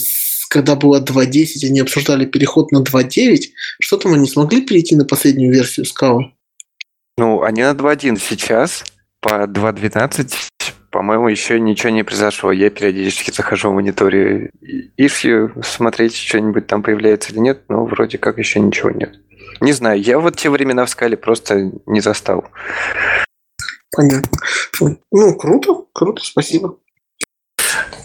[0.50, 3.52] когда было 2.10, они обсуждали переход на 2.9.
[3.80, 6.34] Что там они смогли перейти на последнюю версию скалы?
[7.18, 8.84] Ну, они на 2.1 сейчас,
[9.22, 10.34] по 2.12,
[10.92, 12.52] по-моему, еще ничего не произошло.
[12.52, 14.52] Я периодически захожу в мониторе
[14.98, 19.18] ишью, смотреть, что-нибудь там появляется или нет, но вроде как еще ничего нет.
[19.62, 22.46] Не знаю, я вот те времена в скале просто не застал.
[23.96, 24.40] Понятно.
[25.12, 26.78] Ну, круто, круто, спасибо.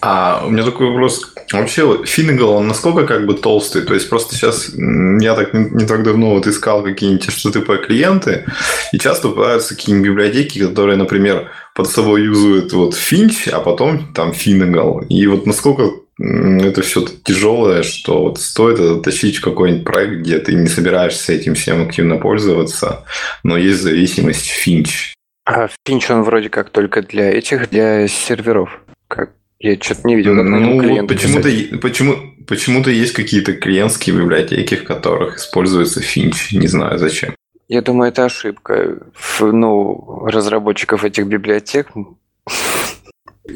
[0.02, 1.32] А у меня такой вопрос.
[1.52, 3.82] Вообще, вот Финнегал, он насколько как бы толстый?
[3.82, 8.44] То есть, просто сейчас я так не, не так давно вот искал какие-нибудь HTTP клиенты,
[8.92, 14.32] и часто попадаются какие-нибудь библиотеки, которые, например, под собой юзают вот Finch, а потом там
[14.32, 15.00] Финнегал.
[15.08, 20.38] И вот насколько это все тяжелое, что вот стоит это тащить в какой-нибудь проект, где
[20.38, 23.04] ты не собираешься этим всем активно пользоваться,
[23.42, 25.14] но есть зависимость Finch.
[25.44, 28.80] А Финч, он вроде как только для этих, для серверов.
[29.08, 29.30] Как
[29.60, 32.16] я что-то не видел, как Ну, вот почему-то, почему,
[32.46, 36.48] почему-то есть какие-то клиентские библиотеки, в которых используется Finch.
[36.52, 37.34] Не знаю зачем.
[37.68, 38.98] Я думаю, это ошибка
[39.40, 41.88] ну, разработчиков этих библиотек.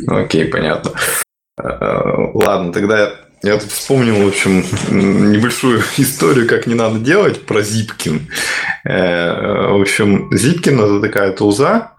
[0.09, 0.93] Окей, понятно.
[2.35, 3.13] Ладно, тогда
[3.43, 8.23] я тут вспомнил, в общем, небольшую историю, как не надо делать про Zipkin.
[8.85, 11.93] Э, В общем, Zipkin это такая тулза,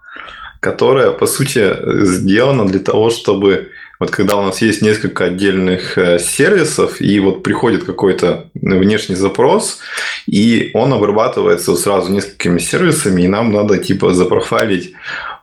[0.60, 1.74] которая, по сути,
[2.04, 3.70] сделана для того, чтобы
[4.02, 9.78] вот когда у нас есть несколько отдельных э, сервисов, и вот приходит какой-то внешний запрос,
[10.26, 14.94] и он обрабатывается сразу несколькими сервисами, и нам надо типа запрофайлить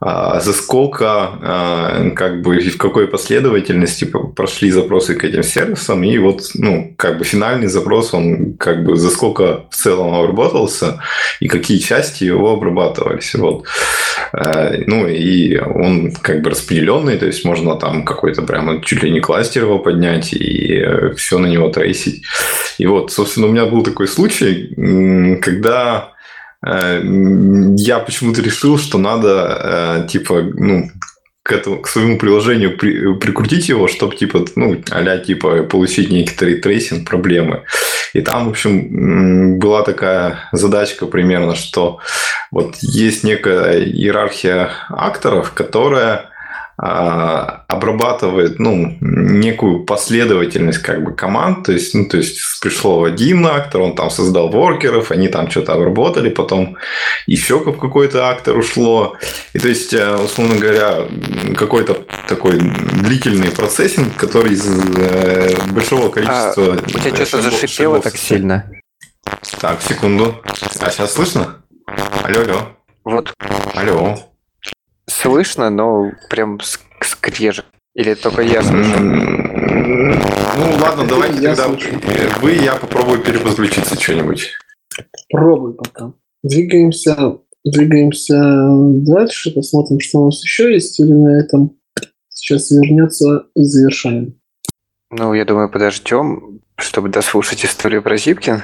[0.02, 1.06] а, за сколько,
[1.42, 6.94] а, как бы, и в какой последовательности прошли запросы к этим сервисам, и вот, ну,
[6.96, 11.02] как бы финальный запрос, он как бы за сколько в целом обработался,
[11.42, 13.66] и какие части его обрабатывались, вот.
[14.34, 19.12] Э, Ну, и он как бы распределенный, то есть можно там какой-то прямо чуть ли
[19.12, 22.24] не кластер его поднять и все на него трейсить.
[22.80, 24.74] И вот, собственно, у меня был такой случай,
[25.40, 26.14] когда
[26.66, 27.02] э,
[27.78, 30.90] я почему-то решил, что надо, э, типа, ну,
[31.44, 36.56] к этому, к своему приложению при- прикрутить его, чтобы, типа, ну, а типа, получить некоторый
[36.56, 37.66] трейсинг проблемы.
[38.14, 42.00] И там, в общем, была такая задачка примерно, что
[42.52, 46.32] вот есть некая иерархия акторов, которая
[46.82, 53.82] обрабатывает ну, некую последовательность как бы команд, то есть, ну, то есть пришло один актор,
[53.82, 56.78] он там создал воркеров, они там что-то обработали, потом
[57.28, 59.18] еще как какой-то актор ушло,
[59.52, 61.08] и то есть, э, условно говоря,
[61.58, 66.64] какой-то такой длительный процессинг, который из э, большого количества...
[66.64, 68.72] А, у тебя что-то шагов- зашипело так сильно.
[69.60, 70.42] Так, секунду.
[70.80, 71.58] А сейчас слышно?
[72.24, 72.68] Алло, алло.
[73.04, 73.34] Вот
[73.76, 74.29] Алло.
[75.10, 77.66] Слышно, но прям ск- скрежет.
[77.96, 79.00] Или только я слышу?
[79.00, 81.90] Ну ладно, давайте Я тогда слышу.
[82.42, 84.52] вы, я попробую переподключиться что-нибудь.
[85.32, 86.14] Пробуй пока.
[86.44, 88.36] Двигаемся двигаемся
[89.06, 91.72] дальше, посмотрим, что у нас еще есть, или на этом
[92.30, 94.36] сейчас вернется и завершаем.
[95.12, 98.62] Ну, я думаю, подождем, чтобы дослушать историю про Зипкин.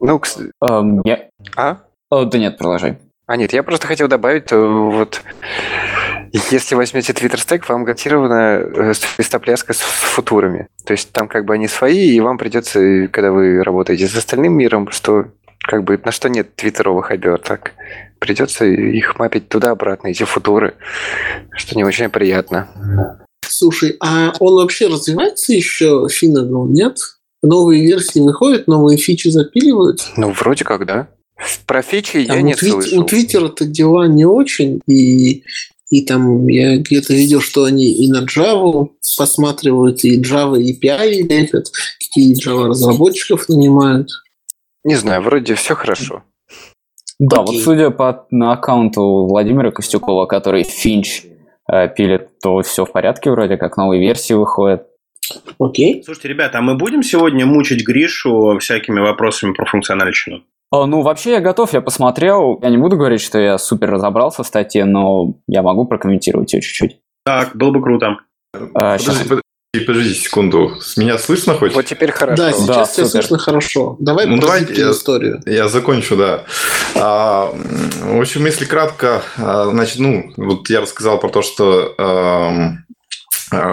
[0.00, 1.28] Ну, кс- Эм, я...
[1.56, 1.78] а?
[2.10, 2.98] О, да нет, продолжай.
[3.26, 4.58] А нет, я просто хотел добавить, то
[4.90, 5.22] вот
[6.50, 10.68] если возьмете Twitter Stack, вам гарантирована э, свистопляска с футурами.
[10.84, 14.16] То есть там как бы они свои, и вам придется, э, когда вы работаете с
[14.16, 15.26] остальным миром, что
[15.58, 17.72] как бы на что нет твиттеровых оберток,
[18.18, 20.74] придется их мапить туда-обратно, эти футуры,
[21.54, 22.68] что не очень приятно.
[23.46, 26.96] Слушай, а он вообще развивается еще, Финагл, нет?
[27.42, 30.00] Новые версии выходят, новые фичи запиливают?
[30.16, 31.08] Ну, вроде как, да.
[31.66, 33.00] Про фичи я Там не у, Твит- слышал.
[33.00, 35.42] у Твиттера-то дела не очень, и,
[35.90, 41.66] и там я где-то видел, что они и на Java посматривают, и Java API лепят,
[41.98, 44.08] какие Java разработчиков нанимают.
[44.84, 46.22] Не знаю, вроде все хорошо.
[47.18, 47.56] Да, Окей.
[47.56, 51.22] вот судя по на аккаунту Владимира Костюкова, который Финч
[51.72, 54.86] э, пилит, то все в порядке вроде как, новые версии выходят.
[55.60, 56.02] Окей.
[56.04, 60.42] Слушайте, ребята, а мы будем сегодня мучить Гришу всякими вопросами про функциональщину?
[60.72, 62.58] Э, Ну, вообще я готов, я посмотрел.
[62.62, 66.60] Я не буду говорить, что я супер разобрался в статье, но я могу прокомментировать ее
[66.62, 66.98] чуть-чуть.
[67.24, 68.16] Так, было бы круто.
[68.54, 70.72] Щас- Подожди, подожди, подожди секунду.
[70.80, 71.74] С меня слышно хоть?
[71.74, 72.42] Вот теперь хорошо.
[72.42, 73.08] Да, сейчас Да, тебя супер.
[73.10, 73.96] слышно хорошо.
[74.00, 75.40] Давай Ну, Зипкин я- историю.
[75.46, 76.44] Я закончу, да.
[76.96, 77.50] А,
[78.02, 82.72] в общем, если кратко, а, значит, ну, вот я рассказал про то, что а,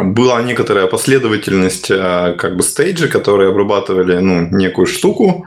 [0.03, 5.45] была некоторая последовательность а, как бы стейджи, которые обрабатывали ну, некую штуку.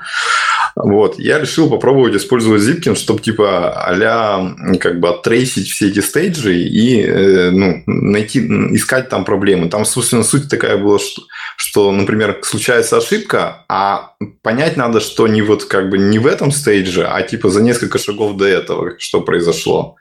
[0.75, 6.57] Вот, я решил попробовать использовать Zipkin, чтобы типа а как бы оттрейсить все эти стейджи
[6.57, 8.41] и э, ну, найти,
[8.75, 9.69] искать там проблемы.
[9.69, 11.23] Там, собственно, суть такая была, что,
[11.57, 14.12] что, например, случается ошибка, а
[14.43, 17.99] понять надо, что не вот как бы не в этом стейдже, а типа за несколько
[17.99, 19.97] шагов до этого, что произошло.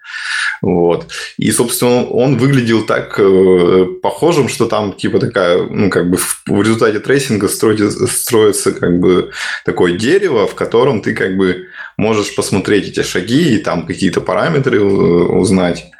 [0.61, 1.07] Вот.
[1.37, 6.43] И, собственно, он выглядел так э, похожим, что там типа такая, ну, как бы в,
[6.45, 9.31] в результате трейсинга строится, строится как бы
[9.65, 11.67] такое дерево, в котором ты как бы
[11.97, 15.91] можешь посмотреть эти шаги и там какие-то параметры э, узнать.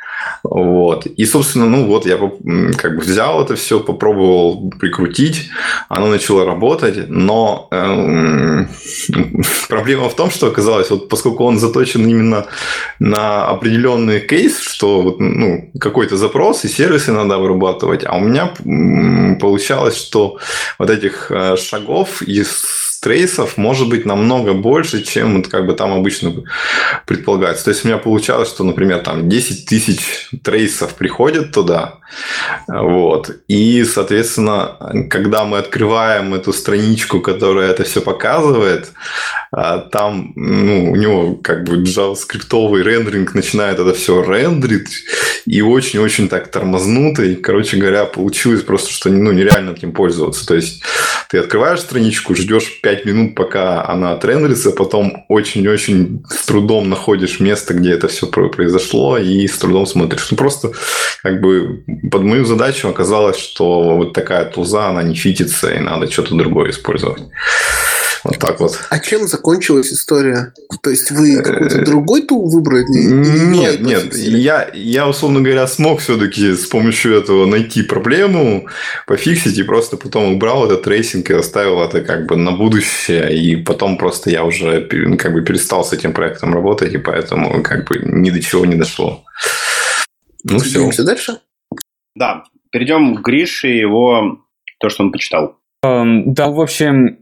[0.44, 1.06] Вот.
[1.06, 2.18] И, собственно, ну вот я
[2.78, 5.50] как бы взял это все, попробовал прикрутить,
[5.90, 8.70] оно начало работать, но эм,
[9.70, 12.46] проблема в том, что оказалось, вот поскольку он заточен именно
[13.00, 18.54] на определенный кейс, что вот, ну, какой-то запрос и сервисы надо обрабатывать, а у меня
[19.40, 20.38] получалось, что
[20.80, 25.92] вот этих э, шагов из трейсов может быть намного больше, чем вот как бы там
[25.92, 26.34] обычно
[27.06, 27.66] предполагается.
[27.66, 32.00] То есть у меня получалось, что, например, там 10 тысяч трейсов приходят туда,
[32.68, 38.92] вот, и, соответственно, когда мы открываем эту страничку, которая это все показывает,
[39.52, 45.04] а, там ну, у него как бы JavaScript рендеринг начинает это все рендерить,
[45.46, 50.46] и очень-очень так тормознуто, и, короче говоря, получилось просто, что ну, нереально этим пользоваться.
[50.46, 50.84] То есть
[51.30, 57.74] ты открываешь страничку, ждешь 5 минут, пока она отрендерится, потом очень-очень с трудом находишь место,
[57.74, 60.28] где это все произошло, и с трудом смотришь.
[60.32, 60.72] Ну, просто
[61.24, 66.12] как бы под мою задачу оказалось, что вот такая тулза, она не фитится, и надо
[66.12, 67.24] что-то другое использовать.
[68.24, 68.80] Вот так вот.
[68.90, 70.54] А чем закончилась история?
[70.84, 72.86] То есть вы какой-то другой тул выбрали?
[72.86, 74.16] Нет, нет.
[74.16, 78.68] Я, я, условно говоря, смог все-таки с помощью этого найти проблему,
[79.08, 83.36] пофиксить, и просто потом убрал этот трейсинг и оставил это как бы на будущее.
[83.36, 84.82] И потом просто я уже
[85.18, 88.76] как бы перестал с этим проектом работать, и поэтому как бы ни до чего не
[88.76, 89.24] дошло.
[90.44, 91.04] Ну, все.
[91.04, 91.40] дальше?
[92.16, 94.40] Да, перейдем к Грише и его
[94.80, 95.58] то, что он почитал.
[95.84, 97.16] Эм, да, в общем, э,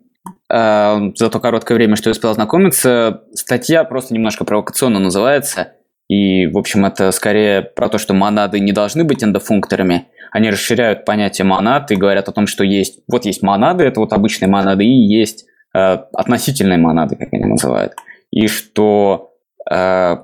[0.51, 5.73] за то короткое время, что я успел ознакомиться, статья просто немножко провокационно называется.
[6.09, 10.07] И, в общем, это скорее про то, что монады не должны быть эндофункторами.
[10.31, 14.11] Они расширяют понятие монад и говорят о том, что есть, вот есть монады, это вот
[14.11, 15.45] обычные монады, и есть
[15.75, 15.79] э,
[16.13, 17.93] относительные монады, как они называют.
[18.31, 19.33] И что
[19.69, 20.17] э,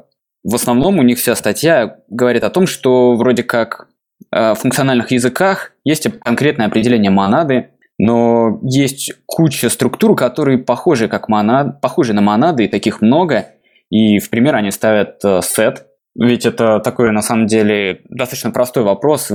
[0.44, 3.88] в основном у них вся статья говорит о том, что вроде как
[4.32, 11.30] э, в функциональных языках есть конкретное определение монады, но есть куча структур, которые похожи, как
[11.30, 13.48] монад, похожи на монады, и таких много.
[13.90, 15.84] И в пример они ставят э, set,
[16.16, 19.32] ведь это такой, на самом деле, достаточно простой вопрос.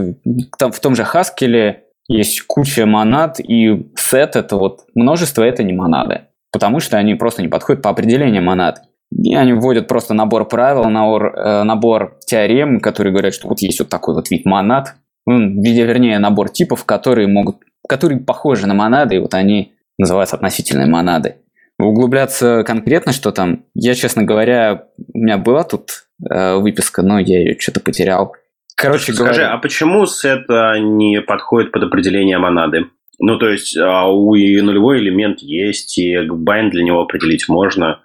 [0.59, 1.77] Там, в том же Haskell
[2.09, 6.23] есть куча монад, и set– это вот множество, это не монады.
[6.53, 8.83] Потому что они просто не подходят по определению монад.
[9.13, 13.81] И они вводят просто набор правил, набор, э, набор теорем, которые говорят, что вот есть
[13.81, 14.95] вот такой вот вид монад,
[15.27, 17.57] ну, вернее, набор типов, которые могут,
[17.91, 21.39] которые похожи на монады, и вот они называются относительные монады.
[21.77, 27.41] углубляться конкретно, что там, я, честно говоря, у меня была тут э, выписка, но я
[27.41, 28.35] ее что-то потерял.
[28.77, 32.87] Короче Скажи, говоря, а почему сет а, не подходит под определение монады?
[33.19, 38.01] Ну, то есть, а, у и нулевой элемент есть, и байн для него определить можно.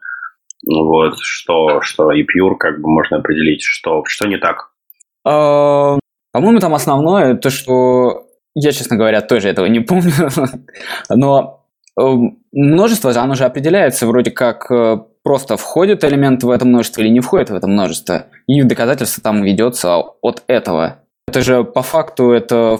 [0.65, 4.71] Вот, что, что и pure как бы можно определить, что, что не так.
[5.25, 5.99] э,
[6.33, 8.24] по-моему, там основное то, что
[8.56, 10.14] я, честно говоря, тоже этого не помню,
[11.10, 11.65] но
[11.99, 12.03] э,
[12.52, 17.19] множество, оно же определяется вроде как э, просто входит элемент в это множество или не
[17.19, 20.99] входит в это множество, и доказательство там ведется от этого.
[21.27, 22.80] Это же по факту это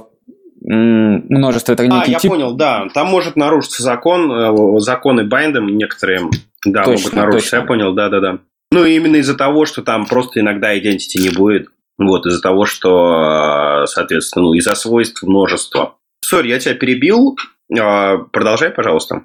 [0.62, 2.32] множество, это А, некий я тип.
[2.32, 2.88] понял, да.
[2.94, 6.22] Там может нарушиться закон, э, законы байндом некоторые,
[6.66, 7.52] да, Точно, могут нарушиться.
[7.52, 7.56] точно.
[7.58, 8.40] Я понял, да-да-да.
[8.72, 11.68] Ну, именно из-за того, что там просто иногда identity не будет.
[11.98, 15.96] Вот, из-за того, что, э, соответственно, ну, из-за свойств множества.
[16.22, 17.38] Сори, я тебя перебил.
[17.74, 19.24] Э, Продолжай, пожалуйста.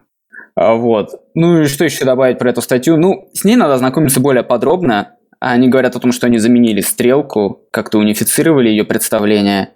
[0.55, 1.11] А, Вот.
[1.35, 2.97] Ну и что еще добавить про эту статью?
[2.97, 5.17] Ну, с ней надо ознакомиться более подробно.
[5.41, 9.71] Они говорят о том, что они заменили стрелку, как-то унифицировали ее представление.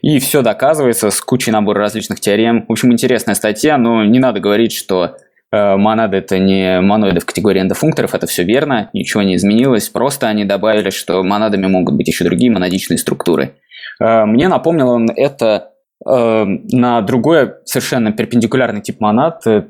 [0.00, 2.64] И все доказывается с кучей набора различных теорем.
[2.68, 5.16] В общем, интересная статья, но не надо говорить, что
[5.50, 9.88] монады это не моноиды в категории эндофункторов, это все верно, ничего не изменилось.
[9.88, 13.54] Просто они добавили, что монадами могут быть еще другие монадичные структуры.
[14.00, 15.72] Э, мне напомнил он это
[16.06, 19.64] э, на другой совершенно перпендикулярный тип монад, э,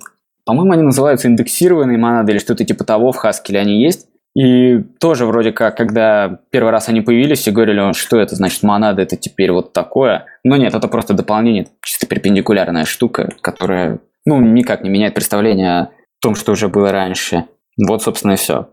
[0.45, 4.09] по-моему, они называются индексированные монады или что-то типа того, в Haskell они есть.
[4.35, 9.03] И тоже вроде как, когда первый раз они появились, все говорили, что это значит монада,
[9.03, 10.25] это теперь вот такое.
[10.45, 13.99] Но нет, это просто дополнение, чисто перпендикулярная штука, которая,
[14.29, 15.91] ну, никак не меняет представление о
[16.21, 17.47] том, что уже было раньше.
[17.79, 18.69] Вот, собственно, и все.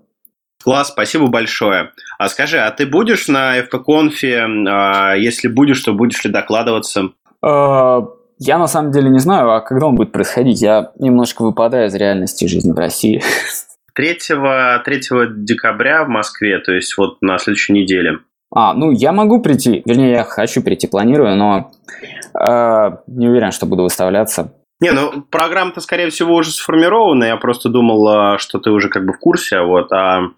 [0.63, 1.91] Класс, спасибо большое.
[2.17, 4.47] А скажи, а ты будешь на FP-конфе?
[4.67, 7.11] А, Если будешь, то будешь ли докладываться?
[7.45, 8.01] Э,
[8.39, 10.61] Я на самом деле не знаю, а когда он будет происходить.
[10.61, 13.23] Я немножко выпадаю из реальности жизни в России.
[13.93, 14.17] 3,
[14.83, 15.01] 3
[15.37, 18.19] декабря в Москве, то есть вот на следующей неделе.
[18.53, 21.71] А, ну я могу прийти, вернее, я хочу прийти, планирую, но
[22.37, 24.51] э, не уверен, что буду выставляться.
[24.81, 27.25] Не, ну программа-то, скорее всего, уже сформирована.
[27.25, 30.31] Я просто думал, а, что ты уже как бы в курсе, вот, а,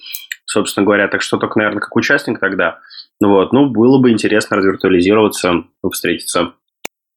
[0.46, 2.80] собственно говоря, так что только, наверное, как участник тогда.
[3.20, 6.54] Вот, ну, было бы интересно развиртуализироваться, встретиться.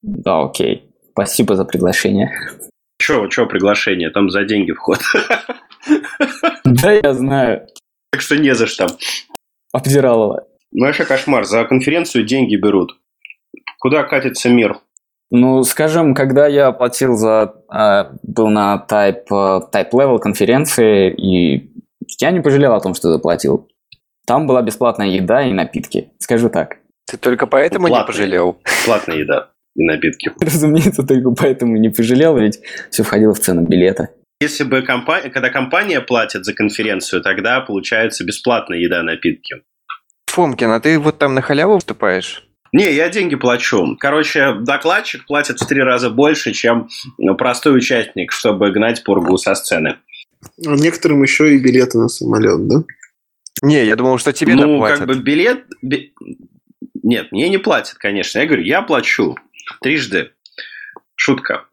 [0.02, 0.90] Да, окей.
[1.12, 2.32] Спасибо за приглашение.
[2.98, 4.10] Че, че приглашение?
[4.10, 4.98] Там за деньги вход.
[6.64, 7.66] Да, я знаю.
[8.12, 8.86] Так что не за что.
[9.72, 10.46] Обдиралово.
[10.72, 11.44] Ну, вообще кошмар.
[11.44, 12.92] За конференцию деньги берут.
[13.78, 14.78] Куда катится мир?
[15.30, 17.54] Ну, скажем, когда я оплатил за...
[17.72, 21.70] э, был на Type, э, type Level конференции, и
[22.20, 23.68] я не пожалел о том, что заплатил.
[24.26, 26.10] Там была бесплатная еда и напитки.
[26.18, 26.78] Скажу так.
[27.06, 28.06] Ты только поэтому не Платные.
[28.06, 28.58] пожалел.
[28.84, 30.32] Платная еда и напитки.
[30.40, 34.10] Разумеется, только поэтому не пожалел, ведь все входило в цену билета.
[34.40, 39.62] Если бы компания, когда компания платит за конференцию, тогда получается бесплатная еда и напитки.
[40.26, 42.46] Фомкин, а ты вот там на халяву выступаешь?
[42.72, 43.96] Не, я деньги плачу.
[43.98, 46.88] Короче, докладчик платит в три раза больше, чем
[47.18, 49.96] ну, простой участник, чтобы гнать пургу со сцены.
[50.64, 52.82] А некоторым еще и билеты на самолет, да?
[53.62, 54.98] Не, я думал, что тебе ну, доплатят.
[54.98, 55.64] как бы билет...
[55.82, 56.14] би-
[57.02, 58.38] Нет, мне не платят, конечно.
[58.38, 59.36] Я говорю, я плачу.
[59.82, 60.30] Трижды.
[61.16, 61.66] Шутка.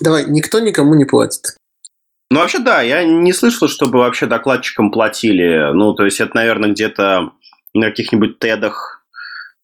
[0.00, 1.56] Давай, никто никому не платит.
[2.30, 5.72] Ну, вообще, да, я не слышал, чтобы вообще докладчикам платили.
[5.72, 7.32] Ну, то есть, это, наверное, где-то
[7.72, 8.97] на каких-нибудь тедах,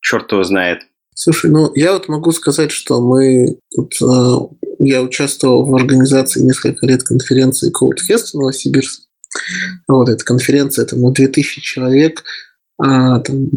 [0.05, 0.83] черт его знает.
[1.15, 4.37] Слушай, ну я вот могу сказать, что мы тут, э,
[4.81, 9.05] я участвовал в организации несколько лет конференции CodeFest в Новосибирске.
[9.89, 12.25] Вот эта конференция, там, ну, 2000 человек,
[12.79, 13.49] а, там,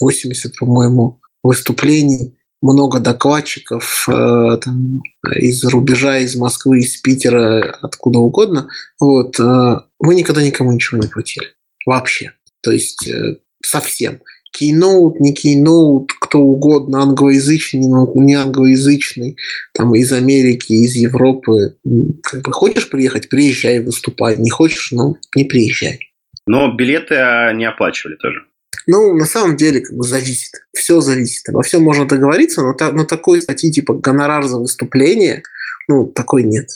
[0.00, 5.02] 80, по-моему, выступлений, много докладчиков э, там,
[5.34, 8.68] из рубежа, из Москвы, из Питера, откуда угодно.
[9.00, 11.46] Вот, э, мы никогда никому ничего не платили.
[11.86, 12.32] Вообще.
[12.60, 14.20] То есть э, совсем
[14.52, 17.80] кейноут, не кейноут, кто угодно, англоязычный,
[18.14, 19.36] не- англоязычный,
[19.72, 21.76] там из Америки, из Европы.
[22.22, 24.36] Как бы хочешь приехать, приезжай, выступай.
[24.36, 26.00] Не хочешь, ну, не приезжай.
[26.46, 28.44] Но билеты а, не оплачивали тоже.
[28.86, 30.52] Ну, на самом деле, как бы зависит.
[30.74, 31.48] Все зависит.
[31.48, 35.42] Обо всем можно договориться, но, та- но такой статьи, типа гонорар за выступление,
[35.88, 36.68] ну, такой нет.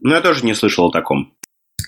[0.00, 1.33] Ну, я тоже не слышал о таком.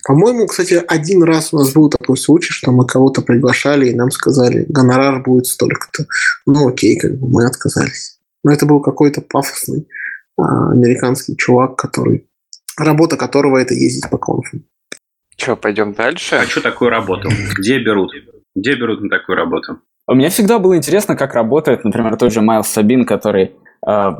[0.06, 4.12] По-моему, кстати, один раз у нас был такой случай, что мы кого-то приглашали, и нам
[4.12, 6.06] сказали, гонорар будет столько-то.
[6.46, 8.20] Ну, окей, как бы мы отказались.
[8.44, 9.88] Но это был какой-то пафосный
[10.36, 12.28] а, американский чувак, который
[12.78, 14.62] работа которого это ездить по конфам.
[15.34, 16.38] Че, пойдем дальше?
[16.38, 17.28] Хочу такую работу.
[17.58, 18.12] Где берут?
[18.54, 19.80] Где берут на такую работу?
[20.06, 24.10] Мне всегда было интересно, как работает, например, тот же Майлз Сабин, который э,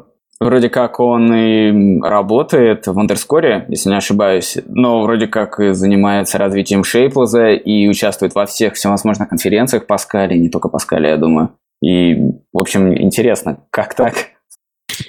[0.41, 6.39] вроде как он и работает в андерскоре, если не ошибаюсь, но вроде как и занимается
[6.39, 11.51] развитием Шейплоза и участвует во всех всевозможных конференциях Паскали, не только Паскали, я думаю.
[11.83, 12.15] И,
[12.53, 14.15] в общем, интересно, как так?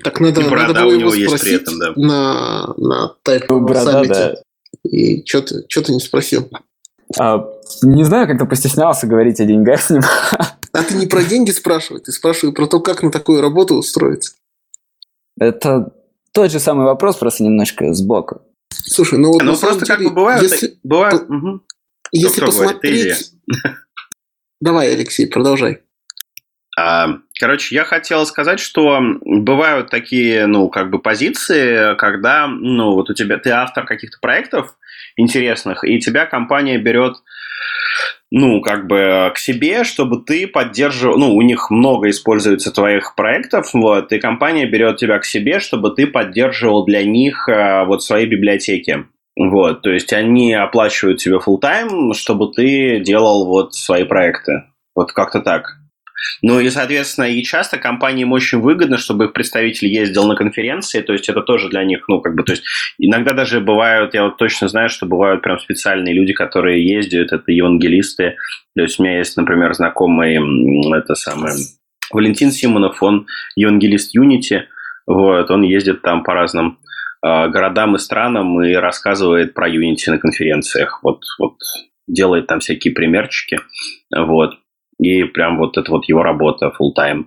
[0.03, 1.93] Так надо, И надо было у его есть при спросить этом, да.
[1.95, 4.13] на, на тайп Ну, борода, саммите.
[4.13, 4.35] да.
[4.83, 6.49] И что ты, чё ты не спросил?
[7.17, 7.47] А,
[7.83, 10.01] не знаю, как-то постеснялся говорить о деньгах с ним.
[10.73, 14.33] А ты не про деньги спрашивай, ты спрашивай про то, как на такую работу устроиться.
[15.39, 15.93] Это
[16.33, 18.41] тот же самый вопрос, просто немножко сбоку.
[18.69, 20.43] Слушай, ну вот Ну, на просто как деле, бы бывают...
[20.43, 21.27] если, бывают
[22.11, 23.09] если кто говорит, ты иди.
[23.09, 23.31] посмотреть...
[24.61, 25.81] Давай, Алексей, продолжай.
[26.77, 33.09] А, Короче, я хотел сказать, что бывают такие, ну, как бы позиции, когда, ну, вот
[33.09, 34.75] у тебя, ты автор каких-то проектов
[35.17, 37.17] интересных, и тебя компания берет,
[38.31, 43.73] ну, как бы к себе, чтобы ты поддерживал, ну, у них много используется твоих проектов,
[43.73, 48.25] вот, и компания берет тебя к себе, чтобы ты поддерживал для них э, вот свои
[48.25, 49.05] библиотеки.
[49.39, 54.63] Вот, то есть они оплачивают тебе full тайм чтобы ты делал вот свои проекты.
[54.95, 55.76] Вот как-то так.
[56.41, 61.13] Ну и, соответственно, и часто компаниям очень выгодно, чтобы их представитель ездил на конференции, то
[61.13, 62.63] есть это тоже для них, ну, как бы, то есть
[62.97, 67.51] иногда даже бывают, я вот точно знаю, что бывают прям специальные люди, которые ездят, это
[67.51, 68.35] евангелисты,
[68.75, 70.39] то есть у меня есть, например, знакомый,
[70.95, 71.55] это самое,
[72.11, 74.63] Валентин Симонов, он евангелист Unity,
[75.05, 76.79] вот, он ездит там по разным
[77.25, 81.55] э, городам и странам и рассказывает про Unity на конференциях, вот, вот
[82.07, 83.59] делает там всякие примерчики,
[84.15, 84.55] вот,
[84.99, 87.25] и прям вот это вот его работа full time.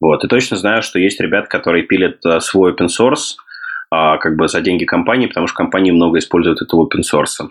[0.00, 0.24] Вот.
[0.24, 3.36] И точно знаю, что есть ребят, которые пилят э, свой open source
[3.90, 7.48] а, как бы за деньги компании, потому что компании много используют этого open source.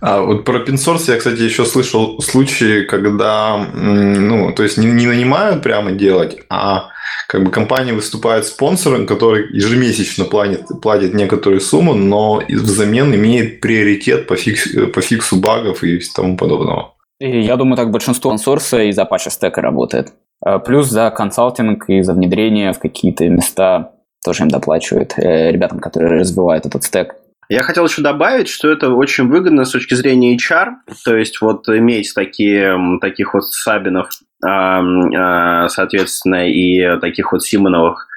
[0.00, 4.86] А вот про open source я, кстати, еще слышал случаи, когда, ну, то есть не,
[4.86, 6.90] не нанимают прямо делать, а
[7.28, 14.26] как бы компания выступает спонсором, который ежемесячно платит, платит некоторую сумму, но взамен имеет приоритет
[14.26, 16.94] по, фикс, по фиксу багов и тому подобного.
[17.22, 20.12] И я думаю, так большинство ансорса из Apache Stack работает.
[20.44, 23.92] А Плюс за консалтинг и за внедрение в какие-то места
[24.24, 27.14] тоже им доплачивают э, ребятам, которые развивают этот стек.
[27.48, 30.70] Я хотел еще добавить, что это очень выгодно с точки зрения HR,
[31.04, 34.08] то есть вот иметь такие, таких вот Сабинов,
[34.44, 38.08] а, а, соответственно, и таких вот Симоновых.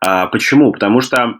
[0.00, 0.72] А, Почему?
[0.72, 1.34] Потому что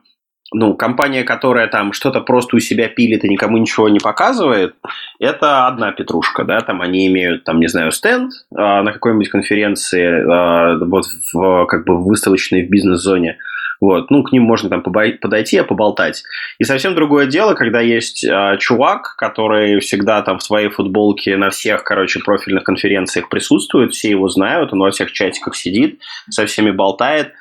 [0.54, 4.74] ну, компания, которая там что-то просто у себя пилит и никому ничего не показывает,
[5.18, 10.06] это одна петрушка, да, там они имеют, там, не знаю, стенд а, на какой-нибудь конференции,
[10.06, 13.38] а, вот в, как бы выставочной в бизнес-зоне,
[13.80, 16.22] вот, ну, к ним можно там подойти, а поболтать.
[16.58, 21.50] И совсем другое дело, когда есть а, чувак, который всегда там в своей футболке на
[21.50, 26.00] всех, короче, профильных конференциях присутствует, все его знают, он во всех чатиках сидит,
[26.30, 27.32] со всеми болтает,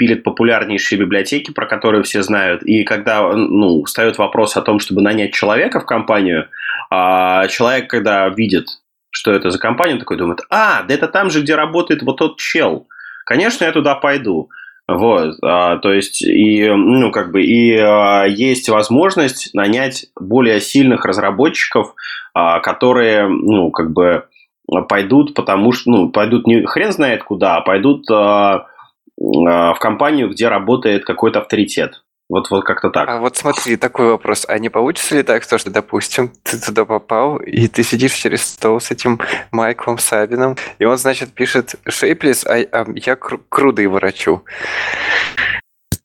[0.00, 2.62] пилит популярнейшие библиотеки, про которые все знают.
[2.62, 6.48] И когда ну, встает вопрос о том, чтобы нанять человека в компанию,
[6.90, 8.64] а человек, когда видит,
[9.10, 12.16] что это за компания, он такой думает, а, да это там же, где работает вот
[12.16, 12.88] тот чел.
[13.26, 14.48] Конечно, я туда пойду.
[14.88, 21.04] Вот, а, то есть, и, ну, как бы, и а, есть возможность нанять более сильных
[21.04, 21.94] разработчиков,
[22.32, 24.24] а, которые, ну, как бы,
[24.88, 28.66] пойдут, потому что, ну, пойдут не хрен знает куда, а пойдут а,
[29.20, 32.02] в компанию, где работает какой-то авторитет.
[32.30, 33.08] Вот, вот как-то так.
[33.08, 34.46] А вот смотри, такой вопрос.
[34.48, 38.42] А не получится ли так, что, что, допустим, ты туда попал, и ты сидишь через
[38.42, 39.18] стол с этим
[39.50, 44.44] Майклом Сабином, и он, значит, пишет шейплес, а, а я кру- круды ворочу.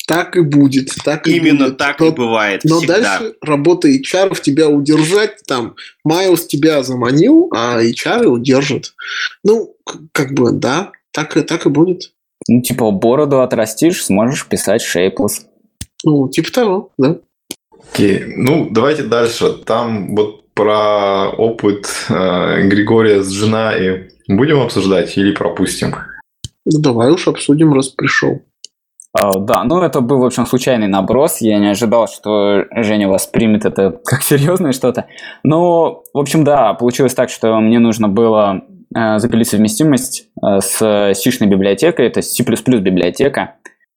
[0.08, 0.90] Так и будет.
[1.04, 1.78] Так и Именно будет.
[1.78, 3.00] так но, и бывает Но всегда.
[3.02, 8.94] дальше работа HR тебя удержать, там, Майлз тебя заманил, а HR удержит.
[9.44, 9.76] Ну,
[10.12, 12.12] как бы, да, так и, так и будет.
[12.48, 15.48] Ну, типа, бороду отрастишь, сможешь писать шейплес.
[16.04, 17.18] Ну, типа того, да.
[17.92, 19.54] Окей, ну давайте дальше.
[19.66, 25.96] Там вот про опыт э, Григория с Джинаи будем обсуждать или пропустим?
[26.66, 28.42] Ну, давай уж обсудим, раз пришел.
[29.14, 31.42] А, Да, ну это был, в общем, случайный наброс.
[31.42, 35.08] Я не ожидал, что Женя воспримет это как серьезное что-то.
[35.44, 38.64] Но, в общем, да, получилось так, что мне нужно было
[38.96, 43.56] э, запилить совместимость э, с C-шной библиотекой, это C++ библиотека.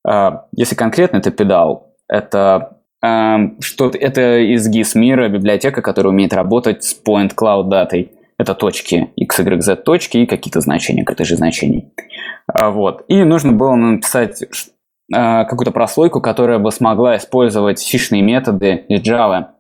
[0.09, 1.95] Э, Если конкретно, это педал.
[2.09, 8.11] Это что это из GIS мира библиотека, которая умеет работать с point cloud датой.
[8.39, 11.93] Это точки, x, y, z точки и какие-то значения, картежи значений.
[12.53, 13.05] Вот.
[13.07, 14.43] И нужно было написать
[15.13, 19.51] какую-то прослойку, которая бы смогла использовать сишные методы из Java,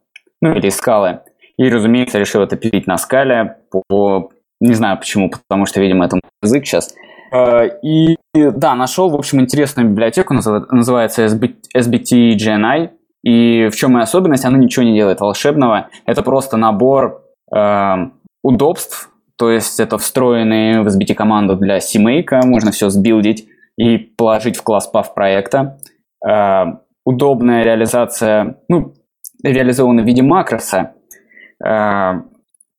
[0.41, 1.21] ну или из Scala.
[1.59, 4.31] И, разумеется, решил это пилить на скале по...
[4.61, 6.95] Не знаю почему, потому что, видимо, это язык сейчас.
[7.83, 12.91] И да, нашел, в общем, интересную библиотеку, называется SBT GNI.
[13.25, 14.45] И в чем ее особенность?
[14.45, 15.89] Она ничего не делает волшебного.
[16.07, 17.25] Это просто набор
[17.55, 17.95] э,
[18.43, 24.57] удобств, то есть это встроенный в SBT команду для CMake, можно все сбилдить и положить
[24.57, 25.79] в класс PAV проекта.
[26.27, 26.65] Э,
[27.05, 28.95] удобная реализация, ну,
[29.43, 30.95] реализована в виде макроса.
[31.65, 32.23] Э,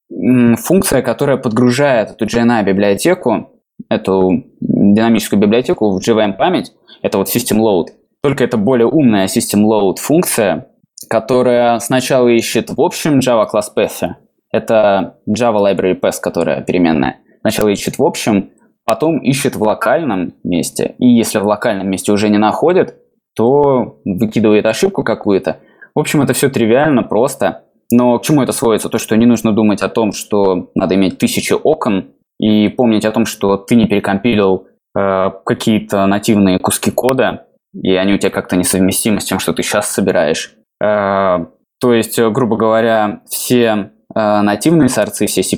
[0.10, 7.60] функция, которая подгружает эту GNI библиотеку, эту динамическую библиотеку в JVM память, это вот System
[7.60, 7.88] Load.
[8.22, 10.68] Только это более умная System Load функция,
[11.10, 14.16] которая сначала ищет в общем Java класс Path.
[14.52, 17.18] Это Java Library Path, которая переменная.
[17.42, 18.50] Сначала ищет в общем,
[18.84, 20.96] потом ищет в локальном месте.
[20.98, 22.96] И если в локальном месте уже не находит,
[23.36, 25.60] то выкидывает ошибку какую-то.
[25.96, 27.64] В общем, это все тривиально, просто.
[27.92, 28.90] Но к чему это сводится?
[28.90, 33.12] То, что не нужно думать о том, что надо иметь тысячи окон и помнить о
[33.12, 34.68] том, что ты не перекомпилил
[34.98, 39.64] э, какие-то нативные куски кода, и они у тебя как-то несовместимы с тем, что ты
[39.64, 40.54] сейчас собираешь.
[40.82, 41.46] Э,
[41.80, 45.58] то есть, грубо говоря, все э, нативные сорцы, все C++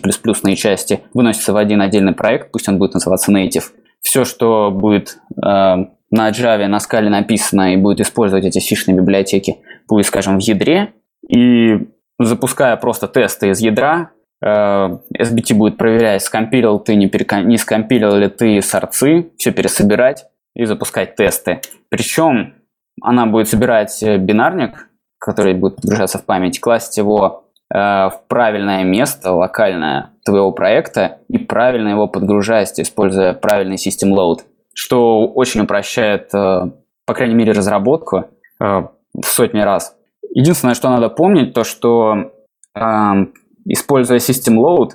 [0.55, 3.65] части выносятся в один отдельный проект, пусть он будет называться Native.
[4.01, 5.49] Все, что будет э,
[6.11, 10.93] на Java, на скале написано и будет использовать эти сишные библиотеки, будет, скажем, в ядре,
[11.27, 11.87] и
[12.19, 14.11] запуская просто тесты из ядра,
[14.43, 17.47] э, SBT будет проверять, скомпилил ты, не, переком...
[17.47, 20.25] не скомпилил ли ты сорцы, все пересобирать
[20.55, 21.61] и запускать тесты.
[21.89, 22.55] Причем
[23.01, 24.89] она будет собирать э, бинарник,
[25.19, 31.37] который будет подгружаться в память, класть его э, в правильное место, локальное твоего проекта, и
[31.37, 34.41] правильно его подгружать, используя правильный system load,
[34.73, 38.25] что очень упрощает, по крайней мере, разработку
[38.59, 39.97] в сотни раз.
[40.33, 42.31] Единственное, что надо помнить, то что
[42.75, 42.81] э,
[43.65, 44.91] используя System Load,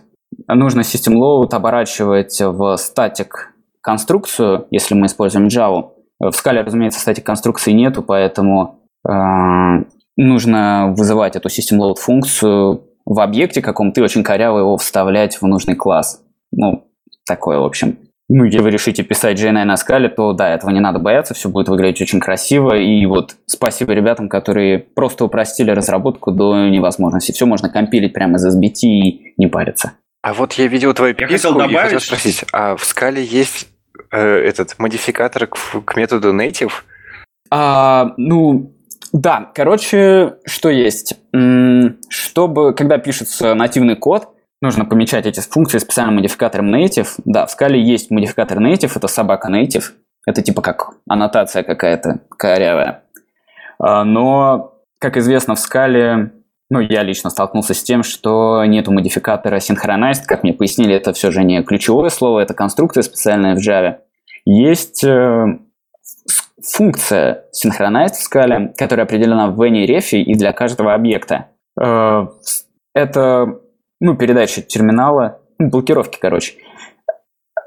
[0.49, 5.91] нужно System Load оборачивать в статик конструкцию, если мы используем Java.
[6.19, 9.13] В скале, разумеется, статик конструкции нету, поэтому э,
[10.17, 15.47] нужно вызывать эту System Load функцию в объекте каком-то и очень коряво его вставлять в
[15.47, 16.23] нужный класс.
[16.51, 16.89] Ну,
[17.27, 17.99] такое, в общем.
[18.29, 21.49] Ну, если вы решите писать JNI на скале, то да, этого не надо бояться, все
[21.49, 22.75] будет выглядеть очень красиво.
[22.75, 27.31] И вот спасибо ребятам, которые просто упростили разработку до невозможности.
[27.31, 29.93] Все можно компилить прямо из SBT и не париться.
[30.23, 31.73] А вот я видел твою я хотел добавить...
[31.73, 33.69] и хотел спросить, а в скале есть
[34.11, 36.73] э, этот модификатор к, к методу native?
[37.49, 38.73] А, ну,
[39.13, 41.15] да, короче, что есть?
[42.09, 44.29] Чтобы, когда пишется нативный код,
[44.61, 47.09] нужно помечать эти функции специальным модификатором native.
[47.25, 49.85] Да, в скале есть модификатор native, это собака native.
[50.27, 53.05] Это типа как аннотация какая-то корявая.
[53.79, 56.33] А, но, как известно, в скале,
[56.69, 60.25] ну, я лично столкнулся с тем, что нету модификатора synchronized.
[60.27, 63.99] Как мне пояснили, это все же не ключевое слово, это конструкция специальная в Java.
[64.45, 65.59] Есть э,
[66.63, 71.49] функция synchronized в скале, которая определена в any и для каждого объекта.
[71.81, 72.27] Э,
[72.95, 73.61] это
[74.01, 76.55] ну, передачи терминала, ну, блокировки, короче,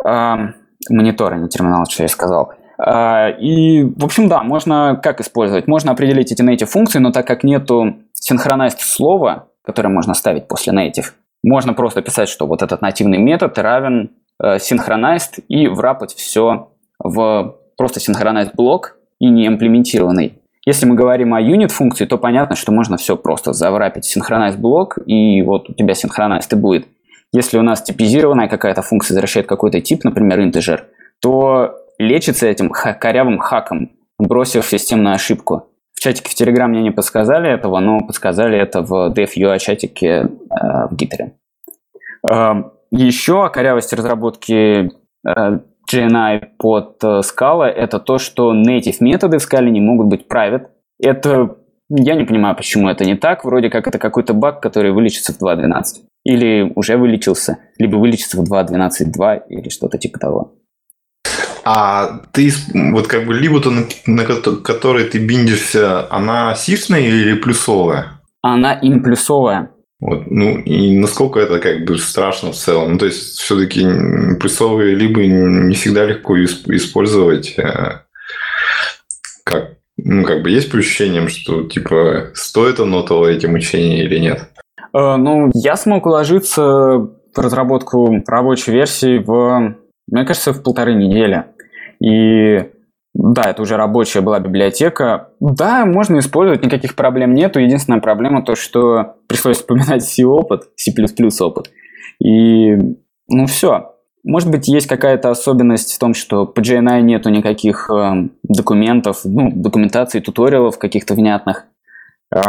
[0.06, 0.54] а,
[0.90, 2.54] монитора, не терминала, что я сказал.
[2.78, 5.68] А, и, в общем, да, можно как использовать?
[5.68, 10.74] Можно определить эти native функции, но так как нету synchronized слова, которое можно ставить после
[10.74, 11.12] native,
[11.44, 14.12] можно просто писать, что вот этот нативный метод равен
[14.42, 14.58] э,
[15.48, 20.39] и врапать все в просто synchronized блок и не имплементированный.
[20.70, 25.00] Если мы говорим о юнит функции, то понятно, что можно все просто заврапить синхронайз блок,
[25.04, 26.88] и вот у тебя синхронайз и будет.
[27.32, 30.86] Если у нас типизированная какая-то функция возвращает какой-то тип, например, интежер,
[31.24, 35.70] то лечится этим корявым хаком, бросив системную ошибку.
[35.96, 40.28] В чатике в Telegram мне не подсказали этого, но подсказали это в DevUI чатике э,
[40.88, 41.34] в Гитере.
[42.32, 44.92] Э, еще о корявости разработки
[45.28, 45.60] э,
[45.92, 50.68] GNI под э, Scala, это то, что native методы в Scala не могут быть private.
[51.00, 51.58] Это
[51.90, 53.44] я не понимаю, почему это не так.
[53.44, 56.04] Вроде как это какой-то баг, который вылечится в 2.12.
[56.24, 60.54] Или уже вылечился, либо вылечится в 2.12.2 или что-то типа того.
[61.66, 67.34] А ты, вот как бы, либо то, на, на которой ты биндишься, она сишная или
[67.34, 68.22] плюсовая?
[68.42, 69.72] Она им плюсовая.
[70.00, 72.94] Вот, ну и насколько это как бы страшно в целом.
[72.94, 73.82] Ну, то есть, все-таки
[74.40, 77.58] прессовые либо не всегда легко использовать.
[77.60, 78.04] Э,
[79.44, 84.50] как, ну, как бы есть по что типа стоит оно того эти мучения или нет?
[84.94, 89.76] Э, ну, я смог уложиться в разработку рабочей версии в,
[90.08, 91.44] мне кажется, в полторы недели.
[92.02, 92.70] И
[93.22, 95.32] да, это уже рабочая была библиотека.
[95.42, 97.60] Да, можно использовать, никаких проблем нету.
[97.60, 100.94] Единственная проблема то, что пришлось вспоминать C опыт, C++
[101.42, 101.70] опыт.
[102.24, 102.76] И,
[103.28, 103.96] ну, все.
[104.24, 109.52] Может быть, есть какая-то особенность в том, что по GNI нету никаких э, документов, ну,
[109.54, 111.66] документации, туториалов каких-то внятных.
[112.34, 112.42] Э,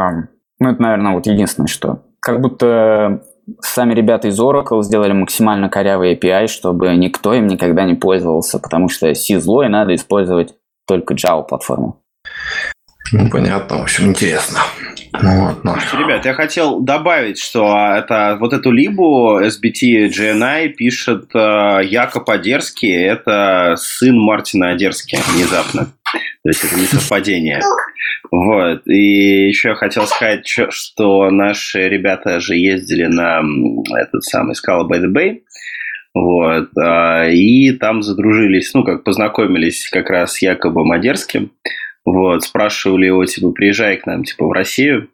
[0.60, 2.02] ну, это, наверное, вот единственное, что...
[2.20, 3.22] Как будто
[3.60, 8.88] сами ребята из Oracle сделали максимально корявый API, чтобы никто им никогда не пользовался, потому
[8.88, 10.54] что C зло и надо использовать
[10.90, 12.02] только Java платформу.
[13.12, 14.58] Ну, понятно, в общем, интересно.
[15.22, 15.78] Ну, ладно.
[15.92, 22.92] Ребят, я хотел добавить, что это, вот эту либу SBT GNI пишет э, Якоб Одерский,
[22.92, 25.92] это сын Мартина Одерски внезапно.
[26.42, 27.60] То есть это не совпадение.
[28.30, 28.82] Вот.
[28.86, 33.42] И еще я хотел сказать, что наши ребята же ездили на
[33.98, 35.40] этот самый Scala by the Bay.
[36.14, 36.68] Вот.
[36.76, 41.52] А, и там задружились, ну, как познакомились как раз с Якобом Одерским.
[42.04, 45.10] Вот, спрашивали его, типа, приезжай к нам, типа, в Россию,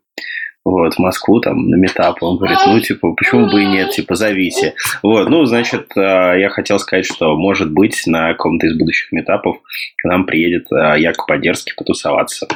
[0.65, 2.23] вот, в Москву, там, на метап.
[2.23, 4.75] Он говорит, ну, типа, почему бы и нет, типа, зовите.
[5.03, 9.59] Вот, ну, значит, а, я хотел сказать, что, может быть, на каком-то из будущих метапов
[9.97, 12.47] к нам приедет а, Яков Подерский потусоваться.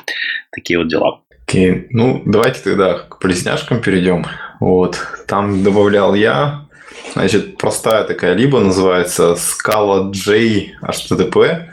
[0.52, 1.20] Такие вот дела.
[1.46, 1.86] Окей, okay.
[1.90, 4.24] ну, давайте тогда к полезняшкам перейдем.
[4.60, 6.68] Вот, там добавлял я,
[7.12, 11.66] Значит, простая такая либо называется Scala J HTTP.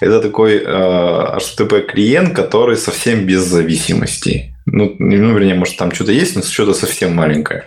[0.00, 4.54] Это такой э, HTTP клиент, который совсем без зависимостей.
[4.66, 7.64] Ну, ну, вернее, может, там что-то есть, но что-то совсем маленькое.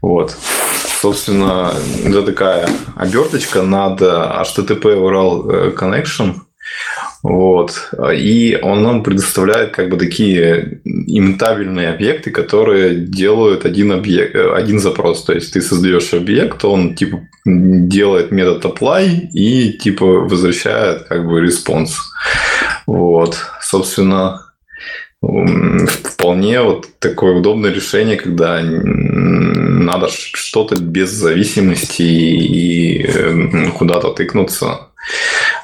[0.00, 0.36] Вот.
[1.00, 1.74] Собственно,
[2.04, 6.34] это такая оберточка над HTTP URL Connection.
[7.22, 7.90] Вот.
[8.14, 15.24] И он нам предоставляет как бы такие имитабельные объекты, которые делают один, объект, один запрос.
[15.24, 21.44] То есть ты создаешь объект, он типа делает метод apply и типа возвращает как бы
[21.44, 21.90] response.
[22.86, 23.36] Вот.
[23.60, 24.48] Собственно,
[25.20, 34.88] вполне вот такое удобное решение, когда надо что-то без зависимости и э, куда-то тыкнуться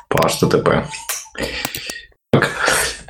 [0.08, 0.84] по HTTP.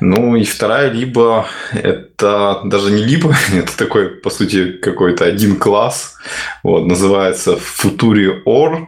[0.01, 6.15] Ну и вторая либо это даже не либо, это такой, по сути, какой-то один класс.
[6.63, 8.87] Вот, называется Futuri Or.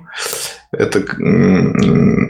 [0.72, 1.00] Это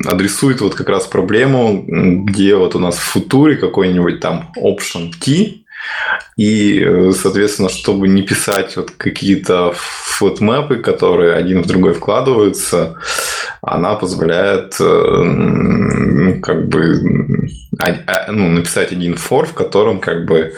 [0.05, 5.63] адресует вот как раз проблему, где вот у нас в футуре какой-нибудь там option T,
[6.37, 12.99] и, э, соответственно, чтобы не писать вот какие-то фотмэпы, которые один в другой вкладываются,
[13.61, 20.51] она позволяет э, как бы а, ну, написать один for, в котором как бы э,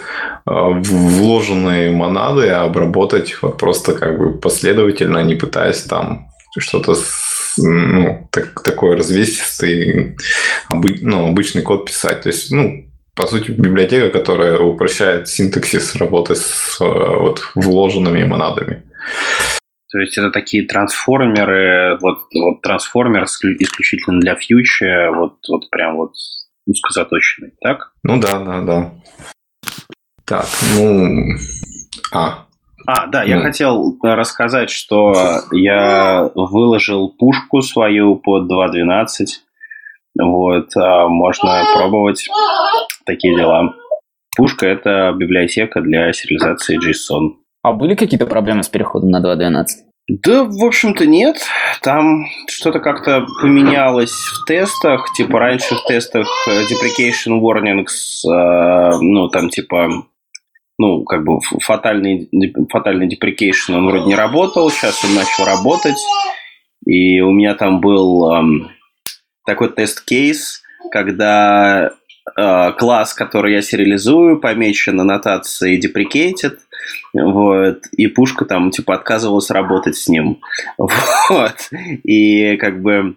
[0.45, 6.27] вложенные монады обработать вот просто как бы последовательно, не пытаясь там
[6.57, 6.95] что-то
[7.57, 10.17] ну, так, такой развесистый,
[10.71, 12.21] ну, обычный код писать.
[12.21, 12.85] То есть, ну,
[13.15, 18.83] по сути, библиотека, которая упрощает синтаксис работы с э, вот, вложенными монадами.
[19.91, 26.13] То есть это такие трансформеры, вот, вот трансформер исключительно для фьюча, вот, вот прям вот
[26.67, 27.91] узкозаточенный, так?
[28.03, 28.93] Ну да, да, да.
[30.25, 30.45] Так,
[30.75, 31.35] ну...
[32.13, 32.45] А,
[32.85, 33.43] а, да, я ну.
[33.43, 39.25] хотел рассказать, что я выложил пушку свою под 2.12.
[40.21, 42.27] Вот, а можно пробовать
[43.05, 43.73] такие дела.
[44.35, 47.38] Пушка– это библиотека для сериализации JSON.
[47.61, 49.65] А были какие-то проблемы с переходом на 2.12?
[50.09, 51.37] Да, в общем-то, нет.
[51.83, 55.05] Там что-то как-то поменялось в тестах.
[55.15, 60.05] Типа, раньше в тестах э, deprecation warnings, э, ну, там, типа,
[60.79, 62.27] ну, как бы фатальный,
[62.71, 64.71] фатальный deprecation, он вроде не работал.
[64.71, 65.99] Сейчас он начал работать.
[66.85, 68.71] И у меня там был эм,
[69.45, 71.91] такой тест-кейс, когда
[72.35, 76.57] класс, который я сериализую, помечен аннотацией deprecated,
[77.13, 80.39] вот, и пушка там, типа, отказывалась работать с ним,
[80.77, 81.55] вот,
[82.03, 83.15] и как бы,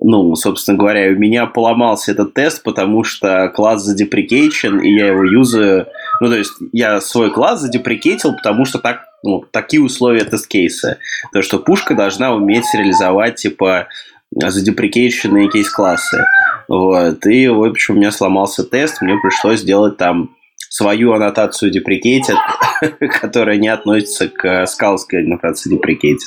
[0.00, 5.24] ну, собственно говоря, у меня поломался этот тест, потому что класс задеприкейчен, и я его
[5.24, 5.86] юзаю,
[6.20, 10.98] ну, то есть я свой класс задеприкейтил, потому что так, ну, такие условия тест-кейса,
[11.32, 13.88] то, что пушка должна уметь сериализовать, типа,
[14.34, 16.24] задеприкейченные кейс-классы.
[16.68, 17.26] Вот.
[17.26, 20.36] И, в общем, у меня сломался тест, мне пришлось сделать там
[20.70, 22.36] свою аннотацию deprecated,
[23.20, 26.18] которая не относится к скалской аннотации deprecated.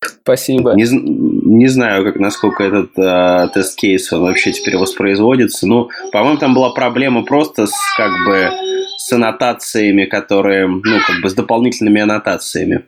[0.00, 0.72] Спасибо.
[0.74, 5.66] Не, не знаю, как, насколько этот э, тест-кейс он вообще теперь воспроизводится.
[5.66, 8.50] Ну, по-моему, там была проблема просто с как бы
[8.96, 12.86] с аннотациями, которые, ну, как бы с дополнительными аннотациями,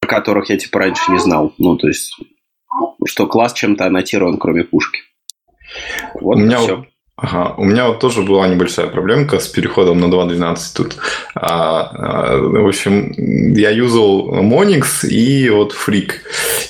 [0.00, 1.52] о которых я типа раньше не знал.
[1.58, 2.16] Ну, то есть,
[3.06, 5.00] что класс чем-то аннотирован, кроме пушки.
[6.14, 6.84] Вот у меня все.
[7.22, 10.96] Ага, у меня вот тоже была небольшая проблемка с переходом на 2.12 тут.
[11.36, 13.12] А, а, в общем,
[13.54, 16.14] я юзал Monix и вот Freak.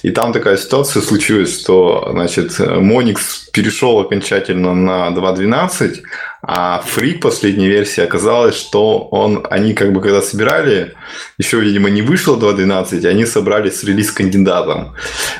[0.03, 3.19] И там такая ситуация случилась, что, значит, Monix
[3.53, 6.03] перешел окончательно на 2.12,
[6.43, 10.93] а Free последней версии оказалось, что он, они как бы когда собирали,
[11.39, 14.97] еще, видимо, не вышло 2.12, они собрали с релиз-кандидатом.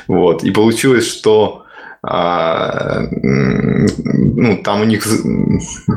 [0.07, 0.43] Вот.
[0.43, 1.62] И получилось, что
[2.05, 5.07] а, ну, там у них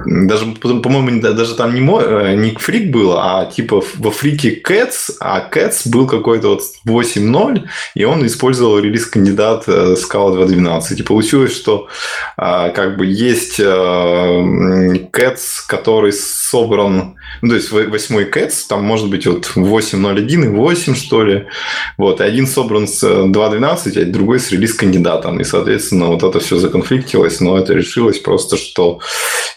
[0.07, 5.51] даже, по-моему, даже там не, э, не фрик был, а типа во фрике Cats, а
[5.51, 7.65] Cats был какой-то вот 8.0,
[7.97, 11.01] и он использовал релиз-кандидат э, Scala 2.12.
[11.01, 11.89] И получилось, что
[12.37, 19.27] а, как бы есть Cats, который собран, ну, то есть восьмой Cats, там может быть
[19.27, 21.47] вот 8.01 и 8, что ли,
[21.99, 26.41] вот, и один собран с 2.12, а другой с релиз-кандидатом, и, соответственно, соответственно, вот это
[26.41, 29.01] все законфликтилось, но это решилось просто, что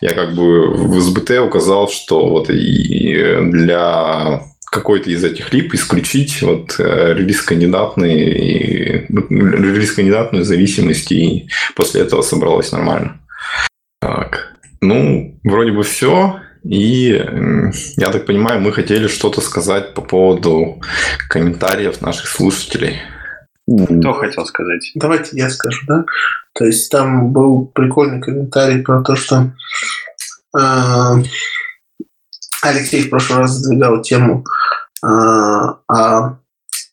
[0.01, 4.41] я как бы в СБТ указал, что вот и для
[4.71, 12.01] какой-то из этих лип исключить вот э, релиз кандидатный ну, релиз кандидатную зависимость и после
[12.01, 13.19] этого собралось нормально.
[13.99, 14.53] Так.
[14.81, 16.39] Ну, вроде бы все.
[16.63, 17.25] И
[17.97, 20.81] я так понимаю, мы хотели что-то сказать по поводу
[21.29, 22.97] комментариев наших слушателей.
[23.99, 24.91] Кто хотел сказать?
[24.95, 26.05] Давайте я скажу, да?
[26.53, 29.51] То есть там был прикольный комментарий про то, что
[30.57, 31.23] э,
[32.63, 34.43] Алексей в прошлый раз задвигал тему
[35.03, 36.37] э, о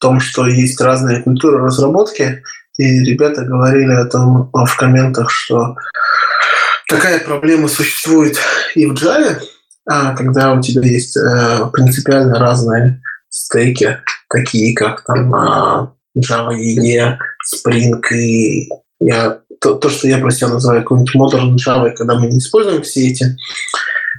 [0.01, 2.43] том, что есть разные культуры разработки,
[2.79, 5.77] и ребята говорили о том в комментах, что
[6.89, 8.39] такая проблема существует
[8.75, 9.41] и в Java,
[9.89, 13.01] а когда у тебя есть э, принципиально разные
[13.31, 13.99] стейки,
[14.29, 16.57] такие как там э, Java
[17.55, 18.69] Spring и
[19.01, 22.83] я, то, то, что я про себя называю какой-нибудь Modern Java, когда мы не используем
[22.83, 23.37] все эти,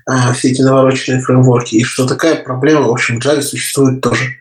[0.06, 4.36] а, все эти навороченные фреймворки, и что такая проблема, в общем, в Java существует тоже.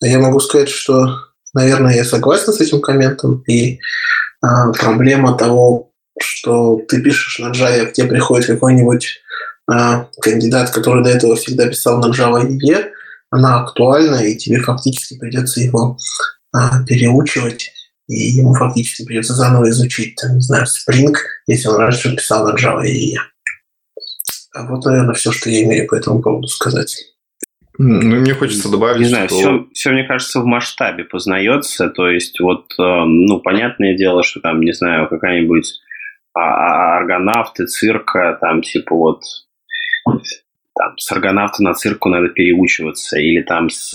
[0.00, 1.18] Я могу сказать, что,
[1.54, 3.80] наверное, я согласен с этим комментом, и
[4.42, 9.20] а, проблема того, что ты пишешь на Java, к тебе приходит какой-нибудь
[9.70, 12.90] а, кандидат, который до этого всегда писал на Java EE,
[13.30, 15.96] она актуальна, и тебе фактически придется его
[16.86, 17.70] переучивать,
[18.08, 21.14] и ему фактически придется заново изучить, там, не знаю, Spring,
[21.46, 23.16] если он раньше писал на Java и
[24.52, 26.96] а вот, наверное, все, что я имею по этому поводу сказать.
[27.78, 29.38] Ну, мне хочется добавить, Не знаю, что...
[29.38, 31.88] все, все, мне кажется, в масштабе познается.
[31.88, 35.72] То есть, вот, э, ну, понятное дело, что там, не знаю, какая-нибудь
[36.34, 39.22] а, а, аргонавты, цирка, там, типа, вот,
[40.76, 43.92] там, с аргонавта на цирку надо переучиваться, или там с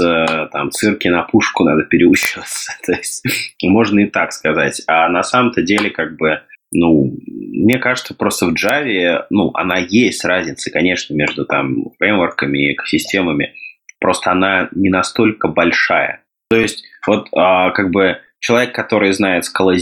[0.52, 2.74] там, цирки на пушку надо переучиваться.
[2.86, 3.24] То есть
[3.64, 4.82] можно и так сказать.
[4.88, 6.42] А на самом-то деле, как бы,
[6.72, 12.74] ну, мне кажется, просто в Java, ну, она есть разница, конечно, между там фреймворками и
[12.74, 13.54] экосистемами,
[14.00, 16.24] просто она не настолько большая.
[16.50, 19.78] То есть, вот а, как бы человек, который знает Scala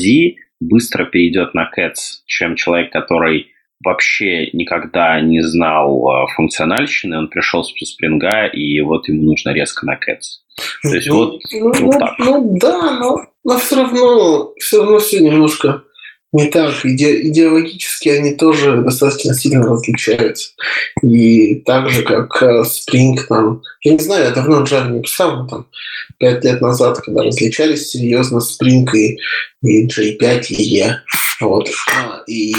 [0.62, 3.53] быстро перейдет на Cats, чем человек, который
[3.84, 9.86] вообще никогда не знал а, функциональщины, он пришел с спринга, и вот ему нужно резко
[9.86, 10.44] на Cats.
[10.84, 12.14] То есть ну, вот, ну, вот ну, так.
[12.20, 15.84] Ну да, но, но все равно все равно все немножко
[16.34, 16.74] не так.
[16.84, 20.52] Иде, идеологически они тоже достаточно сильно различаются.
[21.02, 25.38] И так же, как э, Spring, там, я не знаю, я давно Java не писал,
[25.38, 25.68] но там
[26.18, 29.20] пять лет назад, когда различались серьезно Spring и,
[29.62, 31.02] и J5 и E.
[31.40, 31.70] Вот.
[31.96, 32.54] А, и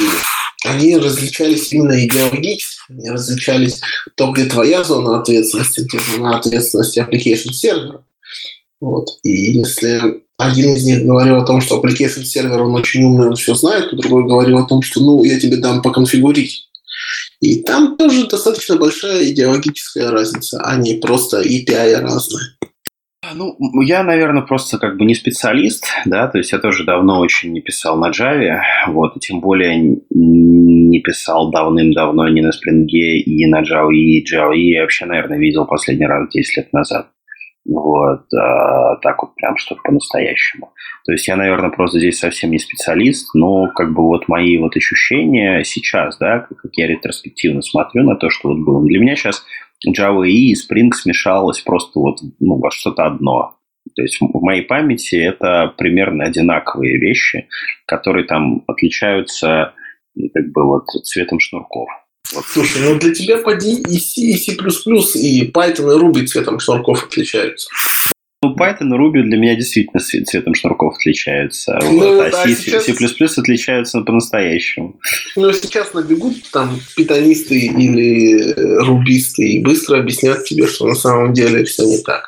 [0.65, 3.81] они различались именно идеологически, они различались
[4.17, 8.05] то, где твоя зона ответственности, где зона ответственности application сервера.
[8.81, 9.19] Вот.
[9.23, 13.37] И если один из них говорил о том, что application сервер, он очень умный, он
[13.37, 16.69] все знает, то другой говорил о том, что ну, я тебе дам поконфигурить.
[17.41, 22.54] И там тоже достаточно большая идеологическая разница, а не просто API разные.
[23.35, 27.53] Ну, я, наверное, просто как бы не специалист, да, то есть я тоже давно очень
[27.53, 33.47] не писал на Java, вот, и тем более не писал давным-давно ни на Spring и
[33.47, 37.09] на Java, и Java, и я вообще, наверное, видел последний раз 10 лет назад.
[37.67, 40.73] Вот, а, так вот прям что-то по-настоящему.
[41.07, 44.77] То есть я, наверное, просто здесь совсем не специалист, но как бы вот мои вот
[44.77, 48.85] ощущения сейчас, да, как я ретроспективно смотрю на то, что вот было.
[48.85, 49.45] Для меня сейчас
[49.93, 53.57] Java и Spring смешалось просто вот ну, во что-то одно.
[53.95, 57.49] То есть в моей памяти это примерно одинаковые вещи,
[57.87, 59.75] которые там отличаются
[60.33, 61.89] как бы вот цветом шнурков.
[62.33, 62.45] Вот.
[62.47, 67.05] Слушай, ну для тебя поди и C, и C++, и Python, и Ruby цветом шнурков
[67.05, 67.69] отличаются.
[68.45, 71.79] Ну, Python и Ruby для меня действительно цветом шнурков отличаются.
[71.83, 72.85] Ну, вот, а да, C, сейчас...
[72.85, 75.01] C++ отличаются по-настоящему.
[75.37, 78.53] Ну, сейчас набегут там питонисты или
[78.85, 82.27] рубисты и быстро объяснят тебе, что на самом деле все не так.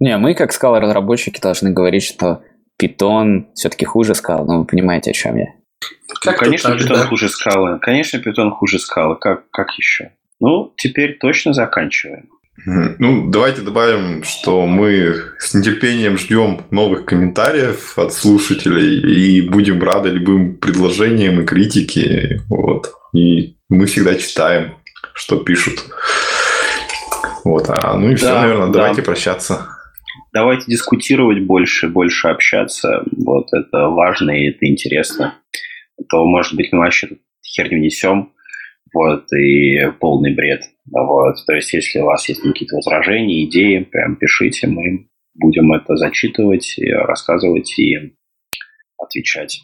[0.00, 2.42] Не, мы как скала разработчики должны говорить, что
[2.78, 5.46] Питон все-таки хуже скал, но вы понимаете, о чем я.
[6.24, 7.06] Ну, конечно, так, питон да.
[7.06, 7.78] хуже скалы.
[7.80, 9.16] Конечно, питон хуже скалы.
[9.16, 10.12] Как, как еще?
[10.40, 12.28] Ну, теперь точно заканчиваем.
[12.98, 20.10] Ну, давайте добавим, что мы с нетерпением ждем новых комментариев от слушателей и будем рады
[20.10, 22.40] любым предложениям и критике.
[22.48, 22.92] Вот.
[23.14, 24.74] И мы всегда читаем,
[25.14, 25.84] что пишут.
[27.44, 27.66] Вот.
[27.68, 28.72] А, ну и да, все, наверное, да.
[28.72, 29.68] давайте прощаться.
[30.32, 33.04] Давайте дискутировать больше, больше общаться.
[33.16, 35.34] Вот это важно и это интересно.
[35.98, 37.08] А то, может быть, мы вообще
[37.42, 38.32] херню несем
[38.92, 40.64] вот, и полный бред.
[40.90, 41.36] Вот.
[41.46, 46.78] То есть, если у вас есть какие-то возражения, идеи, прям пишите, мы будем это зачитывать,
[46.78, 48.14] рассказывать и
[48.98, 49.62] отвечать.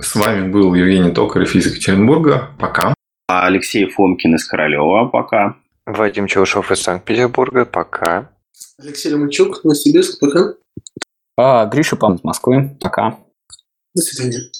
[0.00, 2.50] С вами был Евгений Токарев из Екатеринбурга.
[2.58, 2.94] Пока.
[3.28, 5.06] Алексей Фомкин из Королева.
[5.06, 5.56] Пока.
[5.86, 7.64] Вадим Челышев из Санкт-Петербурга.
[7.64, 8.30] Пока.
[8.78, 10.20] Алексей Ломачук, Новосибирск.
[10.20, 10.54] Пока.
[11.36, 12.76] А, Гриша Пам из Москвы.
[12.80, 13.18] Пока.
[13.94, 14.50] До свидания.